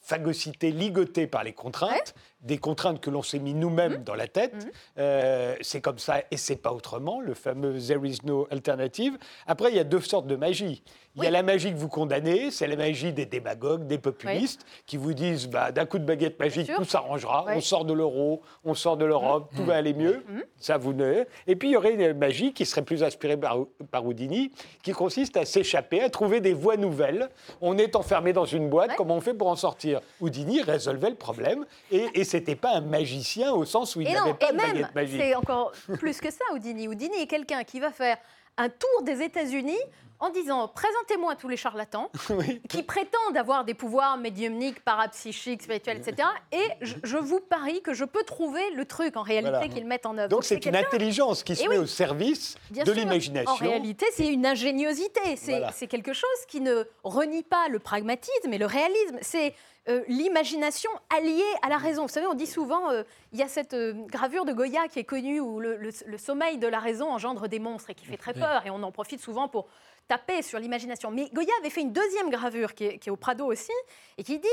phagocyté, 0.00 0.70
ligoté 0.72 1.26
par 1.26 1.44
les 1.44 1.52
contraintes, 1.52 2.14
des 2.42 2.58
contraintes 2.58 3.00
que 3.00 3.10
l'on 3.10 3.22
s'est 3.22 3.38
mis 3.38 3.54
nous-mêmes 3.54 3.98
Mmh. 4.00 4.04
dans 4.04 4.14
la 4.14 4.26
tête. 4.28 4.54
Euh, 4.98 5.54
c'est 5.60 5.80
comme 5.80 5.98
ça 5.98 6.22
et 6.30 6.36
c'est 6.36 6.56
pas 6.56 6.72
autrement, 6.72 7.20
le 7.20 7.34
fameux 7.34 7.78
There 7.78 8.00
is 8.06 8.18
no 8.24 8.46
alternative. 8.50 9.16
Après, 9.46 9.70
il 9.70 9.76
y 9.76 9.80
a 9.80 9.84
deux 9.84 10.00
sortes 10.00 10.26
de 10.26 10.36
magie. 10.36 10.82
Il 11.16 11.24
y 11.24 11.26
a 11.26 11.30
la 11.30 11.42
magie 11.42 11.70
que 11.70 11.76
vous 11.76 11.88
condamnez, 11.90 12.50
c'est 12.50 12.66
la 12.66 12.74
magie 12.74 13.12
des 13.12 13.26
démagogues, 13.26 13.86
des 13.86 13.98
populistes, 13.98 14.64
qui 14.86 14.96
vous 14.96 15.12
disent 15.12 15.46
bah, 15.46 15.70
d'un 15.70 15.84
coup 15.84 15.98
de 15.98 16.04
baguette 16.06 16.38
magique, 16.40 16.70
tout 16.74 16.84
s'arrangera, 16.84 17.44
Oui. 17.48 17.52
on 17.56 17.60
sort 17.60 17.84
de 17.84 17.92
l'euro, 17.92 18.40
on 18.64 18.72
sort 18.72 18.96
de 18.96 19.04
l'Europe, 19.04 19.50
tout 19.54 19.64
va 19.64 19.74
aller 19.76 19.92
mieux. 19.92 20.24
Ça, 20.56 20.78
vous 20.78 20.94
ne. 20.94 21.24
Et 21.46 21.54
puis, 21.54 21.68
il 21.68 21.72
y 21.72 21.76
aurait 21.76 21.92
une 21.92 22.14
magie 22.16 22.54
qui 22.54 22.64
serait 22.64 22.80
plus 22.80 23.02
inspirée 23.02 23.36
par, 23.36 23.58
par 23.90 24.06
Houdini, 24.06 24.52
qui 24.82 24.92
consiste 24.92 25.36
à 25.36 25.44
s'échapper, 25.44 26.00
à 26.00 26.08
trouver 26.08 26.40
des 26.40 26.54
voies 26.54 26.78
nouvelles. 26.78 27.28
On 27.60 27.76
est 27.76 27.94
enfermé 27.94 28.32
dans 28.32 28.46
une 28.46 28.70
boîte, 28.70 28.92
comment 28.96 29.16
on 29.16 29.20
fait 29.20 29.34
pour 29.34 29.48
en 29.48 29.56
sortir? 29.56 30.00
Houdini 30.22 30.62
résolvait 30.62 31.10
le 31.10 31.16
problème, 31.16 31.66
et, 31.90 32.06
et 32.14 32.24
c'était 32.32 32.56
pas 32.56 32.70
un 32.76 32.80
magicien 32.80 33.52
au 33.52 33.64
sens 33.64 33.94
où 33.96 34.00
il 34.00 34.12
n'avait 34.12 34.34
pas 34.34 34.48
et 34.48 34.52
de 34.52 34.56
même, 34.56 34.72
baguette 34.72 34.94
magique. 34.94 35.20
c'est 35.20 35.34
encore 35.34 35.72
plus 35.98 36.20
que 36.20 36.30
ça, 36.30 36.44
Houdini. 36.52 36.88
Houdini 36.88 37.16
est 37.22 37.26
quelqu'un 37.26 37.62
qui 37.64 37.78
va 37.80 37.90
faire 37.92 38.16
un 38.58 38.68
tour 38.68 39.02
des 39.04 39.22
États-Unis 39.22 39.78
en 40.20 40.30
disant 40.30 40.68
présentez-moi 40.68 41.34
tous 41.34 41.48
les 41.48 41.56
charlatans 41.56 42.08
Oui. 42.30 42.60
qui 42.68 42.82
prétendent 42.84 43.36
avoir 43.36 43.64
des 43.64 43.74
pouvoirs 43.74 44.16
médiumniques, 44.18 44.78
parapsychiques, 44.84 45.62
spirituels, 45.62 45.96
etc. 45.98 46.28
Et 46.52 46.62
je, 46.80 46.94
je 47.02 47.16
vous 47.16 47.40
parie 47.40 47.82
que 47.82 47.92
je 47.92 48.04
peux 48.04 48.22
trouver 48.22 48.62
le 48.76 48.84
truc 48.84 49.16
en 49.16 49.22
réalité 49.22 49.50
Voilà. 49.56 49.68
qu'ils 49.68 49.86
mettent 49.86 50.06
en 50.06 50.16
œuvre. 50.18 50.28
Donc 50.28 50.44
c'est 50.44 50.64
une 50.64 50.76
intelligence 50.76 51.42
qui 51.42 51.56
se 51.56 51.64
Eh 51.64 51.68
met 51.68 51.76
oui. 51.78 51.82
au 51.84 51.86
service 51.86 52.56
Bien 52.70 52.84
de 52.84 52.92
l'imagination. 52.92 53.50
En 53.52 53.56
réalité, 53.56 54.06
c'est 54.12 54.28
une 54.28 54.46
ingéniosité. 54.46 55.20
C'est 55.36 55.52
Voilà. 55.58 55.72
c'est 55.72 55.88
quelque 55.88 56.12
chose 56.12 56.28
qui 56.46 56.60
ne 56.60 56.84
renie 57.02 57.42
pas 57.42 57.66
le 57.68 57.78
pragmatisme 57.80 58.52
et 58.52 58.58
le 58.58 58.66
réalisme. 58.66 59.18
C'est 59.22 59.54
euh, 59.88 60.02
l'imagination 60.08 60.90
alliée 61.16 61.42
à 61.62 61.68
la 61.68 61.76
raison. 61.76 62.02
Vous 62.02 62.08
savez, 62.08 62.26
on 62.26 62.34
dit 62.34 62.46
souvent, 62.46 62.90
euh, 62.90 63.02
il 63.32 63.38
y 63.38 63.42
a 63.42 63.48
cette 63.48 63.74
euh, 63.74 63.92
gravure 64.06 64.44
de 64.44 64.52
Goya 64.52 64.86
qui 64.88 64.98
est 65.00 65.04
connue 65.04 65.40
où 65.40 65.58
le, 65.60 65.76
le- 65.76 65.90
le 66.06 66.18
sommeil 66.18 66.58
de 66.58 66.66
la 66.68 66.78
raison 66.78 67.10
engendre 67.10 67.48
des 67.48 67.58
monstres 67.58 67.90
et 67.90 67.94
qui 67.94 68.04
fait 68.06 68.16
très 68.16 68.32
peur. 68.34 68.64
Et 68.66 68.70
on 68.70 68.82
en 68.82 68.92
profite 68.92 69.20
souvent 69.20 69.48
pour 69.48 69.66
taper 70.08 70.42
sur 70.42 70.58
l'imagination. 70.58 71.10
Mais 71.10 71.28
Goya 71.32 71.52
avait 71.60 71.70
fait 71.70 71.80
une 71.80 71.92
deuxième 71.92 72.30
gravure 72.30 72.74
qui 72.74 72.84
est, 72.84 72.98
qui 72.98 73.08
est 73.08 73.12
au 73.12 73.16
Prado 73.16 73.46
aussi 73.46 73.72
et 74.18 74.24
qui 74.24 74.38
dit 74.38 74.48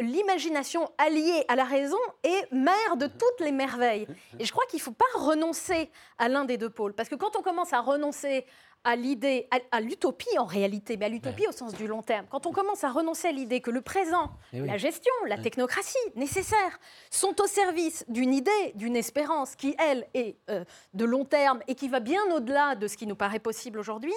l'imagination 0.00 0.90
alliée 0.98 1.44
à 1.48 1.56
la 1.56 1.64
raison 1.64 1.98
est 2.22 2.50
mère 2.52 2.96
de 2.96 3.06
toutes 3.06 3.40
les 3.40 3.52
merveilles. 3.52 4.06
Et 4.38 4.44
je 4.44 4.52
crois 4.52 4.64
qu'il 4.66 4.78
ne 4.78 4.82
faut 4.82 4.92
pas 4.92 5.04
renoncer 5.18 5.90
à 6.18 6.28
l'un 6.28 6.44
des 6.44 6.56
deux 6.56 6.70
pôles. 6.70 6.94
Parce 6.94 7.08
que 7.08 7.14
quand 7.14 7.36
on 7.36 7.42
commence 7.42 7.72
à 7.72 7.80
renoncer 7.80 8.44
à 8.84 8.96
l'idée, 8.96 9.48
à, 9.50 9.58
à 9.76 9.80
l'utopie 9.80 10.38
en 10.38 10.44
réalité, 10.44 10.96
mais 10.96 11.06
à 11.06 11.08
l'utopie 11.08 11.46
au 11.48 11.52
sens 11.52 11.72
du 11.74 11.86
long 11.86 12.02
terme, 12.02 12.26
quand 12.30 12.46
on 12.46 12.52
commence 12.52 12.84
à 12.84 12.90
renoncer 12.90 13.28
à 13.28 13.32
l'idée 13.32 13.60
que 13.60 13.70
le 13.70 13.80
présent, 13.80 14.30
Eh 14.52 14.60
oui. 14.60 14.68
la 14.68 14.76
gestion, 14.76 15.12
la 15.26 15.38
technocratie 15.38 15.96
nécessaires 16.16 16.78
sont 17.10 17.34
au 17.40 17.46
service 17.46 18.04
d'une 18.08 18.34
idée, 18.34 18.72
d'une 18.74 18.96
espérance 18.96 19.56
qui, 19.56 19.74
elle, 19.78 20.06
est 20.14 20.36
euh, 20.50 20.64
de 20.92 21.04
long 21.04 21.24
terme 21.24 21.60
et 21.66 21.74
qui 21.74 21.88
va 21.88 22.00
bien 22.00 22.20
au-delà 22.34 22.74
de 22.74 22.86
ce 22.86 22.96
qui 22.96 23.06
nous 23.06 23.16
paraît 23.16 23.38
possible 23.38 23.78
aujourd'hui, 23.78 24.12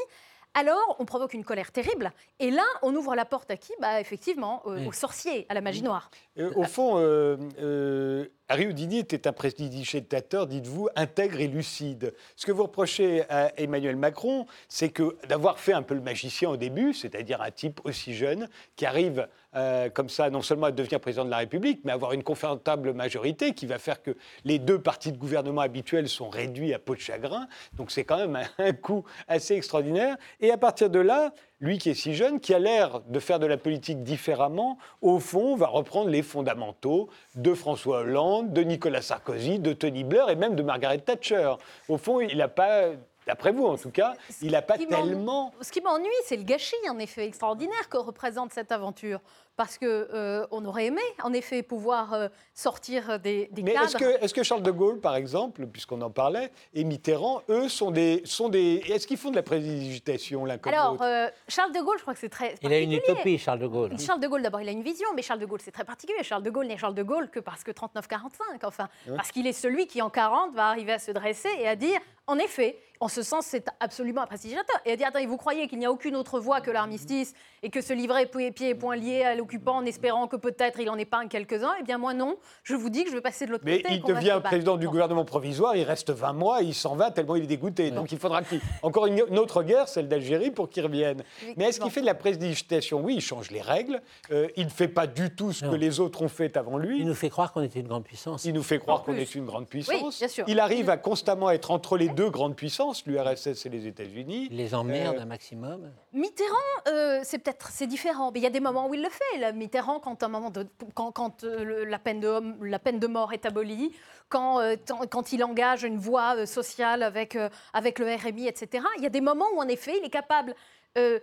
alors 0.53 0.95
on 0.99 1.05
provoque 1.05 1.33
une 1.33 1.43
colère 1.45 1.71
terrible. 1.71 2.11
Et 2.39 2.49
là, 2.51 2.63
on 2.81 2.95
ouvre 2.95 3.15
la 3.15 3.25
porte 3.25 3.51
à 3.51 3.57
qui? 3.57 3.73
Bah, 3.79 3.99
Effectivement, 4.01 4.63
euh, 4.65 4.79
Oui. 4.79 4.87
aux 4.87 4.91
sorciers, 4.91 5.45
à 5.49 5.53
la 5.53 5.61
magie 5.61 5.83
noire. 5.83 6.09
Euh, 6.39 6.51
au 6.55 6.63
fond, 6.63 6.97
euh, 6.97 7.37
euh, 7.59 8.25
Harry 8.49 8.65
Houdini 8.65 8.99
était 8.99 9.27
un 9.27 9.33
prestidigitateur, 9.33 10.47
dites-vous, 10.47 10.87
intègre 10.95 11.41
et 11.41 11.47
lucide. 11.47 12.13
Ce 12.37 12.45
que 12.45 12.53
vous 12.53 12.63
reprochez 12.63 13.29
à 13.29 13.51
Emmanuel 13.59 13.97
Macron, 13.97 14.45
c'est 14.69 14.87
que 14.87 15.17
d'avoir 15.27 15.59
fait 15.59 15.73
un 15.73 15.81
peu 15.81 15.95
le 15.95 16.01
magicien 16.01 16.49
au 16.49 16.55
début, 16.55 16.93
c'est-à-dire 16.93 17.41
un 17.41 17.51
type 17.51 17.81
aussi 17.83 18.13
jeune 18.13 18.47
qui 18.77 18.85
arrive 18.85 19.27
euh, 19.55 19.89
comme 19.89 20.07
ça 20.07 20.29
non 20.29 20.41
seulement 20.41 20.67
à 20.67 20.71
devenir 20.71 21.01
président 21.01 21.25
de 21.25 21.29
la 21.29 21.39
République, 21.39 21.81
mais 21.83 21.91
à 21.91 21.95
avoir 21.95 22.13
une 22.13 22.23
confortable 22.23 22.93
majorité 22.93 23.53
qui 23.53 23.65
va 23.65 23.79
faire 23.79 24.01
que 24.01 24.15
les 24.45 24.59
deux 24.59 24.79
partis 24.79 25.11
de 25.11 25.17
gouvernement 25.17 25.61
habituels 25.61 26.07
sont 26.07 26.29
réduits 26.29 26.73
à 26.73 26.79
peau 26.79 26.95
de 26.95 27.01
chagrin. 27.01 27.47
Donc 27.73 27.91
c'est 27.91 28.05
quand 28.05 28.17
même 28.17 28.37
un, 28.37 28.47
un 28.63 28.71
coup 28.71 29.03
assez 29.27 29.55
extraordinaire. 29.55 30.15
Et 30.39 30.51
à 30.51 30.57
partir 30.57 30.89
de 30.89 30.99
là, 30.99 31.33
lui 31.59 31.77
qui 31.77 31.89
est 31.89 31.95
si 31.95 32.13
jeune, 32.13 32.39
qui 32.39 32.53
a 32.53 32.59
l'air 32.59 33.01
de 33.01 33.19
faire 33.19 33.39
de 33.39 33.47
la 33.47 33.57
politique 33.57 34.03
différemment, 34.03 34.77
au 35.01 35.19
fond, 35.19 35.55
va 35.55 35.67
reprendre 35.67 36.09
les 36.09 36.21
fondamentaux 36.21 37.09
de 37.35 37.53
François 37.53 37.99
Hollande, 37.99 38.53
de 38.53 38.61
Nicolas 38.61 39.01
Sarkozy, 39.01 39.59
de 39.59 39.73
Tony 39.73 40.03
Blair 40.03 40.29
et 40.29 40.35
même 40.35 40.55
de 40.55 40.63
Margaret 40.63 40.99
Thatcher. 40.99 41.53
Au 41.89 41.97
fond, 41.97 42.19
il 42.19 42.37
n'a 42.37 42.47
pas, 42.47 42.89
d'après 43.25 43.51
vous 43.51 43.65
en 43.65 43.77
tout 43.77 43.91
cas, 43.91 44.13
il 44.41 44.51
n'a 44.51 44.61
pas 44.61 44.77
tellement... 44.77 45.51
Ce 45.61 45.71
qui 45.71 45.81
m'ennuie, 45.81 46.09
c'est 46.25 46.37
le 46.37 46.43
gâchis, 46.43 46.75
en 46.89 46.99
effet, 46.99 47.25
extraordinaire 47.25 47.89
que 47.89 47.97
représente 47.97 48.53
cette 48.53 48.71
aventure. 48.71 49.19
Parce 49.57 49.79
qu'on 49.79 50.47
on 50.51 50.65
aurait 50.65 50.85
aimé, 50.85 51.01
en 51.23 51.33
effet, 51.33 51.63
pouvoir 51.63 52.13
euh, 52.13 52.27
sortir 52.53 53.19
des, 53.19 53.49
des 53.51 53.63
Mais 53.63 53.73
cadres. 53.73 53.85
est-ce 53.85 53.97
que, 53.97 54.23
est-ce 54.23 54.33
que 54.33 54.43
Charles 54.43 54.61
de 54.61 54.71
Gaulle, 54.71 54.99
par 54.99 55.15
exemple, 55.15 55.65
puisqu'on 55.65 55.99
en 56.01 56.11
parlait, 56.11 56.51
et 56.75 56.83
Mitterrand, 56.83 57.41
eux, 57.49 57.67
sont 57.67 57.89
des... 57.89 58.21
Sont 58.23 58.49
des 58.49 58.83
est-ce 58.87 59.07
qu'ils 59.07 59.17
font 59.17 59.31
de 59.31 59.35
la 59.35 59.43
prédigitation 59.43 60.45
l'un 60.45 60.57
comme 60.57 60.71
Alors, 60.71 61.01
euh, 61.01 61.27
Charles 61.47 61.71
de 61.73 61.79
Gaulle, 61.79 61.97
je 61.97 62.03
crois 62.03 62.13
que 62.13 62.19
c'est 62.19 62.29
très 62.29 62.55
Il 62.61 62.71
a 62.71 62.79
une 62.79 62.93
utopie, 62.93 63.37
Charles 63.37 63.59
de 63.59 63.67
Gaulle. 63.67 63.99
Charles 63.99 64.19
de 64.19 64.27
Gaulle, 64.27 64.43
d'abord, 64.43 64.61
il 64.61 64.69
a 64.69 64.71
une 64.71 64.83
vision, 64.83 65.07
mais 65.15 65.23
Charles 65.23 65.39
de 65.39 65.45
Gaulle, 65.45 65.61
c'est 65.61 65.71
très 65.71 65.85
particulier. 65.85 66.23
Charles 66.23 66.43
de 66.43 66.49
Gaulle 66.49 66.67
n'est 66.67 66.77
Charles 66.77 66.95
de 66.95 67.03
Gaulle 67.03 67.29
que 67.29 67.39
parce 67.39 67.63
que 67.63 67.71
39-45, 67.71 68.63
enfin, 68.63 68.87
parce 69.15 69.31
qu'il 69.31 69.47
est 69.47 69.53
celui 69.53 69.87
qui, 69.87 70.01
en 70.01 70.09
40, 70.09 70.53
va 70.53 70.67
arriver 70.67 70.93
à 70.93 70.99
se 70.99 71.11
dresser 71.11 71.49
et 71.59 71.67
à 71.67 71.75
dire, 71.75 71.99
en 72.27 72.37
effet, 72.37 72.77
en 72.99 73.07
ce 73.07 73.21
sens, 73.21 73.45
c'est 73.45 73.67
absolument 73.79 74.21
un 74.21 74.27
prestidigitateur. 74.27 74.81
Et 74.85 74.91
à 74.91 74.95
dire, 74.95 75.07
attendez, 75.07 75.25
vous 75.25 75.37
croyez 75.37 75.67
qu'il 75.67 75.79
n'y 75.79 75.85
a 75.85 75.91
aucune 75.91 76.15
autre 76.15 76.39
voie 76.39 76.61
que 76.61 76.71
l'armistice 76.71 77.33
et 77.63 77.69
que 77.69 77.81
se 77.81 77.93
livrer 77.93 78.25
pieds 78.25 78.51
pieds 78.51 78.69
et 78.69 78.75
poings 78.75 78.95
liés 78.95 79.23
à 79.23 79.35
en 79.67 79.85
espérant 79.85 80.27
que 80.27 80.35
peut-être 80.35 80.79
il 80.79 80.89
en 80.89 80.97
épargne 80.97 81.27
quelques-uns 81.27 81.73
Eh 81.79 81.83
bien, 81.83 81.97
moi, 81.97 82.13
non. 82.13 82.37
Je 82.63 82.75
vous 82.75 82.89
dis 82.89 83.03
que 83.03 83.09
je 83.09 83.15
vais 83.15 83.21
passer 83.21 83.45
de 83.45 83.51
l'autre 83.51 83.63
Mais 83.65 83.81
côté. 83.81 83.93
et 83.93 83.97
il 83.97 84.03
devient 84.03 84.39
président 84.43 84.77
du 84.77 84.87
gouvernement 84.87 85.25
provisoire, 85.25 85.75
il 85.75 85.83
reste 85.83 86.09
20 86.11 86.33
mois, 86.33 86.61
il 86.61 86.73
s'en 86.73 86.95
va 86.95 87.11
tellement 87.11 87.35
il 87.35 87.43
est 87.43 87.47
dégoûté. 87.47 87.91
Donc 87.91 88.11
il 88.11 88.19
faudra 88.19 88.41
qu'il 88.43 88.59
encore 88.83 89.05
une, 89.07 89.23
une 89.29 89.37
autre 89.39 89.63
guerre, 89.63 89.87
celle 89.87 90.07
d'Algérie, 90.07 90.51
pour 90.51 90.69
qu'il 90.69 90.83
revienne. 90.83 91.23
Mais 91.57 91.65
est-ce 91.65 91.79
qu'il 91.79 91.91
fait 91.91 92.01
de 92.01 92.05
la 92.05 92.15
prestidigitation 92.15 92.99
Oui, 93.01 93.15
il 93.15 93.21
change 93.21 93.51
les 93.51 93.61
règles. 93.61 94.01
Euh, 94.31 94.47
il 94.55 94.65
ne 94.65 94.69
fait 94.69 94.87
pas 94.87 95.07
du 95.07 95.33
tout 95.35 95.51
ce 95.53 95.65
Non. 95.65 95.71
que 95.71 95.75
les 95.75 95.99
autres 95.99 96.21
ont 96.21 96.27
fait 96.29 96.55
avant 96.57 96.77
lui. 96.77 96.99
Il 96.99 97.05
nous 97.05 97.13
fait 97.15 97.29
croire 97.29 97.51
qu'on 97.53 97.61
était 97.61 97.79
une 97.79 97.87
grande 97.87 98.03
puissance. 98.03 98.45
Il 98.45 98.53
nous 98.53 98.63
fait 98.63 98.79
croire 98.79 99.03
qu'on 99.03 99.15
est 99.15 99.35
une 99.35 99.45
grande 99.45 99.67
puissance. 99.67 100.19
bien 100.19 100.27
sûr. 100.27 100.45
Il 100.47 100.59
arrive 100.59 100.89
à 100.89 100.97
constamment 100.97 101.49
être 101.49 101.71
entre 101.71 101.97
les 101.97 102.09
deux 102.09 102.29
grandes 102.29 102.55
puissances, 102.55 103.05
l'URSS 103.05 103.65
et 103.65 103.69
les 103.69 103.87
États-Unis. 103.87 104.47
Il 104.51 104.57
les 104.57 104.73
emmerde 104.75 105.17
Euh, 105.17 105.21
un 105.21 105.25
maximum. 105.25 105.91
Mitterrand, 106.13 106.55
euh, 106.87 107.19
c'est 107.23 107.37
peut-être 107.39 107.69
c'est 107.71 107.87
différent, 107.87 108.31
mais 108.33 108.39
il 108.39 108.43
y 108.43 108.47
a 108.47 108.49
des 108.51 108.59
moments 108.59 108.87
où 108.87 108.93
il 108.93 109.01
le 109.01 109.09
fait. 109.09 109.36
Mitterrand, 109.53 109.99
quand, 109.99 110.23
un 110.23 110.27
moment 110.27 110.49
de- 110.49 110.67
quand, 110.95 111.11
quand, 111.11 111.43
euh, 111.43 111.85
la, 111.85 111.99
peine 111.99 112.19
de, 112.19 112.41
la 112.65 112.79
peine 112.79 112.99
de 112.99 113.07
mort 113.07 113.33
est 113.33 113.45
abolie, 113.45 113.93
quand, 114.29 114.59
euh, 114.59 114.75
quand 115.09 115.31
il 115.31 115.43
engage 115.43 115.83
une 115.83 115.97
voie 115.97 116.35
euh, 116.37 116.45
sociale 116.45 117.03
avec, 117.03 117.37
avec 117.73 117.99
le 117.99 118.05
RMI, 118.13 118.47
etc. 118.47 118.83
Il 118.97 119.03
y 119.03 119.07
a 119.07 119.09
des 119.09 119.21
moments 119.21 119.47
où, 119.55 119.59
en 119.61 119.67
effet, 119.67 119.97
il 119.99 120.05
est 120.05 120.09
capable 120.09 120.53
de, 120.95 121.21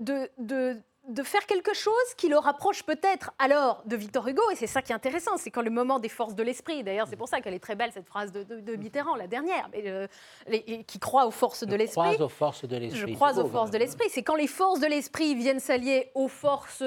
de, 0.00 0.30
de, 0.38 0.76
de 1.08 1.22
faire 1.24 1.44
quelque 1.46 1.74
chose 1.74 2.14
qui 2.16 2.28
le 2.28 2.38
rapproche 2.38 2.84
peut-être 2.84 3.32
alors 3.38 3.82
de 3.86 3.96
Victor 3.96 4.28
Hugo. 4.28 4.42
Et 4.52 4.54
c'est 4.54 4.66
ça 4.66 4.82
qui 4.82 4.92
est 4.92 4.94
intéressant, 4.94 5.36
c'est 5.36 5.50
quand 5.50 5.62
le 5.62 5.70
moment 5.70 5.98
des 5.98 6.08
forces 6.08 6.34
de 6.34 6.42
l'esprit. 6.42 6.84
D'ailleurs, 6.84 7.06
c'est 7.08 7.16
pour 7.16 7.28
ça 7.28 7.40
qu'elle 7.40 7.54
est 7.54 7.58
très 7.62 7.74
belle, 7.74 7.90
cette 7.92 8.06
phrase 8.06 8.30
de, 8.32 8.76
Mitterrand, 8.76 9.16
la 9.16 9.26
dernière, 9.26 9.68
mais, 9.72 10.08
les- 10.46 10.84
qui 10.84 10.98
croit 10.98 11.26
aux 11.26 11.30
forces 11.32 11.64
de 11.64 11.72
Je 11.72 11.76
l'esprit. 11.76 12.02
croise 12.02 12.20
aux 12.20 12.28
forces 12.28 12.64
de 12.66 12.76
l'esprit. 12.76 13.00
Je 13.10 13.14
croise 13.14 13.34
C'est 13.36 13.42
aux 13.42 13.48
forces 13.48 13.70
de 13.70 13.78
l'esprit. 13.78 14.08
C'est 14.10 14.22
quand 14.22 14.36
les 14.36 14.46
forces 14.46 14.80
de 14.80 14.86
l'esprit 14.86 15.34
viennent 15.34 15.60
s'allier 15.60 16.10
aux 16.14 16.28
forces 16.28 16.82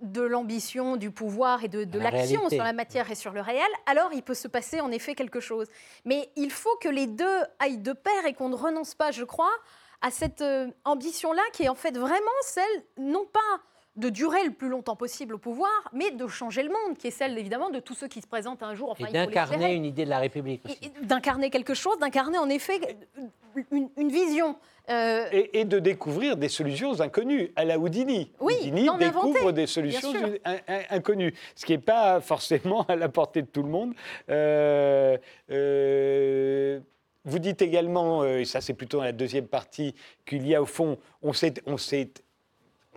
de 0.00 0.22
l'ambition, 0.22 0.96
du 0.96 1.10
pouvoir 1.10 1.64
et 1.64 1.68
de, 1.68 1.84
de 1.84 1.98
La 1.98 2.10
l'action 2.10 2.48
sur 2.48 2.62
la 2.62 2.72
matière 2.72 3.10
et 3.10 3.14
sur 3.14 3.32
le 3.32 3.40
réel, 3.40 3.68
alors 3.86 4.10
il 4.12 4.22
peut 4.22 4.34
se 4.34 4.48
passer 4.48 4.80
en 4.80 4.90
effet 4.90 5.14
quelque 5.14 5.40
chose. 5.40 5.66
Mais 6.04 6.30
il 6.36 6.50
faut 6.50 6.76
que 6.80 6.88
les 6.88 7.06
deux 7.06 7.42
aillent 7.58 7.78
de 7.78 7.92
pair 7.92 8.26
et 8.26 8.34
qu'on 8.34 8.48
ne 8.48 8.54
renonce 8.56 8.94
pas, 8.94 9.10
je 9.10 9.24
crois, 9.24 9.52
à 10.00 10.10
cette 10.10 10.42
euh, 10.42 10.68
ambition-là 10.84 11.42
qui 11.52 11.64
est 11.64 11.68
en 11.68 11.74
fait 11.74 11.96
vraiment 11.96 12.24
celle, 12.42 12.84
non 12.96 13.26
pas 13.26 13.62
de 13.98 14.08
durer 14.08 14.44
le 14.44 14.52
plus 14.52 14.68
longtemps 14.68 14.96
possible 14.96 15.34
au 15.34 15.38
pouvoir, 15.38 15.70
mais 15.92 16.10
de 16.12 16.26
changer 16.28 16.62
le 16.62 16.68
monde, 16.68 16.96
qui 16.96 17.08
est 17.08 17.10
celle 17.10 17.36
évidemment 17.36 17.70
de 17.70 17.80
tous 17.80 17.94
ceux 17.94 18.08
qui 18.08 18.20
se 18.20 18.26
présentent 18.26 18.62
un 18.62 18.74
jour. 18.74 18.90
Enfin, 18.92 19.06
Et 19.06 19.12
d'incarner 19.12 19.74
une 19.74 19.84
idée 19.84 20.04
de 20.04 20.10
la 20.10 20.18
République 20.20 20.62
d'incarner 21.02 21.50
quelque 21.50 21.74
chose, 21.74 21.98
d'incarner 21.98 22.38
en 22.38 22.48
effet 22.48 22.80
une, 23.72 23.88
une 23.96 24.08
vision. 24.10 24.56
Euh, 24.90 25.26
Et, 25.32 25.60
et 25.60 25.64
de 25.66 25.78
découvrir 25.80 26.36
des 26.38 26.48
solutions 26.48 26.98
inconnues 27.00 27.52
à 27.56 27.64
la 27.66 27.78
Houdini. 27.78 28.32
Oui, 28.40 28.54
Houdini 28.60 28.88
découvre 28.98 29.36
inventer, 29.40 29.52
des 29.52 29.66
solutions 29.66 30.12
in- 30.46 30.56
in- 30.66 30.80
inconnues, 30.90 31.34
ce 31.54 31.66
qui 31.66 31.72
n'est 31.72 31.78
pas 31.78 32.20
forcément 32.22 32.82
à 32.86 32.96
la 32.96 33.08
portée 33.10 33.42
de 33.42 33.48
tout 33.48 33.62
le 33.62 33.68
monde. 33.68 33.92
Euh, 34.30 35.18
euh, 35.50 36.80
vous 37.24 37.38
dites 37.38 37.60
également, 37.60 38.24
et 38.24 38.44
ça 38.46 38.60
c'est 38.62 38.72
plutôt 38.74 38.98
dans 38.98 39.04
la 39.04 39.12
deuxième 39.12 39.46
partie, 39.46 39.94
qu'il 40.24 40.46
y 40.46 40.54
a 40.54 40.62
au 40.62 40.66
fond, 40.66 40.96
on 41.22 41.32
s'est, 41.34 41.54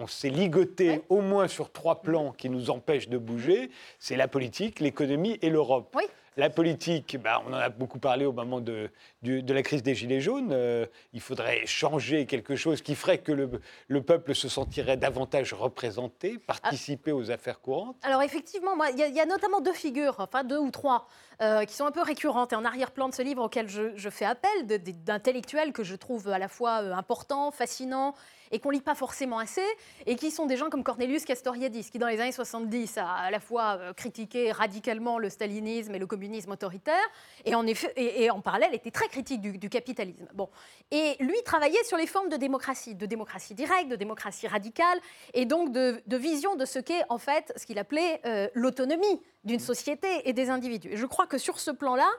on 0.01 0.07
s'est, 0.07 0.29
ligoté 0.29 1.01
au 1.09 1.21
moins 1.21 1.47
sur 1.47 1.71
trois 1.71 2.01
plans 2.01 2.31
qui 2.31 2.49
nous 2.49 2.69
empêchent 2.69 3.09
de 3.09 3.17
bouger. 3.17 3.69
C'est 3.99 4.15
la 4.15 4.27
politique, 4.27 4.79
l'économie 4.79 5.37
et 5.41 5.49
l'Europe. 5.49 5.93
Oui. 5.95 6.03
La 6.37 6.49
politique, 6.49 7.17
bah, 7.21 7.43
on 7.45 7.51
en 7.51 7.57
a 7.57 7.67
beaucoup 7.67 7.99
parlé 7.99 8.25
au 8.25 8.31
moment 8.31 8.61
de, 8.61 8.89
la 9.21 9.63
crise 9.63 9.83
des 9.83 9.93
Gilets 9.95 10.21
jaunes. 10.21 10.51
Euh, 10.53 10.85
il 11.11 11.19
faudrait 11.19 11.65
changer 11.65 12.25
quelque 12.25 12.55
chose 12.55 12.81
qui 12.81 12.95
ferait 12.95 13.17
que 13.17 13.33
le, 13.33 13.51
le 13.89 14.01
peuple 14.01 14.33
se 14.33 14.47
sentirait 14.47 14.95
davantage 14.95 15.53
représenté, 15.53 16.37
participer 16.37 17.11
aux 17.11 17.31
affaires 17.31 17.59
courantes. 17.59 17.97
Alors 18.03 18.21
effectivement, 18.21 18.71
il 18.85 18.97
y, 18.97 19.03
a- 19.03 19.07
il 19.07 19.15
y 19.15 19.19
a 19.19 19.25
notamment 19.25 19.59
deux 19.59 19.73
figures, 19.73 20.15
enfin 20.19 20.45
deux 20.45 20.57
ou 20.57 20.71
trois, 20.71 21.05
euh, 21.41 21.65
qui 21.65 21.73
sont 21.73 21.85
un 21.85 21.91
peu 21.91 22.01
récurrentes 22.01 22.53
et 22.53 22.55
en 22.55 22.63
arrière-plan 22.63 23.09
de 23.09 23.13
ce 23.13 23.21
livre 23.21 23.43
auquel 23.43 23.67
je, 23.67 23.91
je 23.97 24.09
fais 24.09 24.25
appel, 24.25 24.49
d'intellectuels 25.03 25.73
que 25.73 25.83
je 25.83 25.95
trouve 25.95 26.29
à 26.29 26.39
la 26.39 26.47
fois 26.47 26.81
euh, 26.81 26.93
importants, 26.93 27.51
fascinants 27.51 28.15
et 28.51 28.59
qu'on 28.59 28.69
lit 28.69 28.81
pas 28.81 28.95
forcément 28.95 29.39
assez, 29.39 29.65
et 30.05 30.15
qui 30.15 30.31
sont 30.31 30.45
des 30.45 30.57
gens 30.57 30.69
comme 30.69 30.83
Cornelius 30.83 31.25
Castoriadis, 31.25 31.89
qui 31.89 31.99
dans 31.99 32.07
les 32.07 32.19
années 32.19 32.31
70 32.31 32.97
a 32.97 33.07
à 33.07 33.31
la 33.31 33.39
fois 33.39 33.77
euh, 33.79 33.93
critiqué 33.93 34.51
radicalement 34.51 35.17
le 35.17 35.29
stalinisme 35.29 35.95
et 35.95 35.99
le 35.99 36.07
communisme 36.07 36.51
autoritaire, 36.51 36.95
et 37.45 37.55
en, 37.55 37.65
effet, 37.65 37.93
et, 37.95 38.29
en 38.29 38.41
parallèle 38.41 38.73
était 38.73 38.91
très 38.91 39.07
critique 39.07 39.41
du, 39.41 39.69
capitalisme. 39.69 40.27
Bon. 40.33 40.49
Et 40.91 41.15
lui 41.19 41.41
travaillait 41.45 41.83
sur 41.83 41.97
les 41.97 42.07
formes 42.07 42.29
de 42.29 42.37
démocratie, 42.37 42.95
de 42.95 43.05
démocratie 43.05 43.53
directe, 43.53 43.89
de 43.89 43.95
démocratie 43.95 44.47
radicale, 44.47 44.99
et 45.33 45.45
donc 45.45 45.71
de, 45.71 46.01
de 46.05 46.17
vision 46.17 46.55
de 46.55 46.65
ce 46.65 46.79
qu'est 46.79 47.03
en 47.09 47.17
fait 47.17 47.53
ce 47.55 47.65
qu'il 47.65 47.79
appelait 47.79 48.21
euh, 48.25 48.47
l'autonomie 48.53 49.21
d'une 49.43 49.59
société 49.59 50.07
et 50.25 50.33
des 50.33 50.49
individus. 50.49 50.89
Et 50.91 50.97
je 50.97 51.05
crois 51.05 51.27
que 51.27 51.37
sur 51.37 51.59
ce 51.59 51.71
plan-là, 51.71 52.09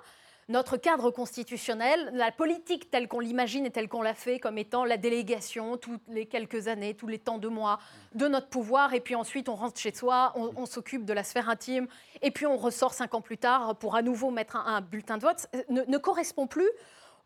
notre 0.48 0.76
cadre 0.76 1.10
constitutionnel, 1.10 2.10
la 2.14 2.32
politique 2.32 2.90
telle 2.90 3.08
qu'on 3.08 3.20
l'imagine 3.20 3.64
et 3.64 3.70
telle 3.70 3.88
qu'on 3.88 4.02
l'a 4.02 4.14
fait 4.14 4.38
comme 4.38 4.58
étant 4.58 4.84
la 4.84 4.96
délégation 4.96 5.76
toutes 5.76 6.02
les 6.08 6.26
quelques 6.26 6.68
années, 6.68 6.94
tous 6.94 7.06
les 7.06 7.18
temps 7.18 7.38
de 7.38 7.48
mois 7.48 7.78
de 8.14 8.26
notre 8.26 8.48
pouvoir, 8.48 8.92
et 8.92 9.00
puis 9.00 9.14
ensuite 9.14 9.48
on 9.48 9.54
rentre 9.54 9.78
chez 9.78 9.94
soi, 9.94 10.32
on, 10.34 10.66
s'occupe 10.66 11.04
de 11.04 11.12
la 11.12 11.24
sphère 11.24 11.48
intime, 11.48 11.86
et 12.22 12.30
puis 12.30 12.46
on 12.46 12.56
ressort 12.56 12.92
cinq 12.92 13.14
ans 13.14 13.20
plus 13.20 13.38
tard 13.38 13.76
pour 13.76 13.94
à 13.94 14.02
nouveau 14.02 14.30
mettre 14.30 14.56
un, 14.56 14.80
bulletin 14.80 15.16
de 15.16 15.22
vote, 15.22 15.46
ne, 15.68 15.98
correspond 15.98 16.46
plus 16.46 16.68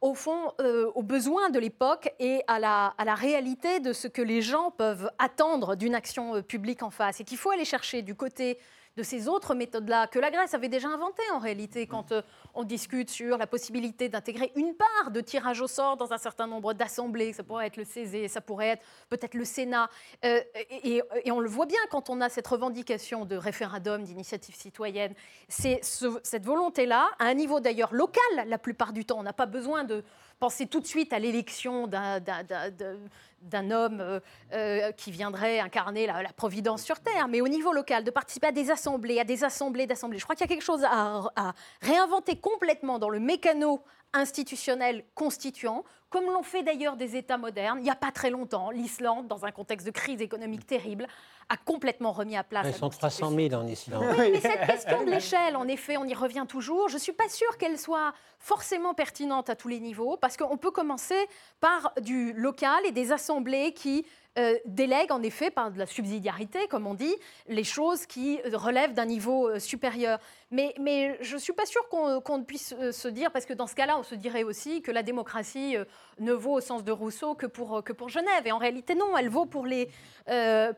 au 0.02 0.14
fond 0.14 0.52
euh, 0.60 0.90
aux 0.94 1.02
besoins 1.02 1.48
de 1.48 1.58
l'époque 1.58 2.12
et 2.18 2.42
à 2.48 2.58
la, 2.58 2.94
à 2.98 3.04
la, 3.06 3.14
réalité 3.14 3.80
de 3.80 3.94
ce 3.94 4.08
que 4.08 4.20
les 4.20 4.42
gens 4.42 4.70
peuvent 4.70 5.10
attendre 5.18 5.74
d'une 5.74 5.94
action 5.94 6.36
euh, 6.36 6.42
publique 6.42 6.82
en 6.82 6.90
face, 6.90 7.20
et 7.20 7.24
qu'il 7.24 7.38
faut 7.38 7.50
aller 7.50 7.64
chercher 7.64 8.02
du 8.02 8.14
côté 8.14 8.58
de 8.96 9.02
ces 9.02 9.28
autres 9.28 9.54
méthodes-là 9.54 10.06
que 10.06 10.18
la 10.18 10.30
Grèce 10.30 10.54
avait 10.54 10.68
déjà 10.68 10.88
inventées 10.88 11.22
en 11.32 11.38
réalité 11.38 11.86
quand 11.86 12.12
euh, 12.12 12.22
on 12.54 12.64
discute 12.64 13.10
sur 13.10 13.36
la 13.36 13.46
possibilité 13.46 14.08
d'intégrer 14.08 14.52
une 14.56 14.74
part 14.74 15.10
de 15.10 15.20
tirage 15.20 15.60
au 15.60 15.66
sort 15.66 15.96
dans 15.96 16.12
un 16.12 16.18
certain 16.18 16.46
nombre 16.46 16.72
d'assemblées. 16.72 17.32
Ça 17.32 17.42
pourrait 17.42 17.66
être 17.66 17.76
le 17.76 17.84
CESE, 17.84 18.30
ça 18.30 18.40
pourrait 18.40 18.68
être 18.68 18.84
peut-être 19.08 19.34
le 19.34 19.44
Sénat. 19.44 19.90
Euh, 20.24 20.40
et, 20.70 21.02
on 21.30 21.40
le 21.40 21.48
voit 21.48 21.66
bien 21.66 21.80
quand 21.90 22.08
on 22.08 22.20
a 22.22 22.30
cette 22.30 22.46
revendication 22.46 23.26
de 23.26 23.36
référendum, 23.36 24.02
d'initiative 24.02 24.54
citoyenne. 24.54 25.14
C'est 25.48 25.80
cette 25.82 26.46
volonté-là, 26.46 27.10
à 27.18 27.26
un 27.26 27.34
niveau 27.34 27.60
d'ailleurs 27.60 27.92
local 27.92 28.22
la 28.46 28.58
plupart 28.58 28.94
du 28.94 29.04
temps. 29.04 29.18
On 29.18 29.22
n'a 29.22 29.34
pas 29.34 29.46
besoin 29.46 29.84
de 29.84 30.02
penser 30.38 30.66
tout 30.66 30.80
de 30.80 30.86
suite 30.86 31.12
à 31.12 31.18
l'élection 31.18 31.86
d'un 31.86 33.70
homme 33.70 34.00
euh, 34.00 34.20
euh, 34.52 34.92
qui 34.92 35.10
viendrait 35.10 35.60
incarner 35.60 36.06
la, 36.06 36.32
providence 36.36 36.82
sur 36.82 37.00
Terre, 37.00 37.28
mais 37.28 37.40
au 37.40 37.48
niveau 37.48 37.72
local, 37.72 38.04
de 38.04 38.10
participer 38.10 38.48
à 38.48 38.52
des 38.52 38.70
assemblées, 38.70 39.18
à 39.18 39.24
des 39.24 39.44
assemblées 39.44 39.86
d'assemblées. 39.86 40.18
Je 40.18 40.24
crois 40.24 40.36
qu'il 40.36 40.44
y 40.44 40.50
a 40.50 40.54
quelque 40.54 40.64
chose 40.64 40.84
à, 40.84 41.52
réinventer 41.80 42.36
complètement 42.36 42.98
dans 42.98 43.08
le 43.08 43.20
mécano 43.20 43.80
institutionnel 44.16 45.04
constituant, 45.14 45.84
comme 46.10 46.26
l'ont 46.26 46.42
fait 46.42 46.62
d'ailleurs 46.62 46.96
des 46.96 47.16
États 47.16 47.38
modernes. 47.38 47.78
Il 47.80 47.84
n'y 47.84 47.90
a 47.90 47.96
pas 47.96 48.12
très 48.12 48.30
longtemps, 48.30 48.70
l'Islande, 48.70 49.28
dans 49.28 49.44
un 49.44 49.50
contexte 49.50 49.86
de 49.86 49.90
crise 49.90 50.20
économique 50.20 50.66
terrible, 50.66 51.06
a 51.48 51.56
complètement 51.56 52.12
remis 52.12 52.36
à 52.36 52.44
place. 52.44 52.66
Ils 52.68 52.74
sont 52.74 52.88
300 52.88 53.30
000 53.30 53.54
en 53.54 53.66
Islande. 53.66 54.04
Oui, 54.18 54.30
mais 54.32 54.40
cette 54.40 54.66
question 54.66 55.04
de 55.04 55.10
l'échelle, 55.10 55.56
en 55.56 55.68
effet, 55.68 55.96
on 55.96 56.04
y 56.04 56.14
revient 56.14 56.44
toujours. 56.48 56.88
Je 56.88 56.94
ne 56.94 57.00
suis 57.00 57.12
pas 57.12 57.28
sûre 57.28 57.56
qu'elle 57.58 57.78
soit 57.78 58.12
forcément 58.38 58.94
pertinente 58.94 59.50
à 59.50 59.56
tous 59.56 59.68
les 59.68 59.80
niveaux, 59.80 60.16
parce 60.16 60.36
qu'on 60.36 60.56
peut 60.56 60.70
commencer 60.70 61.28
par 61.60 61.92
du 62.00 62.32
local 62.32 62.84
et 62.84 62.92
des 62.92 63.12
assemblées 63.12 63.72
qui 63.72 64.04
euh, 64.38 64.58
délèguent 64.66 65.12
en 65.12 65.22
effet 65.22 65.50
par 65.50 65.70
de 65.70 65.78
la 65.78 65.86
subsidiarité, 65.86 66.68
comme 66.68 66.86
on 66.86 66.92
dit, 66.92 67.14
les 67.48 67.64
choses 67.64 68.04
qui 68.04 68.38
relèvent 68.52 68.92
d'un 68.92 69.06
niveau 69.06 69.48
euh, 69.48 69.58
supérieur. 69.58 70.18
Mais, 70.50 70.74
je 71.22 71.34
ne 71.34 71.40
suis 71.40 71.54
pas 71.54 71.64
sûre 71.64 71.88
qu'on 71.88 72.44
puisse 72.44 72.74
euh, 72.78 72.92
se 72.92 73.08
dire, 73.08 73.32
parce 73.32 73.46
que 73.46 73.54
dans 73.54 73.66
ce 73.66 73.74
cas-là, 73.74 73.98
on 73.98 74.02
se 74.02 74.14
dirait 74.14 74.42
aussi 74.42 74.82
que 74.82 74.90
la 74.90 75.02
démocratie 75.02 75.76
ne 76.18 76.32
vaut 76.32 76.52
au 76.52 76.60
sens 76.60 76.84
de 76.84 76.92
Rousseau 76.92 77.34
que 77.34 77.46
pour, 77.46 77.82
que 77.82 77.94
pour 77.94 78.10
Genève. 78.10 78.46
Et 78.46 78.52
en 78.52 78.58
réalité, 78.58 78.94
non, 78.94 79.16
elle 79.16 79.30
vaut 79.30 79.46
pour 79.46 79.64
les, 79.64 79.88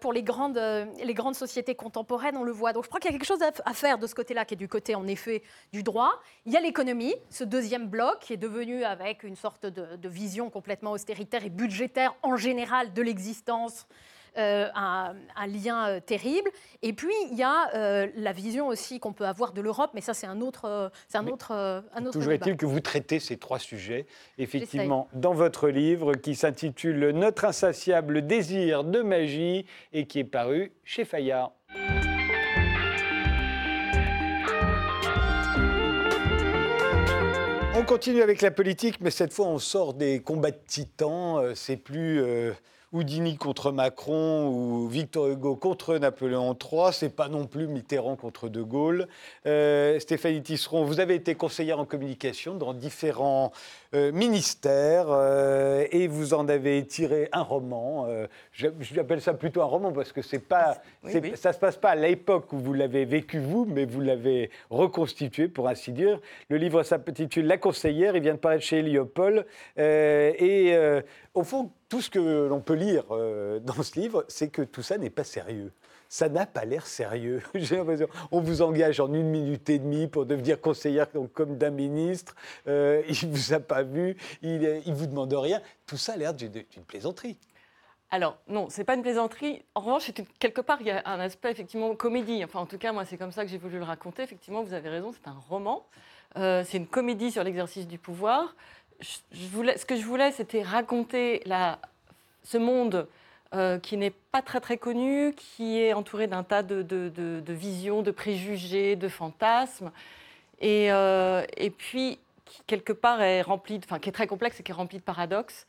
pour 0.00 0.12
les, 0.12 0.22
grandes, 0.22 0.60
les 1.02 1.14
grandes 1.14 1.34
sociétés 1.34 1.74
contemporaines, 1.74 2.36
on 2.36 2.44
le 2.44 2.52
voit. 2.52 2.72
Donc 2.72 2.84
je 2.84 2.88
crois 2.88 3.00
qu'il 3.00 3.10
y 3.10 3.14
a 3.14 3.18
quelque 3.18 3.26
chose 3.26 3.42
à, 3.42 3.74
faire 3.74 3.98
de 3.98 4.06
ce 4.06 4.14
côté-là, 4.14 4.44
qui 4.44 4.54
est 4.54 4.56
du 4.56 4.68
côté, 4.68 4.94
en 4.94 5.06
effet, 5.06 5.42
du 5.72 5.82
droit. 5.82 6.12
Il 6.46 6.52
y 6.52 6.56
a 6.56 6.60
l'économie, 6.60 7.14
ce 7.28 7.44
deuxième 7.44 7.88
bloc, 7.88 8.20
qui 8.20 8.32
est 8.32 8.38
devenu, 8.38 8.84
avec 8.84 9.22
une 9.22 9.36
sorte 9.36 9.66
de, 9.66 9.96
de 9.96 10.08
vision 10.08 10.48
complètement 10.48 10.92
austéritaire 10.92 11.44
et 11.44 11.50
budgétaire 11.50 12.14
en 12.22 12.36
général 12.36 12.92
de 12.92 13.02
l'existence, 13.02 13.47
euh, 14.38 14.68
un, 14.74 15.14
lien 15.48 15.88
euh, 15.88 16.00
terrible. 16.00 16.48
Et 16.82 16.92
puis, 16.92 17.14
il 17.32 17.36
y 17.36 17.42
a 17.42 17.74
euh, 17.74 18.06
la 18.14 18.32
vision 18.32 18.68
aussi 18.68 19.00
qu'on 19.00 19.12
peut 19.12 19.26
avoir 19.26 19.52
de 19.52 19.60
l'Europe, 19.60 19.90
mais 19.94 20.00
ça, 20.00 20.14
c'est 20.14 20.28
un 20.28 20.40
autre, 20.40 20.92
c'est 21.08 21.18
un 21.18 21.26
autre, 21.26 21.52
un 21.52 22.02
autre 22.02 22.12
Toujours 22.12 22.32
est-il 22.32 22.56
que 22.56 22.66
vous 22.66 22.78
traitez 22.78 23.18
ces 23.18 23.36
trois 23.36 23.58
sujets, 23.58 24.06
effectivement, 24.36 25.08
dans 25.12 25.34
votre 25.34 25.68
livre 25.68 26.14
qui 26.14 26.36
s'intitule 26.36 27.10
Notre 27.10 27.46
insatiable 27.46 28.26
désir 28.26 28.84
de 28.84 29.00
magie 29.00 29.66
et 29.92 30.06
qui 30.06 30.20
est 30.20 30.24
paru 30.24 30.72
chez 30.84 31.04
Fayard. 31.04 31.52
On 37.74 37.84
continue 37.84 38.22
avec 38.22 38.40
la 38.40 38.50
politique, 38.50 39.00
mais 39.00 39.10
cette 39.10 39.32
fois 39.32 39.46
on 39.46 39.58
sort 39.58 39.94
des 39.94 40.20
combats 40.20 40.50
de 40.50 40.60
titans. 40.66 41.54
C'est 41.54 41.76
plus 41.76 42.22
Houdini 42.92 43.36
contre 43.36 43.70
Macron 43.70 44.48
ou 44.48 44.88
Victor 44.88 45.28
Hugo 45.28 45.56
contre 45.56 45.98
Napoléon 45.98 46.56
III, 46.56 46.92
c'est 46.92 47.14
pas 47.14 47.28
non 47.28 47.46
plus 47.46 47.66
Mitterrand 47.66 48.16
contre 48.16 48.48
De 48.48 48.62
Gaulle. 48.62 49.08
Euh, 49.44 50.00
Stéphanie 50.00 50.42
Tisseron, 50.42 50.84
vous 50.84 50.98
avez 50.98 51.14
été 51.14 51.34
conseillère 51.34 51.80
en 51.80 51.84
communication 51.84 52.54
dans 52.54 52.72
différents 52.72 53.52
euh, 53.94 54.10
ministères 54.12 55.08
euh, 55.10 55.86
et 55.90 56.08
vous 56.08 56.32
en 56.32 56.48
avez 56.48 56.86
tiré 56.86 57.28
un 57.32 57.42
roman. 57.42 58.06
J'appelle 58.52 59.20
ça 59.20 59.34
plutôt 59.34 59.60
un 59.60 59.66
roman 59.66 59.92
parce 59.92 60.12
que 60.12 60.22
c'est 60.22 60.38
pas, 60.38 60.78
ça 61.34 61.52
se 61.52 61.58
passe 61.58 61.76
pas 61.76 61.90
à 61.90 61.96
l'époque 61.96 62.54
où 62.54 62.58
vous 62.58 62.72
l'avez 62.72 63.04
vécu 63.04 63.38
vous, 63.38 63.66
mais 63.66 63.84
vous 63.84 64.00
l'avez 64.00 64.50
reconstitué 64.70 65.48
pour 65.48 65.68
ainsi 65.68 65.92
dire. 65.92 66.20
Le 66.48 66.56
livre 66.56 66.82
s'intitule 66.82 67.46
La 67.46 67.58
conseillère, 67.58 68.16
il 68.16 68.22
vient 68.22 68.34
de 68.34 68.38
paraître 68.38 68.64
chez 68.64 68.78
Eliopol 68.78 69.44
et 69.76 70.74
au 71.38 71.44
fond 71.44 71.70
tout 71.88 72.02
ce 72.02 72.10
que 72.10 72.46
l'on 72.48 72.60
peut 72.60 72.74
lire 72.74 73.04
euh, 73.12 73.60
dans 73.60 73.82
ce 73.82 73.98
livre, 73.98 74.24
c'est 74.28 74.48
que 74.48 74.62
tout 74.62 74.82
ça 74.82 74.98
n'est 74.98 75.10
pas 75.10 75.24
sérieux. 75.24 75.72
Ça 76.08 76.28
n'a 76.28 76.46
pas 76.46 76.64
l'air 76.64 76.86
sérieux. 76.86 77.42
J'ai 77.54 77.76
l'impression. 77.76 78.08
On 78.32 78.40
vous 78.40 78.62
engage 78.62 78.98
en 78.98 79.12
une 79.12 79.28
minute 79.28 79.70
et 79.70 79.78
demie 79.78 80.08
pour 80.08 80.26
devenir 80.26 80.60
conseillère 80.60 81.06
comme 81.32 81.56
d'un 81.56 81.70
ministre. 81.70 82.34
Euh, 82.66 83.02
il 83.08 83.30
ne 83.30 83.34
vous 83.34 83.52
a 83.52 83.60
pas 83.60 83.82
vu. 83.82 84.16
Il 84.42 84.60
ne 84.60 84.94
vous 84.94 85.06
demande 85.06 85.32
rien. 85.32 85.60
Tout 85.86 85.96
ça 85.96 86.14
a 86.14 86.16
l'air 86.16 86.34
d'une 86.34 86.64
plaisanterie. 86.86 87.38
Alors, 88.10 88.38
non, 88.48 88.68
c'est 88.70 88.84
pas 88.84 88.94
une 88.94 89.02
plaisanterie. 89.02 89.62
En 89.74 89.82
revanche, 89.82 90.10
quelque 90.38 90.62
part, 90.62 90.78
il 90.80 90.86
y 90.86 90.90
a 90.90 91.02
un 91.04 91.20
aspect 91.20 91.50
effectivement 91.50 91.94
comédie. 91.94 92.42
Enfin, 92.42 92.60
en 92.60 92.66
tout 92.66 92.78
cas, 92.78 92.92
moi, 92.92 93.04
c'est 93.04 93.18
comme 93.18 93.32
ça 93.32 93.44
que 93.44 93.50
j'ai 93.50 93.58
voulu 93.58 93.78
le 93.78 93.84
raconter. 93.84 94.22
Effectivement, 94.22 94.62
vous 94.62 94.72
avez 94.72 94.88
raison, 94.88 95.12
c'est 95.12 95.28
un 95.28 95.36
roman. 95.48 95.84
Euh, 96.36 96.62
c'est 96.64 96.78
une 96.78 96.86
comédie 96.86 97.30
sur 97.30 97.44
l'exercice 97.44 97.86
du 97.86 97.98
pouvoir 97.98 98.54
ce 99.00 99.84
que 99.84 99.96
je 99.96 100.04
voulais, 100.04 100.32
c'était 100.32 100.62
raconter 100.62 101.42
ce 102.42 102.58
monde 102.58 103.06
euh, 103.54 103.78
qui 103.78 103.96
n'est 103.96 104.12
pas 104.32 104.42
très 104.42 104.60
très 104.60 104.76
connu, 104.76 105.34
qui 105.34 105.80
est 105.80 105.92
entouré 105.92 106.26
d'un 106.26 106.42
tas 106.42 106.62
de, 106.62 107.42
visions, 107.48 108.02
de 108.02 108.10
préjugés, 108.10 108.96
de 108.96 109.08
fantasmes, 109.08 109.90
et, 110.60 110.92
euh, 110.92 111.44
puis 111.78 112.18
qui 112.44 112.62
quelque 112.66 112.92
part 112.92 113.22
est 113.22 113.42
rempli, 113.42 113.80
enfin 113.84 113.98
qui 113.98 114.08
est 114.08 114.12
très 114.12 114.26
complexe 114.26 114.60
et 114.60 114.62
qui 114.62 114.70
est 114.70 114.74
rempli 114.74 114.98
de 114.98 115.02
paradoxes, 115.02 115.66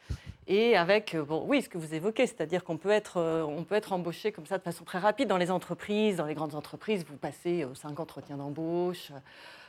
et 0.50 0.76
avec, 0.76 1.16
euh, 1.16 1.24
bon, 1.24 1.46
oui, 1.48 1.62
ce 1.62 1.70
que 1.70 1.78
vous 1.78 1.94
évoquez, 1.94 2.28
c'est-à-dire 2.28 2.64
qu'on 2.66 2.76
peut 2.76 2.90
être, 2.90 3.22
on 3.48 3.64
peut 3.64 3.76
être 3.76 3.94
embauché 3.94 4.34
comme 4.34 4.46
ça 4.46 4.58
de 4.58 4.64
façon 4.64 4.84
très 4.84 5.00
rapide 5.00 5.30
dans 5.30 5.38
les 5.38 5.52
entreprises, 5.52 6.18
dans 6.18 6.26
les 6.26 6.34
grandes 6.34 6.56
entreprises, 6.56 7.06
vous 7.08 7.16
passez 7.16 7.66
cinq 7.76 8.00
entretiens 8.00 8.36
d'embauche. 8.36 9.12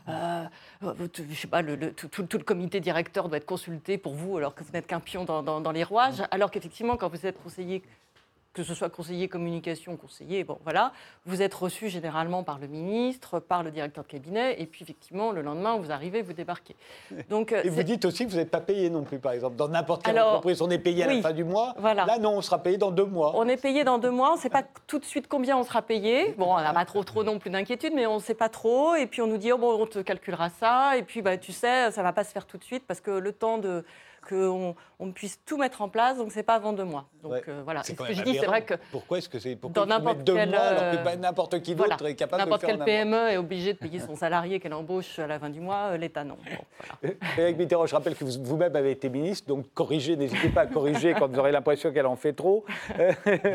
Euh, 0.08 0.44
je 0.82 1.34
sais 1.34 1.46
pas, 1.46 1.62
le, 1.62 1.92
tout, 1.92 2.26
le 2.32 2.44
comité 2.44 2.80
directeur 2.80 3.28
doit 3.28 3.36
être 3.36 3.46
consulté 3.46 3.98
pour 3.98 4.14
vous 4.14 4.38
alors 4.38 4.54
que 4.54 4.64
vous 4.64 4.72
n'êtes 4.72 4.86
qu'un 4.86 5.00
pion 5.00 5.24
dans, 5.24 5.42
dans 5.42 5.72
les 5.72 5.84
rouages, 5.84 6.22
alors 6.30 6.50
qu'effectivement, 6.50 6.96
quand 6.96 7.08
vous 7.08 7.26
êtes 7.26 7.40
conseiller 7.42 7.82
que 8.52 8.62
ce 8.64 8.74
soit 8.74 8.90
conseiller 8.90 9.28
communication, 9.28 9.96
conseiller, 9.96 10.42
bon 10.44 10.58
voilà, 10.64 10.92
vous 11.24 11.40
êtes 11.40 11.54
reçu 11.54 11.88
généralement 11.88 12.42
par 12.42 12.58
le 12.58 12.66
ministre, 12.66 13.38
par 13.38 13.62
le 13.62 13.70
directeur 13.70 14.04
de 14.04 14.08
cabinet, 14.08 14.60
et 14.60 14.66
puis 14.66 14.82
effectivement, 14.82 15.30
le 15.30 15.42
lendemain, 15.42 15.76
vous 15.76 15.92
arrivez, 15.92 16.22
vous 16.22 16.32
débarquez. 16.32 16.74
Donc, 17.28 17.52
et 17.52 17.68
vous 17.68 17.82
dites 17.82 18.04
aussi 18.04 18.26
que 18.26 18.30
vous 18.30 18.36
n'êtes 18.36 18.50
pas 18.50 18.60
payé 18.60 18.90
non 18.90 19.04
plus, 19.04 19.18
par 19.18 19.32
exemple. 19.32 19.56
Dans 19.56 19.68
n'importe 19.68 20.02
quelle 20.02 20.18
entreprise, 20.18 20.62
on 20.62 20.70
est 20.70 20.78
payé 20.78 21.04
à 21.04 21.12
la 21.12 21.22
fin 21.22 21.32
du 21.32 21.44
mois. 21.44 21.74
Voilà. 21.78 22.06
Là, 22.06 22.18
non, 22.18 22.30
on 22.30 22.42
sera 22.42 22.62
payé 22.62 22.76
dans 22.76 22.90
deux 22.90 23.04
mois. 23.04 23.32
On 23.36 23.46
est 23.48 23.56
payé 23.60 23.84
dans 23.84 23.98
deux 23.98 24.10
mois, 24.10 24.32
on 24.32 24.36
ne 24.36 24.40
sait 24.40 24.50
pas 24.50 24.64
tout 24.86 24.98
de 24.98 25.04
suite 25.04 25.28
combien 25.28 25.56
on 25.56 25.62
sera 25.62 25.82
payé. 25.82 26.34
Bon, 26.36 26.52
on 26.52 26.60
n'a 26.60 26.72
pas 26.72 26.84
trop, 26.84 27.04
trop 27.04 27.22
non 27.22 27.38
plus 27.38 27.50
d'inquiétude, 27.50 27.92
mais 27.94 28.06
on 28.06 28.16
ne 28.16 28.20
sait 28.20 28.34
pas 28.34 28.48
trop. 28.48 28.94
Et 28.94 29.06
puis 29.06 29.22
on 29.22 29.26
nous 29.26 29.38
dit, 29.38 29.52
oh, 29.52 29.58
bon, 29.58 29.80
on 29.80 29.86
te 29.86 30.00
calculera 30.00 30.50
ça, 30.50 30.96
et 30.96 31.02
puis 31.02 31.22
bah, 31.22 31.36
tu 31.38 31.52
sais, 31.52 31.90
ça 31.90 32.00
ne 32.00 32.06
va 32.06 32.12
pas 32.12 32.24
se 32.24 32.32
faire 32.32 32.46
tout 32.46 32.58
de 32.58 32.64
suite, 32.64 32.84
parce 32.86 33.00
que 33.00 33.10
le 33.10 33.32
temps 33.32 33.58
de 33.58 33.84
qu'on 34.20 34.74
on 34.98 35.12
puisse 35.12 35.40
tout 35.44 35.56
mettre 35.56 35.82
en 35.82 35.88
place. 35.88 36.18
Donc, 36.18 36.32
c'est 36.32 36.42
pas 36.42 36.54
avant 36.54 36.72
deux 36.72 36.84
mois. 36.84 37.06
Donc, 37.22 37.42
euh, 37.48 37.62
voilà. 37.64 37.82
ce 37.82 37.92
que 37.92 38.12
je 38.12 38.22
dis, 38.22 38.36
c'est 38.38 38.46
vrai 38.46 38.64
que. 38.64 38.74
Pourquoi 38.90 39.18
est-ce 39.18 39.28
que 39.28 39.38
c'est 39.38 39.58
dans 39.72 39.86
n'importe 39.86 40.22
deux 40.24 40.34
mois 40.34 40.58
alors 40.58 41.04
que 41.04 41.16
n'importe 41.16 41.60
qui 41.62 41.74
d'autre 41.74 42.06
est 42.06 42.14
capable 42.14 42.44
de 42.44 42.50
le 42.50 42.58
faire 42.58 42.68
N'importe 42.68 42.86
quelle 42.86 43.06
PME 43.06 43.30
est 43.30 43.36
obligée 43.36 43.72
de 43.72 43.78
payer 43.78 44.00
son 44.00 44.16
salarié 44.16 44.60
qu'elle 44.60 44.74
embauche 44.74 45.18
à 45.18 45.26
la 45.26 45.38
fin 45.38 45.50
du 45.50 45.60
mois. 45.60 45.90
Euh, 45.92 45.96
L'État, 45.96 46.24
non. 46.24 46.36
Bon, 46.36 47.14
voilà. 47.36 47.52
Mitterrand, 47.52 47.86
je 47.86 47.94
rappelle 47.94 48.14
que 48.14 48.24
vous-même 48.24 48.74
avez 48.76 48.92
été 48.92 49.08
ministre, 49.08 49.48
donc 49.48 49.72
corrigez, 49.74 50.16
n'hésitez 50.16 50.48
pas 50.48 50.62
à 50.62 50.66
corriger 50.66 51.14
quand 51.14 51.28
vous 51.28 51.38
aurez 51.38 51.52
l'impression 51.52 51.92
qu'elle 51.92 52.06
en 52.06 52.16
fait 52.16 52.32
trop. 52.32 52.64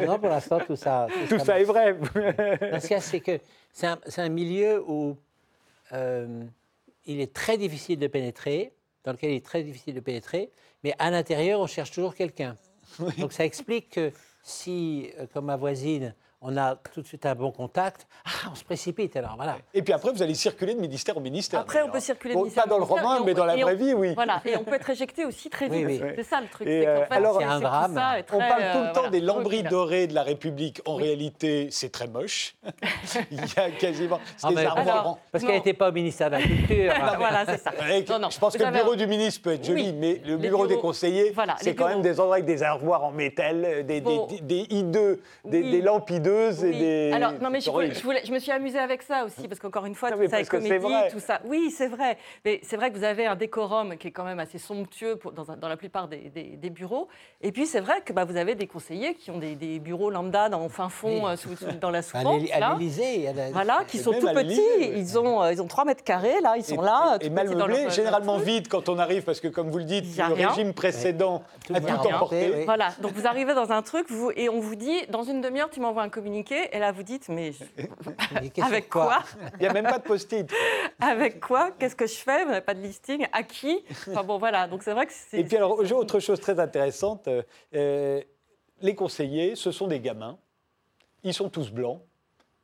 non, 0.05 0.19
pour 0.19 0.29
l'instant, 0.29 0.59
tout 0.59 0.75
ça. 0.75 1.07
Tout, 1.29 1.39
ça, 1.39 1.59
est 1.59 1.63
vrai. 1.63 1.95
Parce 2.71 2.87
que 2.87 2.99
c'est 2.99 3.19
que 3.19 3.39
c'est 3.71 3.87
un, 3.87 3.99
un, 4.17 4.29
milieu 4.29 4.83
où 4.87 5.17
euh, 5.93 6.43
il 7.05 7.21
est 7.21 7.33
très 7.33 7.57
difficile 7.57 7.99
de 7.99 8.07
pénétrer 8.07 8.71
dans 9.05 9.11
lequel 9.11 9.31
il 9.31 9.35
est 9.35 9.45
très 9.45 9.63
difficile 9.63 9.93
de 9.93 9.99
pénétrer, 10.01 10.51
mais 10.83 10.93
à 10.99 11.09
l'intérieur, 11.11 11.61
on 11.61 11.67
cherche 11.67 11.91
toujours 11.91 12.15
quelqu'un. 12.15 12.57
Donc 13.19 13.31
ça 13.31 13.45
explique 13.45 13.91
que 13.91 14.11
si, 14.43 15.11
euh, 15.17 15.27
comme 15.33 15.45
ma 15.45 15.55
voisine, 15.55 16.13
on 16.47 16.57
a 16.57 16.75
tout 16.93 17.01
de 17.01 17.07
suite 17.07 17.25
un 17.25 17.35
bon 17.35 17.51
contact. 17.51 18.07
Ah, 18.25 18.49
on 18.51 18.55
se 18.55 18.63
précipite 18.63 19.15
alors, 19.15 19.35
voilà. 19.35 19.57
Et 19.73 19.81
puis 19.81 19.93
après, 19.93 20.11
vous 20.11 20.21
allez 20.21 20.35
circuler 20.35 20.75
de 20.75 20.79
ministère 20.79 21.17
au 21.17 21.19
ministère. 21.19 21.61
Après, 21.61 21.81
on 21.81 21.89
peut 21.89 21.99
circuler 21.99 22.33
de 22.33 22.39
bon, 22.39 22.43
ministère. 22.43 22.63
Pas 22.63 22.69
dans 22.69 22.77
le 22.77 22.83
roman, 22.83 23.23
mais 23.23 23.33
dans 23.33 23.45
la 23.45 23.55
vraie 23.55 23.75
vie, 23.75 23.93
oui. 23.93 24.13
Voilà, 24.13 24.41
et 24.45 24.55
on 24.55 24.63
peut 24.63 24.75
être 24.75 24.89
éjecté 24.89 25.25
aussi 25.25 25.49
très 25.49 25.67
vite. 25.67 26.03
C'est 26.15 26.23
ça 26.23 26.41
le 26.41 26.47
truc. 26.47 26.67
Euh, 26.67 27.05
alors, 27.09 27.41
un 27.41 27.59
drame. 27.59 27.99
On 28.31 28.37
parle 28.37 28.61
euh, 28.61 28.73
tout 28.73 28.87
le 28.87 28.93
temps 28.93 29.09
des 29.09 29.21
lambris 29.21 29.63
dorés 29.63 30.07
de 30.07 30.13
la 30.13 30.23
République. 30.23 30.81
En 30.85 30.95
réalité, 30.95 31.69
c'est 31.71 31.91
très 31.91 32.07
moche. 32.07 32.55
Il 33.31 33.39
y 33.39 33.59
a 33.59 33.71
quasiment. 33.71 34.19
C'est 34.37 34.47
ah, 34.47 34.53
des 34.53 34.65
alors, 34.65 35.19
Parce 35.31 35.43
qu'elle 35.43 35.55
n'était 35.55 35.73
pas 35.73 35.89
au 35.89 35.93
ministère 35.93 36.29
de 36.29 36.35
la 36.35 36.41
Culture. 36.41 36.93
voilà, 37.17 37.45
c'est 37.45 37.57
ça. 37.57 37.71
Non, 38.09 38.19
non, 38.19 38.29
je 38.29 38.39
pense 38.39 38.55
que 38.55 38.63
le 38.63 38.71
bureau 38.71 38.95
du 38.95 39.07
ministre 39.07 39.41
peut 39.41 39.53
être 39.53 39.65
joli, 39.65 39.93
mais 39.93 40.21
le 40.25 40.37
bureau 40.37 40.67
des 40.67 40.77
conseillers, 40.77 41.33
c'est 41.57 41.75
quand 41.75 41.87
même 41.87 42.01
des 42.01 42.19
endroits 42.19 42.35
avec 42.35 42.45
des 42.45 42.61
armoires 42.61 43.03
en 43.03 43.11
métal, 43.11 43.63
euh, 43.65 43.83
des 43.83 44.01
I2, 44.01 45.17
des 45.45 45.81
lampes 45.81 46.09
I2 46.09 46.34
et 46.63 46.71
des. 46.71 47.11
Alors, 47.13 47.33
non, 47.41 47.49
mais 47.49 47.61
je, 47.61 48.31
me 48.31 48.39
suis 48.39 48.51
amusée 48.51 48.79
avec 48.79 49.01
ça 49.01 49.25
aussi, 49.25 49.47
parce 49.47 49.59
qu'encore 49.59 49.85
une 49.85 49.95
fois, 49.95 50.11
tout 50.11 50.27
ça 50.29 50.39
est 50.39 50.49
comédie, 50.49 50.85
tout 51.11 51.19
ça. 51.19 51.41
Oui, 51.45 51.71
c'est 51.75 51.87
vrai. 51.87 52.17
Mais 52.43 52.59
c'est 52.63 52.75
vrai 52.75 52.91
que 52.91 52.97
vous 52.97 53.03
avez 53.03 53.25
un 53.25 53.35
décorum 53.35 53.97
qui 53.97 54.07
est 54.07 54.11
quand 54.11 54.23
même 54.23 54.39
assez 54.39 54.57
somptueux 54.57 55.19
dans, 55.33 55.67
la 55.67 55.77
plupart 55.77 56.07
des, 56.07 56.69
bureaux. 56.69 57.07
Et 57.41 57.51
puis, 57.51 57.65
c'est 57.65 57.79
vrai 57.79 58.01
que 58.03 58.13
bah, 58.13 58.25
vous 58.25 58.37
avez 58.37 58.55
des 58.55 58.67
conseillers 58.67 59.15
qui 59.15 59.31
ont 59.31 59.39
des, 59.39 59.79
bureaux 59.79 60.09
lambda 60.09 60.49
dans 60.49 60.67
fin 60.69 60.89
fond, 60.89 61.27
euh, 61.27 61.35
dans 61.79 61.91
la 61.91 62.01
soupe. 62.01 62.21
À 62.53 62.73
l'Élysée. 62.73 63.29
Voilà, 63.53 63.83
qui 63.87 63.97
sont 63.97 64.13
tout 64.13 64.27
petits. 64.33 64.61
Ils 64.95 65.17
ont, 65.17 65.43
euh, 65.43 65.53
ils 65.53 65.61
ont 65.61 65.67
3 65.67 65.85
mètres 65.85 66.03
carrés, 66.03 66.41
là, 66.41 66.55
ils 66.57 66.63
sont 66.63 66.81
là. 66.81 67.17
Et, 67.21 67.27
et 67.27 67.29
mal 67.29 67.49
meublés, 67.49 67.89
généralement 67.89 68.37
vide 68.37 68.67
quand 68.67 68.89
on 68.89 68.97
arrive, 68.99 69.23
parce 69.23 69.39
que, 69.39 69.47
comme 69.47 69.69
vous 69.69 69.77
le 69.77 69.83
dites, 69.83 70.05
le 70.17 70.33
régime 70.33 70.73
précédent 70.73 71.43
a 71.73 71.79
tout 71.79 72.07
emporté. 72.07 72.63
Voilà, 72.65 72.89
donc 73.01 73.13
vous 73.13 73.27
arrivez 73.27 73.53
dans 73.53 73.71
un 73.71 73.81
truc, 73.81 74.07
et 74.35 74.49
on 74.49 74.59
vous 74.59 74.75
dit, 74.75 75.05
dans 75.09 75.23
une 75.23 75.41
demi-heure, 75.41 75.69
tu 75.69 75.79
m'envoies 75.79 76.03
un 76.03 76.09
communiqué 76.09 76.24
et 76.35 76.79
là 76.79 76.91
vous 76.91 77.03
dites, 77.03 77.29
mais 77.29 77.51
je- 77.51 77.63
Mais 78.41 78.51
avec 78.63 78.89
quoi 78.89 79.19
Il 79.53 79.59
n'y 79.59 79.67
a 79.67 79.73
même 79.73 79.85
pas 79.85 79.99
de 79.99 80.03
post-it. 80.03 80.51
Avec 80.99 81.39
quoi 81.39 81.71
Qu'est-ce 81.77 81.95
que 81.95 82.07
je 82.07 82.15
fais 82.15 82.43
Vous 82.45 82.49
n'avez 82.51 82.61
pas 82.65 82.73
de 82.73 82.81
listing 82.81 83.27
À 83.33 83.43
qui 83.43 83.83
Enfin 84.09 84.23
bon, 84.23 84.37
voilà. 84.37 84.67
Donc 84.67 84.81
c'est 84.83 84.93
vrai 84.93 85.05
que 85.05 85.11
c'est. 85.13 85.39
Et 85.39 85.43
puis 85.43 85.57
alors, 85.57 85.83
j'ai 85.85 85.93
autre 85.93 86.19
chose 86.19 86.39
très 86.39 86.59
intéressante, 86.59 87.27
euh, 87.27 87.43
euh, 87.75 88.21
les 88.81 88.95
conseillers, 88.95 89.55
ce 89.55 89.71
sont 89.71 89.87
des 89.87 89.99
gamins, 89.99 90.37
ils 91.23 91.33
sont 91.33 91.49
tous 91.49 91.69
blancs 91.71 92.01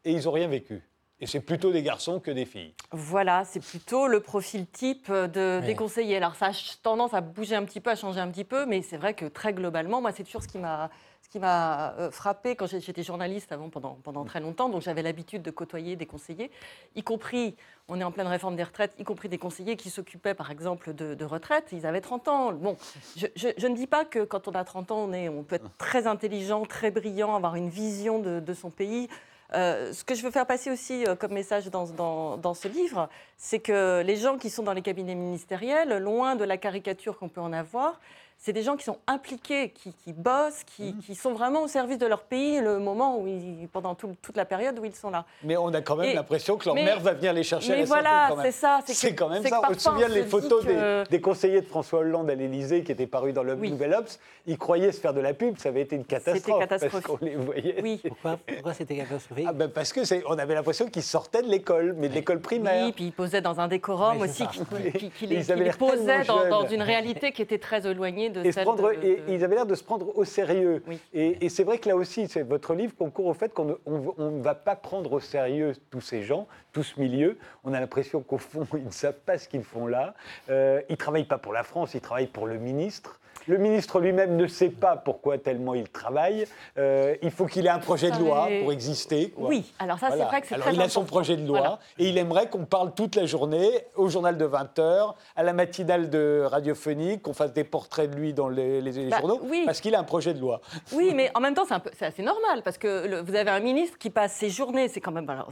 et 0.05 0.12
ils 0.14 0.24
n'ont 0.26 0.32
rien 0.32 0.47
vécu. 0.47 0.82
Et 1.20 1.28
c'est 1.28 1.39
plutôt 1.41 1.72
des 1.72 1.84
garçons 1.84 2.20
que 2.20 2.32
des 2.32 2.45
filles. 2.45 2.74
Voilà, 2.91 3.43
c'est 3.45 3.59
plutôt 3.59 4.07
le 4.07 4.22
profil 4.22 4.66
type 4.66 5.12
de, 5.12 5.59
Oui. 5.62 5.68
des 5.68 5.76
conseillers. 5.76 6.18
Alors 6.18 6.34
ça 6.36 6.47
a 6.47 6.51
tendance 6.82 7.14
à 7.14 7.22
bouger 7.22 7.55
un 7.55 7.64
petit 7.64 7.80
peu, 7.80 7.91
à 7.91 7.95
changer 7.95 8.20
un 8.20 8.30
petit 8.32 8.43
peu, 8.45 8.66
mais 8.66 8.82
c'est 8.82 8.97
vrai 8.97 9.14
que 9.14 9.26
très 9.26 9.53
globalement, 9.53 10.01
moi 10.01 10.12
c'est 10.14 10.24
toujours 10.24 10.41
ce 10.41 10.47
qui 10.47 10.57
m'a 10.57 10.89
qui 11.32 11.39
m'a 11.39 11.93
euh, 11.93 12.11
frappé 12.11 12.55
quand 12.57 12.67
j'étais 12.67 13.03
journaliste 13.03 13.53
avant 13.53 13.69
pendant, 13.69 14.25
très 14.25 14.41
longtemps, 14.41 14.67
donc 14.67 14.82
j'avais 14.82 15.01
l'habitude 15.01 15.41
de 15.41 15.49
côtoyer 15.49 15.95
des 15.95 16.05
conseillers, 16.05 16.51
y 16.95 17.03
compris, 17.03 17.55
on 17.88 17.99
est 18.01 18.03
en 18.03 18.11
pleine 18.11 18.27
réforme 18.27 18.57
des 18.57 18.63
retraites, 18.63 18.93
y 18.99 19.05
compris 19.05 19.29
des 19.29 19.38
conseillers 19.38 19.77
qui 19.77 19.89
s'occupaient 19.89 20.34
par 20.34 20.51
exemple 20.51 20.93
de, 20.93 21.15
de 21.15 21.25
retraite, 21.25 21.69
ils 21.71 21.86
avaient 21.86 22.01
30 22.01 22.27
ans. 22.27 22.51
Bon, 22.51 22.75
je, 23.15 23.67
ne 23.67 23.75
dis 23.75 23.88
pas 23.88 24.03
que 24.03 24.25
quand 24.25 24.49
on 24.49 24.51
a 24.51 24.65
30 24.65 24.91
ans, 24.91 25.05
on, 25.07 25.13
est, 25.13 25.29
on 25.29 25.43
peut 25.43 25.55
être 25.55 25.69
très 25.77 26.05
intelligent, 26.05 26.65
très 26.65 26.91
brillant, 26.91 27.34
avoir 27.34 27.55
une 27.55 27.69
vision 27.69 28.19
de, 28.19 28.53
son 28.53 28.69
pays. 28.69 29.07
Euh, 29.53 29.93
ce 29.93 30.03
que 30.03 30.15
je 30.15 30.23
veux 30.23 30.32
faire 30.32 30.45
passer 30.45 30.69
aussi 30.69 31.05
euh, 31.05 31.15
comme 31.15 31.32
message 31.32 31.69
dans 31.69 32.53
ce 32.53 32.67
livre, 32.67 33.09
c'est 33.38 33.59
que 33.59 34.01
les 34.01 34.17
gens 34.17 34.38
qui 34.38 34.49
sont 34.49 34.63
dans 34.63 34.73
les 34.73 34.82
cabinets 34.82 35.15
ministériels, 35.15 35.97
loin 35.97 36.36
de 36.36 36.43
la 36.43 36.57
caricature 36.57 37.17
qu'on 37.17 37.29
peut 37.29 37.41
en 37.41 37.53
avoir, 37.53 37.99
c'est 38.43 38.53
des 38.53 38.63
gens 38.63 38.75
qui 38.75 38.83
sont 38.83 38.97
impliqués, 39.05 39.69
qui, 39.69 39.93
qui 39.93 40.13
bossent, 40.13 40.63
qui, 40.65 40.95
qui 40.95 41.13
sont 41.13 41.31
vraiment 41.33 41.61
au 41.61 41.67
service 41.67 41.99
de 41.99 42.07
leur 42.07 42.23
pays 42.23 42.59
le 42.59 42.79
moment 42.79 43.19
où 43.19 43.27
ils, 43.27 43.67
pendant 43.71 43.93
tout- 43.93 44.15
toute 44.19 44.35
la 44.35 44.45
période 44.45 44.79
où 44.79 44.83
ils 44.85 44.95
sont 44.95 45.11
là. 45.11 45.25
Mais 45.43 45.57
on 45.57 45.67
a 45.75 45.81
quand 45.81 45.95
même 45.95 46.15
l'impression 46.15 46.57
que 46.57 46.65
leur 46.65 46.73
mais- 46.73 46.83
mère 46.85 46.99
va 46.99 47.13
venir 47.13 47.33
les 47.33 47.43
chercher 47.43 47.73
à 47.73 47.75
Mais 47.75 47.81
la 47.83 47.87
santé, 47.87 48.01
voilà, 48.01 48.43
c'est 48.43 48.51
ça. 48.51 48.79
C'est 48.87 49.13
quand 49.13 49.29
même 49.29 49.45
ça. 49.45 49.61
On 49.69 49.73
se 49.75 49.79
souvient 49.79 50.07
les 50.07 50.23
photos 50.23 50.65
des, 51.09 51.21
conseillers 51.21 51.61
de 51.61 51.67
François 51.67 51.99
Hollande 51.99 52.31
à 52.31 52.35
l'Élysée 52.35 52.83
qui 52.83 52.91
étaient 52.91 53.05
parus 53.05 53.31
dans 53.35 53.43
le 53.43 53.53
Oui. 53.53 53.69
Nouvel 53.69 53.93
Obs. 53.93 54.17
Ils 54.47 54.57
croyaient 54.57 54.91
se 54.91 54.99
faire 54.99 55.13
de 55.13 55.19
la 55.21 55.35
pub, 55.35 55.59
ça 55.59 55.69
avait 55.69 55.81
été 55.81 55.95
une 55.95 56.03
catastrophe. 56.05 56.59
catastrophique. 56.61 57.05
Parce 57.07 57.19
qu'on 57.19 57.23
les 57.23 57.35
voyait. 57.35 57.79
Oui. 57.83 58.01
Pourquoi, 58.07 58.39
pourquoi 58.43 58.73
c'était 58.73 58.95
catastrophique 58.97 59.45
Ah 59.47 59.53
ben 59.53 59.69
parce 59.69 59.93
que 59.93 60.03
c'est- 60.03 60.23
on 60.27 60.39
avait 60.39 60.55
l'impression 60.55 60.87
qu'ils 60.87 61.03
sortaient 61.03 61.43
de 61.43 61.47
l'école, 61.47 61.93
mais 61.95 62.09
de 62.09 62.15
l'école 62.15 62.39
primaire. 62.41 62.85
Oui, 62.87 62.91
puis 62.91 63.03
ils 63.05 63.11
posaient 63.13 63.41
dans 63.41 63.59
un 63.59 63.67
décorum 63.67 64.19
aussi 64.21 64.47
qui, 64.47 64.59
qui- 64.65 64.91
qui- 64.97 65.09
qui 65.11 65.25
Et 65.25 65.27
les, 65.27 65.51
ils 65.51 65.71
qui 65.71 65.77
posait 65.77 66.23
dans, 66.23 66.67
une 66.67 66.81
réalité 66.81 67.31
qui 67.33 67.43
était 67.43 67.59
très 67.59 67.85
éloignée 67.85 68.30
de 68.32 68.43
et, 68.43 68.51
se 68.51 68.59
prendre, 68.61 68.89
de- 68.89 68.93
et, 68.93 68.97
de- 68.97 69.29
et 69.32 69.36
ils 69.36 69.43
avaient 69.43 69.55
l'air 69.55 69.65
de 69.65 69.75
se 69.75 69.84
prendre 69.84 70.17
au 70.17 70.23
sérieux. 70.25 70.84
Oui. 70.88 70.99
Et, 71.13 71.45
et 71.45 71.49
c'est 71.49 71.63
vrai 71.63 71.77
que 71.77 71.88
là 71.89 71.95
aussi, 71.95 72.27
c'est 72.27 72.43
votre 72.43 72.73
livre 72.73 72.93
concourt 72.97 73.27
au 73.27 73.34
fait 73.34 73.53
qu'on 73.53 73.65
ne 73.65 73.73
on- 73.86 74.13
on 74.17 74.32
ne 74.32 74.41
va 74.41 74.55
pas 74.55 74.75
prendre 74.75 75.11
au 75.13 75.19
sérieux 75.19 75.73
tous 75.89 76.01
ces 76.01 76.23
gens, 76.23 76.47
tout 76.73 76.84
ce 76.84 76.99
milieu. 76.99 77.38
On 77.63 77.73
a 77.73 77.79
l'impression 77.79 78.21
qu'au 78.21 78.38
fond, 78.38 78.65
ils 78.77 78.86
ne 78.86 78.91
savent 78.91 79.19
pas 79.25 79.38
ce 79.38 79.47
qu'ils 79.47 79.63
font 79.63 79.88
là. 79.88 80.13
Euh, 80.49 80.82
ils 80.89 80.93
ne 80.93 80.97
travaillent 80.97 81.23
pas 81.25 81.38
pour 81.38 81.53
la 81.53 81.63
France, 81.63 81.93
ils 81.93 82.01
travaillent 82.01 82.27
pour 82.27 82.47
le 82.47 82.57
ministre. 82.57 83.17
Le 83.47 83.57
ministre 83.57 83.99
lui-même 83.99 84.36
ne 84.36 84.45
sait 84.45 84.69
pas 84.69 84.95
pourquoi 84.95 85.39
tellement 85.39 85.73
il 85.73 85.89
travaille. 85.89 86.45
Euh, 86.77 87.15
il 87.23 87.32
faut 87.32 87.47
qu'il 87.47 87.65
ait 87.65 87.69
un 87.69 87.79
projet 87.79 88.11
de 88.11 88.19
loi 88.19 88.47
pour 88.61 88.71
exister. 88.71 89.32
quoi. 89.32 89.47
Oui, 89.49 89.73
alors 89.79 89.97
ça, 89.97 90.09
Voilà. 90.09 90.23
c'est 90.25 90.29
vrai 90.29 90.41
que 90.41 90.47
c'est 90.47 90.55
Alors 90.55 90.67
très 90.67 90.75
il 90.75 90.82
a 90.82 90.89
son 90.89 91.05
projet 91.05 91.38
de 91.38 91.47
loi 91.47 91.57
Voilà. 91.59 91.79
et 91.97 92.09
il 92.09 92.19
aimerait 92.19 92.49
qu'on 92.49 92.65
parle 92.65 92.93
toute 92.93 93.15
la 93.15 93.25
journée 93.25 93.67
au 93.95 94.09
journal 94.09 94.38
de 94.38 94.45
20h, 94.45 95.15
à 95.36 95.41
la 95.43 95.53
matinale 95.53 96.11
de 96.11 96.43
radiophonique, 96.45 97.23
qu'on 97.23 97.34
fasse 97.34 97.51
des 97.53 97.63
portraits 97.63 98.11
de 98.11 98.15
lui 98.15 98.20
dans 98.34 98.47
les, 98.49 98.80
les- 98.82 98.91
les 98.91 99.09
Bah, 99.09 99.19
journaux, 99.19 99.39
oui. 99.43 99.63
parce 99.65 99.82
qu'il 99.82 99.95
a 99.95 99.99
un 99.99 100.03
projet 100.03 100.34
de 100.34 100.39
loi. 100.39 100.61
Oui, 100.93 101.13
mais 101.15 101.32
en 101.36 101.39
même 101.39 101.53
temps, 101.55 101.65
c'est 101.67 101.76
c'est 101.97 102.05
assez 102.05 102.22
normal 102.24 102.61
parce 102.63 102.78
que 102.78 103.07
le- 103.07 103.22
vous 103.22 103.36
avez 103.36 103.49
un 103.49 103.59
ministre 103.59 103.97
qui 103.97 104.09
passe 104.09 104.34
ses 104.34 104.49
journées, 104.49 104.88
c'est 104.88 105.01
quand 105.01 105.11
même, 105.11 105.30
alors, 105.30 105.51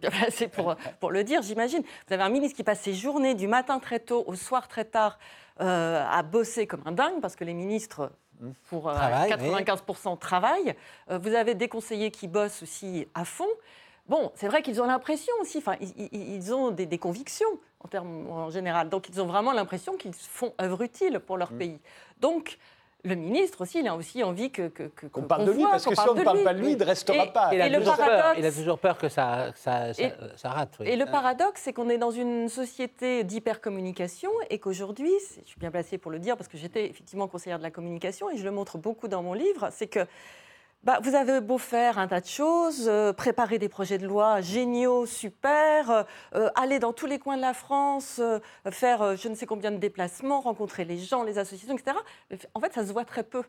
placé 0.00 0.48
pour, 0.48 0.74
pour 1.00 1.10
le 1.10 1.24
dire, 1.24 1.42
j'imagine. 1.42 1.82
Vous 2.08 2.14
avez 2.14 2.22
un 2.22 2.28
ministre 2.28 2.56
qui 2.56 2.64
passe 2.64 2.80
ses 2.80 2.94
journées 2.94 3.34
du 3.34 3.48
matin 3.48 3.78
très 3.78 3.98
tôt 4.00 4.24
au 4.26 4.34
soir 4.34 4.68
très 4.68 4.84
tard 4.84 5.18
euh, 5.60 6.04
à 6.10 6.22
bosser 6.22 6.66
comme 6.66 6.82
un 6.86 6.92
dingue 6.92 7.20
parce 7.20 7.36
que 7.36 7.44
les 7.44 7.54
ministres. 7.54 8.10
Pour 8.70 8.88
euh, 8.88 8.94
Travaillent, 8.94 9.30
95% 9.30 10.18
travaillent. 10.18 10.74
Euh, 11.12 11.16
vous 11.18 11.32
avez 11.32 11.54
des 11.54 11.68
conseillers 11.68 12.10
qui 12.10 12.26
bossent 12.26 12.64
aussi 12.64 13.06
à 13.14 13.24
fond. 13.24 13.46
Bon, 14.08 14.32
c'est 14.34 14.48
vrai 14.48 14.62
qu'ils 14.62 14.82
ont 14.82 14.86
l'impression 14.86 15.32
aussi, 15.40 15.58
enfin, 15.58 15.76
ils, 16.12 16.52
ont 16.54 16.70
des, 16.70 16.86
des 16.86 16.98
convictions 16.98 17.48
en 17.80 17.88
termes 17.88 18.28
en 18.30 18.50
général. 18.50 18.88
Donc, 18.88 19.08
ils 19.08 19.20
ont 19.20 19.26
vraiment 19.26 19.52
l'impression 19.52 19.96
qu'ils 19.96 20.12
font 20.14 20.52
œuvre 20.60 20.82
utile 20.82 21.20
pour 21.20 21.36
leur 21.36 21.52
pays. 21.52 21.78
Donc, 22.20 22.58
le 23.04 23.14
ministre 23.16 23.62
aussi, 23.62 23.80
il 23.80 23.88
a 23.88 23.96
aussi 23.96 24.22
envie 24.22 24.50
que 24.50 24.70
Qu'on 25.10 25.22
parle 25.22 25.44
de 25.44 25.52
lui, 25.52 25.60
voit, 25.62 25.70
parce 25.72 25.86
que 25.86 25.94
si 25.94 26.08
on 26.08 26.14
ne 26.14 26.22
parle 26.22 26.42
pas 26.44 26.54
de 26.54 26.60
lui, 26.60 26.72
il 26.72 26.78
ne 26.78 26.84
restera 26.84 27.24
Et- 27.26 27.32
pas. 27.32 27.50
il 27.52 27.60
a, 27.60 27.66
Et 27.66 27.70
le 27.70 27.80
peur, 27.80 28.34
il 28.38 28.44
a 28.46 28.52
toujours 28.52 28.78
peur 28.78 28.96
que 28.98 29.08
ça, 29.08 29.52
ça, 29.56 29.92
ça, 29.94 30.02
Et- 30.02 30.12
ça 30.36 30.50
rate. 30.50 30.74
oui. 30.80 30.88
Et 30.88 30.96
le 30.96 31.06
paradoxe, 31.06 31.62
c'est 31.64 31.72
qu'on 31.72 31.88
est 31.88 31.98
dans 31.98 32.12
une 32.12 32.48
société 32.48 33.24
d'hypercommunication 33.24 34.30
et 34.50 34.58
qu'aujourd'hui, 34.60 35.10
je 35.42 35.48
suis 35.48 35.58
bien 35.58 35.70
placée 35.72 35.98
pour 35.98 36.10
le 36.12 36.18
dire 36.20 36.36
parce 36.36 36.48
que 36.48 36.56
j'étais 36.58 36.86
effectivement 36.86 37.26
conseillère 37.28 37.58
de 37.58 37.64
la 37.64 37.72
communication 37.72 38.30
et 38.30 38.36
je 38.36 38.44
le 38.44 38.52
montre 38.52 38.78
beaucoup 38.78 39.08
dans 39.08 39.22
mon 39.22 39.32
livre, 39.34 39.68
c'est 39.72 39.88
que 39.88 40.06
bah, 40.84 40.98
vous 41.02 41.14
avez 41.14 41.40
beau 41.40 41.58
faire 41.58 41.98
un 41.98 42.08
tas 42.08 42.20
de 42.20 42.26
choses, 42.26 42.88
euh, 42.88 43.12
préparer 43.12 43.58
des 43.60 43.68
projets 43.68 43.98
de 43.98 44.06
loi 44.06 44.40
géniaux, 44.40 45.06
super, 45.06 45.90
euh, 45.90 46.02
euh, 46.34 46.48
aller 46.56 46.80
dans 46.80 46.92
tous 46.92 47.06
les 47.06 47.20
coins 47.20 47.36
de 47.36 47.42
la 47.42 47.54
France, 47.54 48.20
faire 48.70 49.16
je 49.16 49.28
ne 49.28 49.34
sais 49.36 49.46
combien 49.46 49.70
de 49.70 49.76
déplacements, 49.76 50.40
rencontrer 50.40 50.84
les 50.84 50.98
gens, 50.98 51.22
les 51.22 51.38
associations, 51.38 51.76
etc. 51.76 51.96
En 52.54 52.60
fait, 52.60 52.72
ça 52.72 52.84
se 52.84 52.92
voit 52.92 53.04
très 53.04 53.22
peu. 53.22 53.42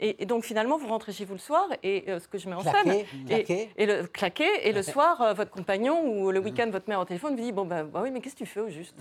Et, 0.00 0.22
et 0.22 0.26
donc 0.26 0.44
finalement, 0.44 0.76
vous 0.78 0.88
rentrez 0.88 1.12
chez 1.12 1.24
vous 1.24 1.32
le 1.34 1.38
soir 1.40 1.66
et 1.82 2.04
euh, 2.08 2.20
ce 2.20 2.28
que 2.28 2.38
je 2.38 2.48
mets 2.48 2.54
en 2.54 2.62
scène, 2.62 2.72
Claquer, 2.84 3.00
et, 3.00 3.26
claquer. 3.26 3.70
et 3.76 3.86
le 3.86 4.06
claquer, 4.06 4.68
et 4.68 4.72
le 4.72 4.82
soir, 4.92 5.20
euh, 5.22 5.32
votre 5.34 5.50
compagnon 5.50 6.02
ou 6.06 6.30
le 6.30 6.38
week-end, 6.40 6.68
votre 6.70 6.88
mère 6.88 7.00
au 7.00 7.04
téléphone 7.04 7.36
vous 7.36 7.42
dit 7.42 7.52
Bon, 7.52 7.64
ben 7.64 7.84
bah 7.84 8.00
oui, 8.02 8.10
mais 8.10 8.20
qu'est-ce 8.20 8.34
que 8.34 8.40
tu 8.40 8.46
fais 8.46 8.60
au 8.60 8.68
juste? 8.68 8.94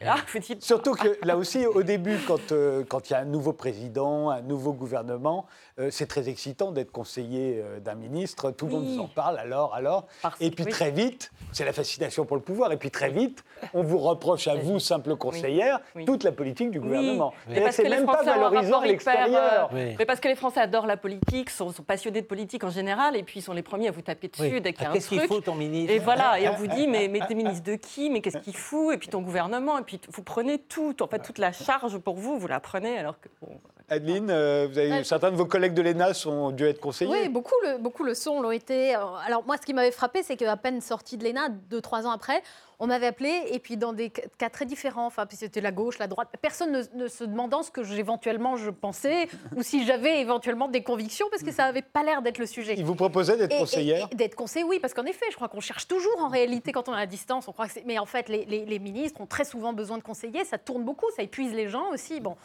Et 0.00 0.04
là, 0.04 0.16
vous 0.32 0.38
dites 0.38 0.62
Surtout 0.62 0.92
que 0.94 1.18
là 1.22 1.36
aussi, 1.36 1.66
au 1.66 1.82
début, 1.82 2.18
quand 2.26 2.52
euh, 2.52 2.84
quand 2.88 3.08
il 3.10 3.12
y 3.14 3.16
a 3.16 3.20
un 3.20 3.24
nouveau 3.24 3.52
président, 3.52 4.30
un 4.30 4.42
nouveau 4.42 4.72
gouvernement, 4.72 5.46
euh, 5.78 5.88
c'est 5.90 6.06
très 6.06 6.28
excitant 6.28 6.70
d'être 6.72 6.92
conseiller 6.92 7.60
euh, 7.64 7.80
d'un 7.80 7.94
ministre. 7.94 8.50
Tout 8.50 8.66
le 8.66 8.72
monde 8.72 8.84
vous 8.86 8.98
en 9.00 9.08
parle, 9.08 9.38
alors, 9.38 9.74
alors. 9.74 10.06
Parce- 10.22 10.40
Et 10.40 10.50
puis 10.50 10.64
oui. 10.64 10.70
très 10.70 10.90
vite, 10.90 11.32
c'est 11.52 11.64
la 11.64 11.72
fascination 11.72 12.24
pour 12.24 12.36
le 12.36 12.42
pouvoir. 12.42 12.70
Et 12.72 12.76
puis 12.76 12.90
très 12.90 13.10
vite, 13.10 13.44
on 13.72 13.82
vous 13.82 13.98
reproche 13.98 14.46
à 14.48 14.54
vous, 14.56 14.78
simple 14.78 15.16
conseillère, 15.16 15.80
Oui. 15.96 16.04
toute 16.04 16.22
la 16.24 16.32
politique 16.32 16.70
du 16.70 16.80
gouvernement. 16.80 17.32
Mais 17.48 17.62
Et 17.62 17.72
c'est 17.72 17.88
même 17.88 18.06
pas 18.06 18.22
valorisant 18.22 18.80
à 18.80 18.86
l'extérieur. 18.86 19.70
euh, 19.72 19.74
Oui. 19.90 19.96
Mais 19.98 20.04
parce 20.06 20.20
que 20.20 20.28
les 20.28 20.33
Français 20.36 20.60
adorent 20.60 20.86
la 20.86 20.96
politique, 20.96 21.50
sont, 21.50 21.70
sont 21.72 21.82
passionnés 21.82 22.20
de 22.22 22.26
politique 22.26 22.64
en 22.64 22.70
général, 22.70 23.16
et 23.16 23.22
puis 23.22 23.40
ils 23.40 23.42
sont 23.42 23.52
les 23.52 23.62
premiers 23.62 23.88
à 23.88 23.90
vous 23.90 24.02
taper 24.02 24.28
dessus 24.28 24.42
Oui. 24.42 24.60
dès 24.60 24.72
qu'il 24.72 24.82
y 24.82 24.84
a 24.84 24.88
Ah, 24.88 24.90
un 24.90 24.94
Qu'est-ce 24.94 25.08
qu'il 25.08 25.18
truc. 25.18 25.28
faut 25.30 25.40
ton 25.40 25.54
ministre 25.54 25.92
Et 25.92 25.98
voilà, 25.98 26.38
et 26.40 26.48
on 26.48 26.54
vous 26.54 26.66
dit, 26.66 26.86
mais, 26.86 27.08
mais 27.08 27.20
t'es 27.26 27.34
ministre 27.34 27.64
de 27.64 27.74
qui 27.76 28.10
Mais 28.10 28.20
qu'est-ce 28.20 28.38
qu'il 28.38 28.56
fout 28.56 28.94
Et 28.94 28.98
puis 28.98 29.08
ton 29.08 29.22
gouvernement, 29.22 29.78
et 29.78 29.82
puis 29.82 30.00
vous 30.12 30.22
prenez 30.22 30.58
tout, 30.58 31.02
en 31.02 31.06
fait, 31.06 31.18
toute 31.20 31.38
la 31.38 31.52
charge 31.52 31.98
pour 31.98 32.16
vous, 32.16 32.38
vous 32.38 32.46
la 32.48 32.60
prenez, 32.60 32.98
alors 32.98 33.18
que, 33.20 33.28
bon, 33.40 33.48
Adeline, 33.88 34.30
euh, 34.30 34.66
vous 34.70 34.78
avez, 34.78 34.90
Ouais. 34.90 35.04
certains 35.04 35.30
de 35.30 35.36
vos 35.36 35.44
collègues 35.46 35.74
de 35.74 35.82
l'ENA 35.82 36.12
ont 36.26 36.50
dû 36.50 36.64
être 36.66 36.80
conseillers. 36.80 37.10
Oui, 37.10 37.28
beaucoup 37.28 37.54
le, 37.64 37.78
beaucoup 37.78 38.02
le 38.04 38.14
sont, 38.14 38.40
l'ont 38.40 38.50
été. 38.50 38.94
Alors 38.94 39.44
moi, 39.46 39.56
ce 39.60 39.66
qui 39.66 39.74
m'avait 39.74 39.90
frappé, 39.92 40.22
c'est 40.22 40.36
qu'à 40.36 40.56
peine 40.56 40.80
sortie 40.80 41.16
de 41.18 41.24
l'ENA, 41.24 41.48
deux, 41.50 41.80
trois 41.80 42.06
ans 42.06 42.10
après, 42.10 42.42
on 42.80 42.88
m'avait 42.88 43.06
appelé, 43.06 43.30
et 43.52 43.60
puis 43.60 43.76
dans 43.76 43.92
des 43.92 44.10
cas 44.10 44.50
très 44.50 44.64
différents, 44.66 45.06
enfin, 45.06 45.26
puis 45.26 45.36
c'était 45.36 45.60
la 45.60 45.70
gauche, 45.70 45.98
la 45.98 46.08
droite, 46.08 46.28
personne 46.42 46.72
ne, 46.72 46.82
ne 47.04 47.06
se 47.08 47.22
demandant 47.22 47.62
ce 47.62 47.70
que 47.70 47.80
éventuellement 47.96 48.56
je 48.56 48.68
pensais, 48.70 49.28
ou 49.54 49.62
si 49.62 49.86
j'avais 49.86 50.20
éventuellement 50.20 50.66
des 50.66 50.82
convictions, 50.82 51.26
parce 51.30 51.44
que 51.44 51.52
ça 51.52 51.64
n'avait 51.66 51.82
pas 51.82 52.02
l'air 52.02 52.20
d'être 52.20 52.38
le 52.38 52.46
sujet. 52.46 52.74
Ils 52.76 52.84
vous 52.84 52.96
proposaient 52.96 53.36
d'être 53.36 53.56
conseillère 53.56 54.08
D'être 54.08 54.34
conseiller, 54.34 54.64
oui, 54.64 54.80
parce 54.80 54.92
qu'en 54.92 55.04
effet, 55.04 55.24
je 55.30 55.36
crois 55.36 55.48
qu'on 55.48 55.60
cherche 55.60 55.86
toujours 55.86 56.18
en 56.20 56.28
réalité 56.28 56.72
quand 56.72 56.88
on 56.88 56.94
est 56.96 57.00
à 57.00 57.06
distance. 57.06 57.46
On 57.46 57.52
croit 57.52 57.68
que 57.68 57.74
mais 57.86 57.98
en 58.00 58.06
fait, 58.06 58.28
les, 58.28 58.44
les- 58.46 58.64
les 58.64 58.78
ministres 58.80 59.20
ont 59.20 59.26
très 59.26 59.44
souvent 59.44 59.72
besoin 59.72 59.96
de 59.98 60.02
conseillers. 60.02 60.44
Ça 60.44 60.58
tourne 60.58 60.82
beaucoup, 60.82 61.06
ça 61.16 61.22
épuise 61.22 61.52
les 61.54 61.68
gens 61.68 61.90
aussi. 61.92 62.18
Bon, 62.20 62.36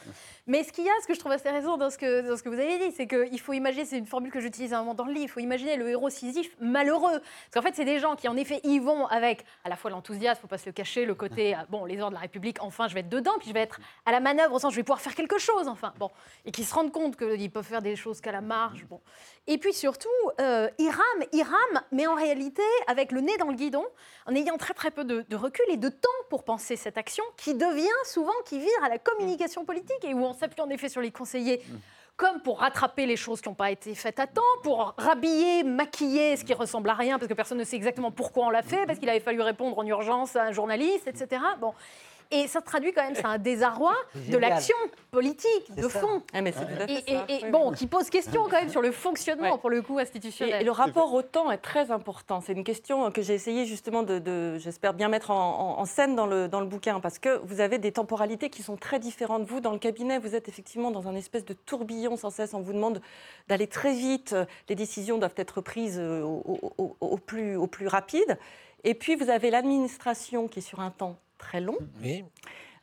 mais 0.45 0.63
ce 0.63 0.71
qu'il 0.71 0.83
y 0.85 0.89
a, 0.89 0.93
ce 1.01 1.07
que 1.07 1.15
je 1.15 1.19
trouve 1.19 1.28
intéressant 1.31 1.77
dans 1.77 1.89
ce 1.89 1.97
que, 1.97 2.27
dans 2.27 2.37
ce 2.37 2.43
que 2.43 2.49
vous 2.49 2.59
avez 2.59 2.77
dit, 2.79 2.91
c'est 2.95 3.07
qu'il 3.07 3.39
faut 3.39 3.53
imaginer, 3.53 3.85
c'est 3.85 3.97
une 3.97 4.05
formule 4.05 4.31
que 4.31 4.39
j'utilise 4.39 4.73
à 4.73 4.77
un 4.77 4.79
moment 4.79 4.93
dans 4.93 5.05
le 5.05 5.13
livre, 5.13 5.25
il 5.25 5.29
faut 5.29 5.39
imaginer 5.39 5.75
le 5.75 5.89
héros 5.89 6.09
Sisyphe 6.09 6.55
malheureux. 6.59 7.19
Parce 7.19 7.53
qu'en 7.53 7.61
fait, 7.61 7.75
c'est 7.75 7.85
des 7.85 7.99
gens 7.99 8.15
qui, 8.15 8.27
en 8.27 8.35
effet, 8.37 8.59
y 8.63 8.79
vont 8.79 9.05
avec 9.07 9.45
à 9.63 9.69
la 9.69 9.75
fois 9.75 9.91
l'enthousiasme, 9.91 10.41
faut 10.41 10.47
pas 10.47 10.57
se 10.57 10.65
le 10.65 10.71
cacher, 10.71 11.05
le 11.05 11.15
côté, 11.15 11.53
ah, 11.53 11.65
bon, 11.69 11.85
les 11.85 11.99
ordres 11.99 12.11
de 12.11 12.15
la 12.15 12.21
République, 12.21 12.57
enfin, 12.61 12.87
je 12.87 12.93
vais 12.93 13.01
être 13.01 13.09
dedans, 13.09 13.33
puis 13.39 13.49
je 13.49 13.53
vais 13.53 13.61
être 13.61 13.79
à 14.05 14.11
la 14.11 14.19
manœuvre, 14.19 14.55
au 14.55 14.59
sens, 14.59 14.73
je 14.73 14.77
vais 14.77 14.83
pouvoir 14.83 15.01
faire 15.01 15.15
quelque 15.15 15.37
chose, 15.37 15.67
enfin, 15.67 15.93
bon, 15.99 16.09
et 16.45 16.51
qui 16.51 16.63
se 16.63 16.73
rendent 16.73 16.91
compte 16.91 17.15
qu'ils 17.15 17.51
peuvent 17.51 17.65
faire 17.65 17.81
des 17.81 17.95
choses 17.95 18.21
qu'à 18.21 18.31
la 18.31 18.41
marge, 18.41 18.85
bon. 18.89 19.01
Et 19.47 19.57
puis 19.57 19.73
surtout, 19.73 20.09
euh, 20.39 20.69
ils 20.77 20.89
rament, 20.89 21.25
ils 21.33 21.43
rament, 21.43 21.83
mais 21.91 22.07
en 22.07 22.15
réalité, 22.15 22.63
avec 22.87 23.11
le 23.11 23.21
nez 23.21 23.37
dans 23.37 23.47
le 23.47 23.55
guidon, 23.55 23.85
en 24.25 24.35
ayant 24.35 24.57
très 24.57 24.73
très 24.73 24.91
peu 24.91 25.03
de, 25.03 25.25
de 25.27 25.35
recul 25.35 25.65
et 25.69 25.77
de 25.77 25.89
temps 25.89 26.09
pour 26.29 26.43
penser 26.43 26.75
cette 26.75 26.97
action, 26.97 27.23
qui 27.37 27.55
devient 27.55 27.87
souvent, 28.05 28.33
qui 28.45 28.59
vire 28.59 28.83
à 28.83 28.89
la 28.89 28.99
communication 28.99 29.65
politique, 29.65 30.03
et 30.03 30.13
où 30.13 30.23
on 30.23 30.33
s'appuie 30.33 30.61
en 30.61 30.69
effet 30.69 30.89
sur 30.89 31.01
les 31.01 31.11
comme 32.19 32.41
pour 32.41 32.59
rattraper 32.59 33.05
les 33.05 33.15
choses 33.15 33.39
qui 33.39 33.47
n'ont 33.47 33.55
pas 33.55 33.71
été 33.71 33.95
faites 33.95 34.19
à 34.19 34.27
temps, 34.27 34.41
pour 34.61 34.93
rhabiller, 34.97 35.63
maquiller 35.63 36.35
ce 36.35 36.43
qui 36.43 36.53
ressemble 36.53 36.89
à 36.89 36.93
rien, 36.93 37.17
parce 37.17 37.29
que 37.29 37.33
personne 37.33 37.57
ne 37.57 37.63
sait 37.63 37.77
exactement 37.77 38.11
pourquoi 38.11 38.47
on 38.47 38.49
l'a 38.49 38.61
fait, 38.61 38.85
parce 38.85 38.99
qu'il 38.99 39.09
avait 39.09 39.21
fallu 39.21 39.41
répondre 39.41 39.79
en 39.79 39.85
urgence 39.85 40.35
à 40.35 40.43
un 40.43 40.51
journaliste, 40.51 41.07
etc. 41.07 41.41
Bon. 41.61 41.73
Et 42.31 42.47
ça 42.47 42.61
traduit 42.61 42.93
quand 42.93 43.01
même, 43.01 43.15
c'est 43.15 43.25
un 43.25 43.39
désarroi 43.39 43.93
de 44.29 44.37
l'action 44.37 44.75
politique, 45.09 45.73
de 45.75 45.89
ça. 45.89 45.99
fond. 45.99 46.21
Ah, 46.33 46.41
mais 46.41 46.51
c'est 46.51 46.65
tout 46.65 46.81
à 46.83 46.85
fait 46.87 46.93
Et, 47.07 47.13
ça. 47.15 47.25
et- 47.27 47.33
et 47.33 47.39
Oui, 47.45 47.49
bon, 47.51 47.71
qui 47.71 47.87
pose 47.87 48.09
question 48.11 48.43
quand 48.43 48.59
même 48.59 48.69
sur 48.69 48.81
le 48.83 48.91
fonctionnement, 48.91 49.53
Ouais. 49.53 49.57
pour 49.57 49.71
le 49.71 49.81
coup, 49.81 49.97
institutionnel. 49.97 50.61
et 50.61 50.63
le 50.63 50.71
rapport 50.71 51.11
au 51.13 51.23
temps 51.23 51.49
est 51.49 51.57
très 51.57 51.89
important. 51.89 52.41
C'est 52.41 52.53
une 52.53 52.63
question 52.63 53.09
que 53.11 53.23
j'ai 53.23 53.33
essayé 53.33 53.65
justement 53.65 54.03
de, 54.03 54.19
de- 54.19 54.57
j'espère 54.59 54.93
bien 54.93 55.09
mettre 55.09 55.31
en, 55.31 55.35
en- 55.77 55.81
en 55.81 55.85
scène 55.85 56.15
dans 56.15 56.27
le, 56.27 56.47
dans 56.47 56.59
le 56.59 56.67
bouquin, 56.67 56.99
parce 56.99 57.17
que 57.17 57.39
vous 57.45 57.61
avez 57.61 57.79
des 57.79 57.91
temporalités 57.91 58.51
qui 58.51 58.61
sont 58.61 58.77
très 58.77 58.99
différentes. 58.99 59.43
Vous, 59.45 59.59
dans 59.59 59.71
le 59.73 59.79
cabinet, 59.79 60.19
vous 60.19 60.35
êtes 60.35 60.47
effectivement 60.47 60.91
dans 60.91 61.07
un 61.07 61.15
espèce 61.15 61.45
de 61.45 61.53
tourbillon 61.53 62.15
sans 62.15 62.29
cesse. 62.29 62.53
On 62.53 62.61
vous 62.61 62.73
demande 62.73 63.01
d'aller 63.47 63.65
très 63.67 63.93
vite. 63.93 64.35
Les 64.69 64.75
décisions 64.75 65.17
doivent 65.17 65.33
être 65.37 65.61
prises 65.61 65.97
euh, 65.99 66.21
au, 66.21 66.43
au- 66.45 66.73
au- 66.77 66.97
au 67.01 67.17
plus, 67.17 67.55
au 67.55 67.65
plus 67.65 67.87
rapide. 67.87 68.37
Et 68.83 68.93
puis, 68.93 69.15
vous 69.15 69.29
avez 69.31 69.49
l'administration 69.49 70.47
qui 70.47 70.59
est 70.59 70.61
sur 70.61 70.79
un 70.79 70.91
temps 70.91 71.17
très 71.39 71.59
long. 71.61 71.77
Oui. 72.03 72.23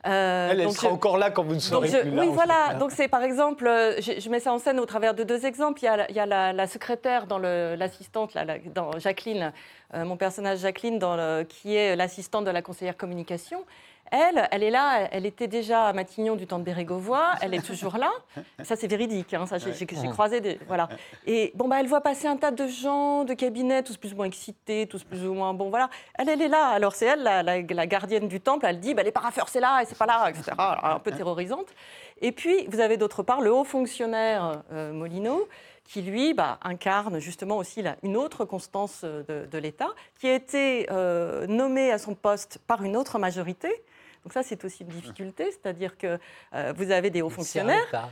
Euh, 0.05 0.49
Elle, 0.51 0.59
elle 0.61 0.65
donc 0.67 0.75
sera 0.75 0.89
je- 0.89 0.93
encore 0.93 1.17
là 1.17 1.31
quand 1.31 1.41
vous 1.43 1.49
ne 1.55 1.55
donc 1.55 1.61
serez 1.61 1.87
je- 1.87 1.97
plus 1.97 2.11
là. 2.11 2.21
oui, 2.21 2.29
voilà. 2.31 2.67
fait. 2.71 2.77
Donc 2.77 2.91
c'est 2.91 3.07
par 3.07 3.23
exemple, 3.23 3.65
euh, 3.67 3.99
je, 3.99 4.19
je 4.19 4.29
mets 4.29 4.39
ça 4.39 4.53
en 4.53 4.59
scène 4.59 4.79
au 4.79 4.85
travers 4.85 5.13
de 5.15 5.23
deux 5.23 5.45
exemples. 5.45 5.81
Il 5.81 5.85
y 5.85 5.89
a, 5.89 5.97
la- 5.97 6.09
il 6.09 6.15
y 6.15 6.19
a 6.19 6.25
la, 6.25 6.53
la 6.53 6.67
secrétaire 6.67 7.25
dans 7.27 7.39
l'assistante, 7.39 8.37
dans 8.73 8.97
Jacqueline, 8.99 9.51
euh, 9.95 10.05
mon 10.05 10.15
personnage 10.15 10.59
Jacqueline, 10.59 10.99
dans 10.99 11.15
le- 11.17 11.43
qui 11.43 11.75
est 11.75 11.95
l'assistante 11.95 12.45
de 12.45 12.51
la 12.51 12.61
conseillère 12.61 12.95
communication. 12.95 13.65
Elle, 14.11 14.47
elle 14.51 14.63
est 14.63 14.69
là, 14.69 15.07
elle, 15.11 15.25
était 15.25 15.47
déjà 15.47 15.87
à 15.87 15.93
Matignon 15.93 16.35
du 16.35 16.47
temps 16.47 16.59
de 16.59 16.63
Bérégovoy, 16.63 17.19
elle 17.41 17.53
est 17.53 17.65
toujours 17.65 17.97
là. 17.97 18.11
Ça, 18.63 18.75
c'est 18.75 18.87
véridique, 18.87 19.33
hein, 19.33 19.45
ça, 19.45 19.57
j'ai 19.57 19.85
croisé 20.09 20.39
des. 20.39 20.59
Voilà. 20.67 20.87
Et 21.25 21.51
bon, 21.55 21.67
bah, 21.67 21.77
elle 21.79 21.87
voit 21.87 22.01
passer 22.01 22.27
un 22.27 22.37
tas 22.37 22.51
de 22.51 22.67
gens, 22.67 23.25
de 23.25 23.33
cabinets, 23.33 23.83
tous 23.83 23.97
plus 23.97 24.13
ou 24.13 24.15
moins 24.15 24.25
excités, 24.25 24.87
tous 24.87 25.03
plus 25.03 25.25
ou 25.25 25.33
moins. 25.33 25.53
Bon, 25.53 25.69
voilà. 25.69 25.89
Elle, 26.15 26.29
elle 26.29 26.41
est 26.41 26.47
là. 26.47 26.67
Alors, 26.69 26.95
c'est 26.95 27.05
elle, 27.05 27.23
la, 27.23 27.87
gardienne 27.87 28.27
du 28.27 28.39
temple. 28.39 28.65
Elle 28.67 28.79
dit 28.79 28.93
bah, 28.93 29.03
les 29.03 29.11
parapheurs, 29.11 29.49
c'est 29.49 29.59
là, 29.59 29.81
et 29.81 29.85
c'est 29.85 29.97
pas 29.97 30.05
là, 30.05 30.29
etc. 30.29 30.51
Un 30.57 30.99
peu 30.99 31.11
terrorisante. 31.11 31.67
Et 32.21 32.31
puis, 32.31 32.65
vous 32.67 32.79
avez 32.79 32.97
d'autre 32.97 33.23
part 33.23 33.41
le 33.41 33.51
haut 33.51 33.63
fonctionnaire 33.63 34.63
euh, 34.71 34.93
Molino, 34.93 35.47
qui 35.83 36.01
lui 36.01 36.33
bah, 36.33 36.59
incarne 36.63 37.19
justement 37.19 37.57
aussi 37.57 37.83
une 38.03 38.17
autre 38.17 38.45
constance 38.45 39.01
euh, 39.03 39.23
de, 39.23 39.47
de 39.49 39.57
l'État, 39.57 39.89
qui 40.19 40.27
a 40.27 40.33
été 40.33 40.87
euh, 40.91 41.47
nommé 41.47 41.91
à 41.91 41.97
son 41.97 42.15
poste 42.15 42.59
par 42.67 42.83
une 42.83 42.97
autre 42.97 43.19
majorité. 43.19 43.83
Donc 44.27 44.33
ça, 44.33 44.43
c'est 44.43 44.65
aussi 44.65 44.83
une 44.83 44.89
difficulté, 44.89 45.51
c'est-à-dire 45.51 45.97
que 45.97 46.19
euh, 46.53 46.73
vous 46.75 46.91
avez 46.91 47.09
des 47.11 47.21
hauts 47.21 47.29
fonctionnaires 47.29 47.85
L'État. 47.85 48.09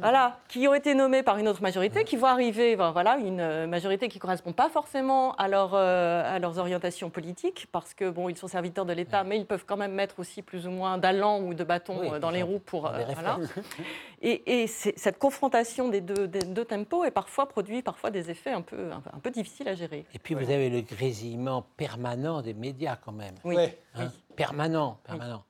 voilà, 0.00 0.40
qui 0.48 0.66
ont 0.66 0.72
été 0.72 0.94
nommés 0.94 1.22
par 1.22 1.36
une 1.36 1.46
autre 1.46 1.60
majorité, 1.60 2.04
qui 2.04 2.16
vont 2.16 2.26
arriver, 2.28 2.74
ben, 2.74 2.90
voilà, 2.90 3.18
une 3.18 3.40
euh, 3.40 3.66
majorité 3.66 4.08
qui 4.08 4.16
ne 4.16 4.20
correspond 4.22 4.54
pas 4.54 4.70
forcément 4.70 5.34
à, 5.34 5.46
leur, 5.46 5.74
euh, 5.74 6.22
à 6.24 6.38
leurs 6.38 6.56
orientations 6.56 7.10
politiques, 7.10 7.68
parce 7.70 7.92
que 7.92 8.08
bon, 8.08 8.30
ils 8.30 8.36
sont 8.38 8.48
serviteurs 8.48 8.86
de 8.86 8.94
l'État, 8.94 9.24
mais 9.24 9.36
ils 9.36 9.44
peuvent 9.44 9.66
quand 9.66 9.76
même 9.76 9.92
mettre 9.92 10.20
aussi 10.20 10.40
plus 10.40 10.66
ou 10.66 10.70
moins 10.70 10.96
d'allants 10.96 11.42
ou 11.42 11.52
de 11.52 11.64
Oui, 11.64 12.08
euh, 12.14 12.18
dans 12.18 12.30
les 12.30 12.42
roues 12.42 12.60
pour. 12.60 12.86
euh, 12.86 13.04
voilà. 13.12 13.38
Et, 14.22 14.66
cette 14.66 15.18
confrontation 15.18 15.88
des 15.88 16.00
deux, 16.00 16.26
des 16.26 16.38
deux 16.38 16.64
tempos 16.64 17.04
est 17.04 17.10
parfois 17.10 17.46
produit 17.46 17.82
parfois 17.82 18.10
des 18.10 18.30
effets 18.30 18.52
un 18.52 18.62
peu, 18.62 18.90
un, 18.90 19.00
peu- 19.00 19.10
un 19.12 19.18
peu 19.18 19.30
difficiles 19.30 19.68
à 19.68 19.74
gérer. 19.74 20.06
Et 20.14 20.18
puis 20.18 20.34
vous 20.34 20.50
avez 20.50 20.70
le 20.70 20.80
grésillement 20.80 21.66
permanent 21.76 22.40
des 22.40 22.54
médias 22.54 22.96
quand 22.96 23.12
même. 23.12 23.34
Oui. 23.44 23.56
Ouais. 23.56 23.78
hein? 23.94 24.08
Permanent, 24.38 25.00
permanent. 25.04 25.42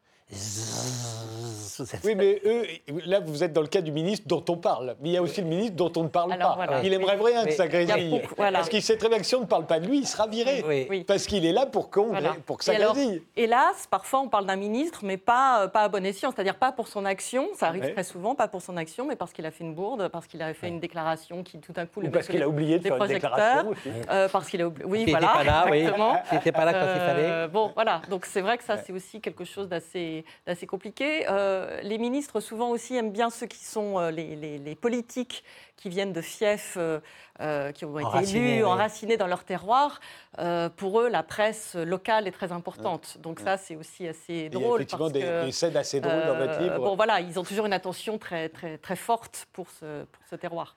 Oui, 2.05 2.15
mais 2.17 2.41
eux, 2.45 2.67
là, 3.07 3.21
vous 3.21 3.43
êtes 3.45 3.53
dans 3.53 3.61
le 3.61 3.67
cas 3.69 3.81
du 3.81 3.93
ministre 3.93 4.27
dont 4.27 4.45
on 4.49 4.57
parle. 4.57 4.97
Mais 5.01 5.11
il 5.11 5.13
y 5.13 5.17
a 5.17 5.23
aussi 5.23 5.41
le 5.41 5.47
ministre 5.47 5.77
dont 5.77 5.93
on 5.97 6.03
ne 6.05 6.09
parle 6.09 6.33
Alors, 6.33 6.57
pas. 6.57 6.67
voilà. 6.67 6.83
Il 6.83 6.93
aimerait 6.93 7.17
rien 7.17 7.45
que 7.47 7.53
ça 7.53 7.67
il 7.67 7.71
grésille. 7.71 8.11
beaucoup- 8.11 8.35
voilà. 8.37 8.59
Parce 8.59 8.69
qu'il 8.69 8.83
sait 8.83 8.97
très 8.97 9.09
bien 9.09 9.19
que 9.19 9.25
si 9.25 9.35
on 9.37 9.41
ne 9.41 9.47
parle 9.47 9.65
pas 9.67 9.79
de 9.81 9.87
lui, 9.87 9.99
il 9.99 10.07
sera 10.07 10.27
viré. 10.27 10.65
Oui. 10.67 10.87
Oui. 10.91 11.05
Parce 11.05 11.27
qu'il 11.27 11.47
est 11.47 11.53
là 11.53 11.67
pour, 11.67 11.91
qu'on- 11.91 12.09
Voilà. 12.09 12.35
pour 12.47 12.59
que 12.59 12.65
ça 12.65 12.73
alors, 12.75 12.95
grésille. 12.95 13.23
Hélas, 13.37 13.87
parfois 13.91 14.21
on 14.21 14.29
parle 14.29 14.47
d'un 14.47 14.57
ministre, 14.57 15.01
mais 15.05 15.17
pas, 15.17 15.63
euh, 15.65 15.69
pas 15.69 15.83
à 15.83 15.89
bon 15.89 16.05
escient, 16.05 16.31
c'est-à-dire 16.35 16.57
pas 16.57 16.73
pour 16.73 16.89
son 16.89 17.05
action, 17.05 17.49
ça 17.55 17.69
arrive 17.69 17.85
Ouais. 17.85 17.93
très 17.93 18.05
souvent, 18.05 18.35
pas 18.35 18.49
pour 18.49 18.61
son 18.61 18.77
action, 18.77 19.07
mais 19.07 19.17
parce 19.17 19.33
qu'il 19.33 19.47
a 19.47 19.51
fait 19.51 19.65
une 19.65 19.75
bourde, 19.75 20.09
parce 20.09 20.27
qu'il 20.27 20.43
a 20.43 20.53
fait 20.55 20.69
une 20.69 20.81
déclaration 20.81 21.43
qui 21.43 21.59
tout 21.59 21.73
d'un 21.73 21.87
coup... 21.87 22.03
Ou 22.03 22.11
parce 22.11 22.27
qu'il 22.29 22.43
a 22.43 22.49
oublié 22.49 22.79
de 22.79 22.85
les 22.85 22.91
faire 22.91 22.97
une 22.97 22.99
projecteurs, 23.05 23.31
déclaration. 23.37 23.71
aussi. 23.71 23.89
euh, 24.11 24.29
parce 24.29 24.49
qu'il 24.49 24.61
a 24.63 24.67
oublié... 24.67 24.87
Oui, 24.89 25.03
était 25.03 25.11
voilà, 25.13 25.29
pas 25.29 25.45
là, 25.45 25.67
oui. 25.71 25.79
exactement. 25.79 26.17
Qui 26.29 26.35
n'était 26.35 26.53
pas 26.53 26.65
là 26.65 26.73
quand 26.73 26.93
il 26.95 27.01
fallait. 27.01 27.23
Euh, 27.31 27.49
bon, 27.49 27.71
voilà. 27.75 28.03
Donc 28.11 28.27
c'est 28.27 28.41
vrai 28.41 28.59
que 28.59 28.65
ça, 28.65 28.77
c'est 28.79 28.93
aussi 28.93 29.21
quelque 29.21 29.45
chose 29.45 29.69
d'assez 29.69 30.18
d'assez 30.47 30.67
compliqué. 30.67 31.25
Euh, 31.29 31.81
les 31.83 31.99
ministres, 31.99 32.41
souvent 32.41 32.71
aussi, 32.71 32.97
aiment 32.97 33.13
bien 33.13 33.31
ceux 33.31 33.47
qui 33.47 33.65
sont 33.65 33.99
euh, 33.99 34.11
les, 34.11 34.37
les- 34.37 34.59
les 34.59 34.75
politiques 34.75 35.45
qui 35.77 35.89
viennent 35.89 36.13
de 36.13 36.21
fiefs, 36.21 36.77
euh, 36.77 37.73
qui 37.73 37.85
ont 37.85 37.99
été 38.01 38.37
élus, 38.37 38.65
enracinés 38.65 39.17
dans 39.17 39.29
leur 39.29 39.45
terroir. 39.45 40.01
Pour 40.77 41.01
eux, 41.01 41.09
la 41.09 41.23
presse 41.23 41.77
locale 41.77 42.27
est 42.27 42.33
très 42.33 42.51
importante. 42.51 43.19
Donc 43.21 43.39
ça, 43.39 43.57
c'est 43.57 43.77
aussi 43.77 44.09
assez 44.09 44.35
Il 44.35 44.43
y 44.43 44.47
a 44.47 44.51
drôle. 44.51 44.81
effectivement 44.81 45.05
parce 45.07 45.13
des, 45.13 45.21
que, 45.21 45.45
des 45.45 45.53
scènes 45.53 45.77
assez 45.77 46.01
drôles 46.01 46.27
dans 46.27 46.37
votre 46.37 46.59
livre. 46.61 46.79
Bon, 46.79 46.97
voilà, 46.97 47.21
ils 47.21 47.39
ont 47.39 47.45
toujours 47.45 47.67
une 47.67 47.73
attention 47.73 48.19
très, 48.19 48.49
très, 48.49 48.77
très 48.79 48.97
forte 48.97 49.47
pour 49.53 49.69
ce, 49.71 50.05
pour 50.05 50.23
ce 50.29 50.35
terroir. 50.35 50.75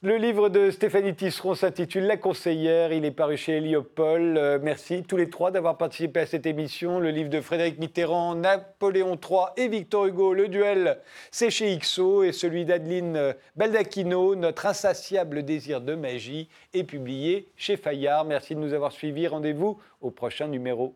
Le 0.00 0.16
livre 0.16 0.48
de 0.48 0.70
Stéphanie 0.70 1.16
Tisseron 1.16 1.56
s'intitule 1.56 2.04
La 2.04 2.16
conseillère. 2.16 2.92
Il 2.92 3.04
est 3.04 3.10
paru 3.10 3.36
chez 3.36 3.56
Heliopol. 3.56 4.36
Euh, 4.36 4.60
merci 4.62 5.02
tous 5.02 5.16
les 5.16 5.28
trois 5.28 5.50
d'avoir 5.50 5.76
participé 5.76 6.20
à 6.20 6.26
cette 6.26 6.46
émission. 6.46 7.00
Le 7.00 7.10
livre 7.10 7.28
de 7.28 7.40
Frédéric 7.40 7.80
Mitterrand, 7.80 8.36
Napoléon 8.36 9.18
III 9.20 9.46
et 9.56 9.66
Victor 9.66 10.06
Hugo, 10.06 10.34
Le 10.34 10.46
duel, 10.46 11.00
c'est 11.32 11.50
chez 11.50 11.76
XO. 11.76 12.22
Et 12.22 12.30
celui 12.30 12.64
d'Adeline 12.64 13.16
euh, 13.16 13.32
Baldacchino, 13.56 14.36
Notre 14.36 14.66
insatiable 14.66 15.42
désir 15.42 15.80
de 15.80 15.96
magie, 15.96 16.48
est 16.74 16.84
publié 16.84 17.48
chez 17.56 17.76
Fayard. 17.76 18.24
Merci 18.24 18.54
de 18.54 18.60
nous 18.60 18.74
avoir 18.74 18.92
suivis. 18.92 19.26
Rendez-vous 19.26 19.80
au 20.00 20.12
prochain 20.12 20.46
numéro. 20.46 20.94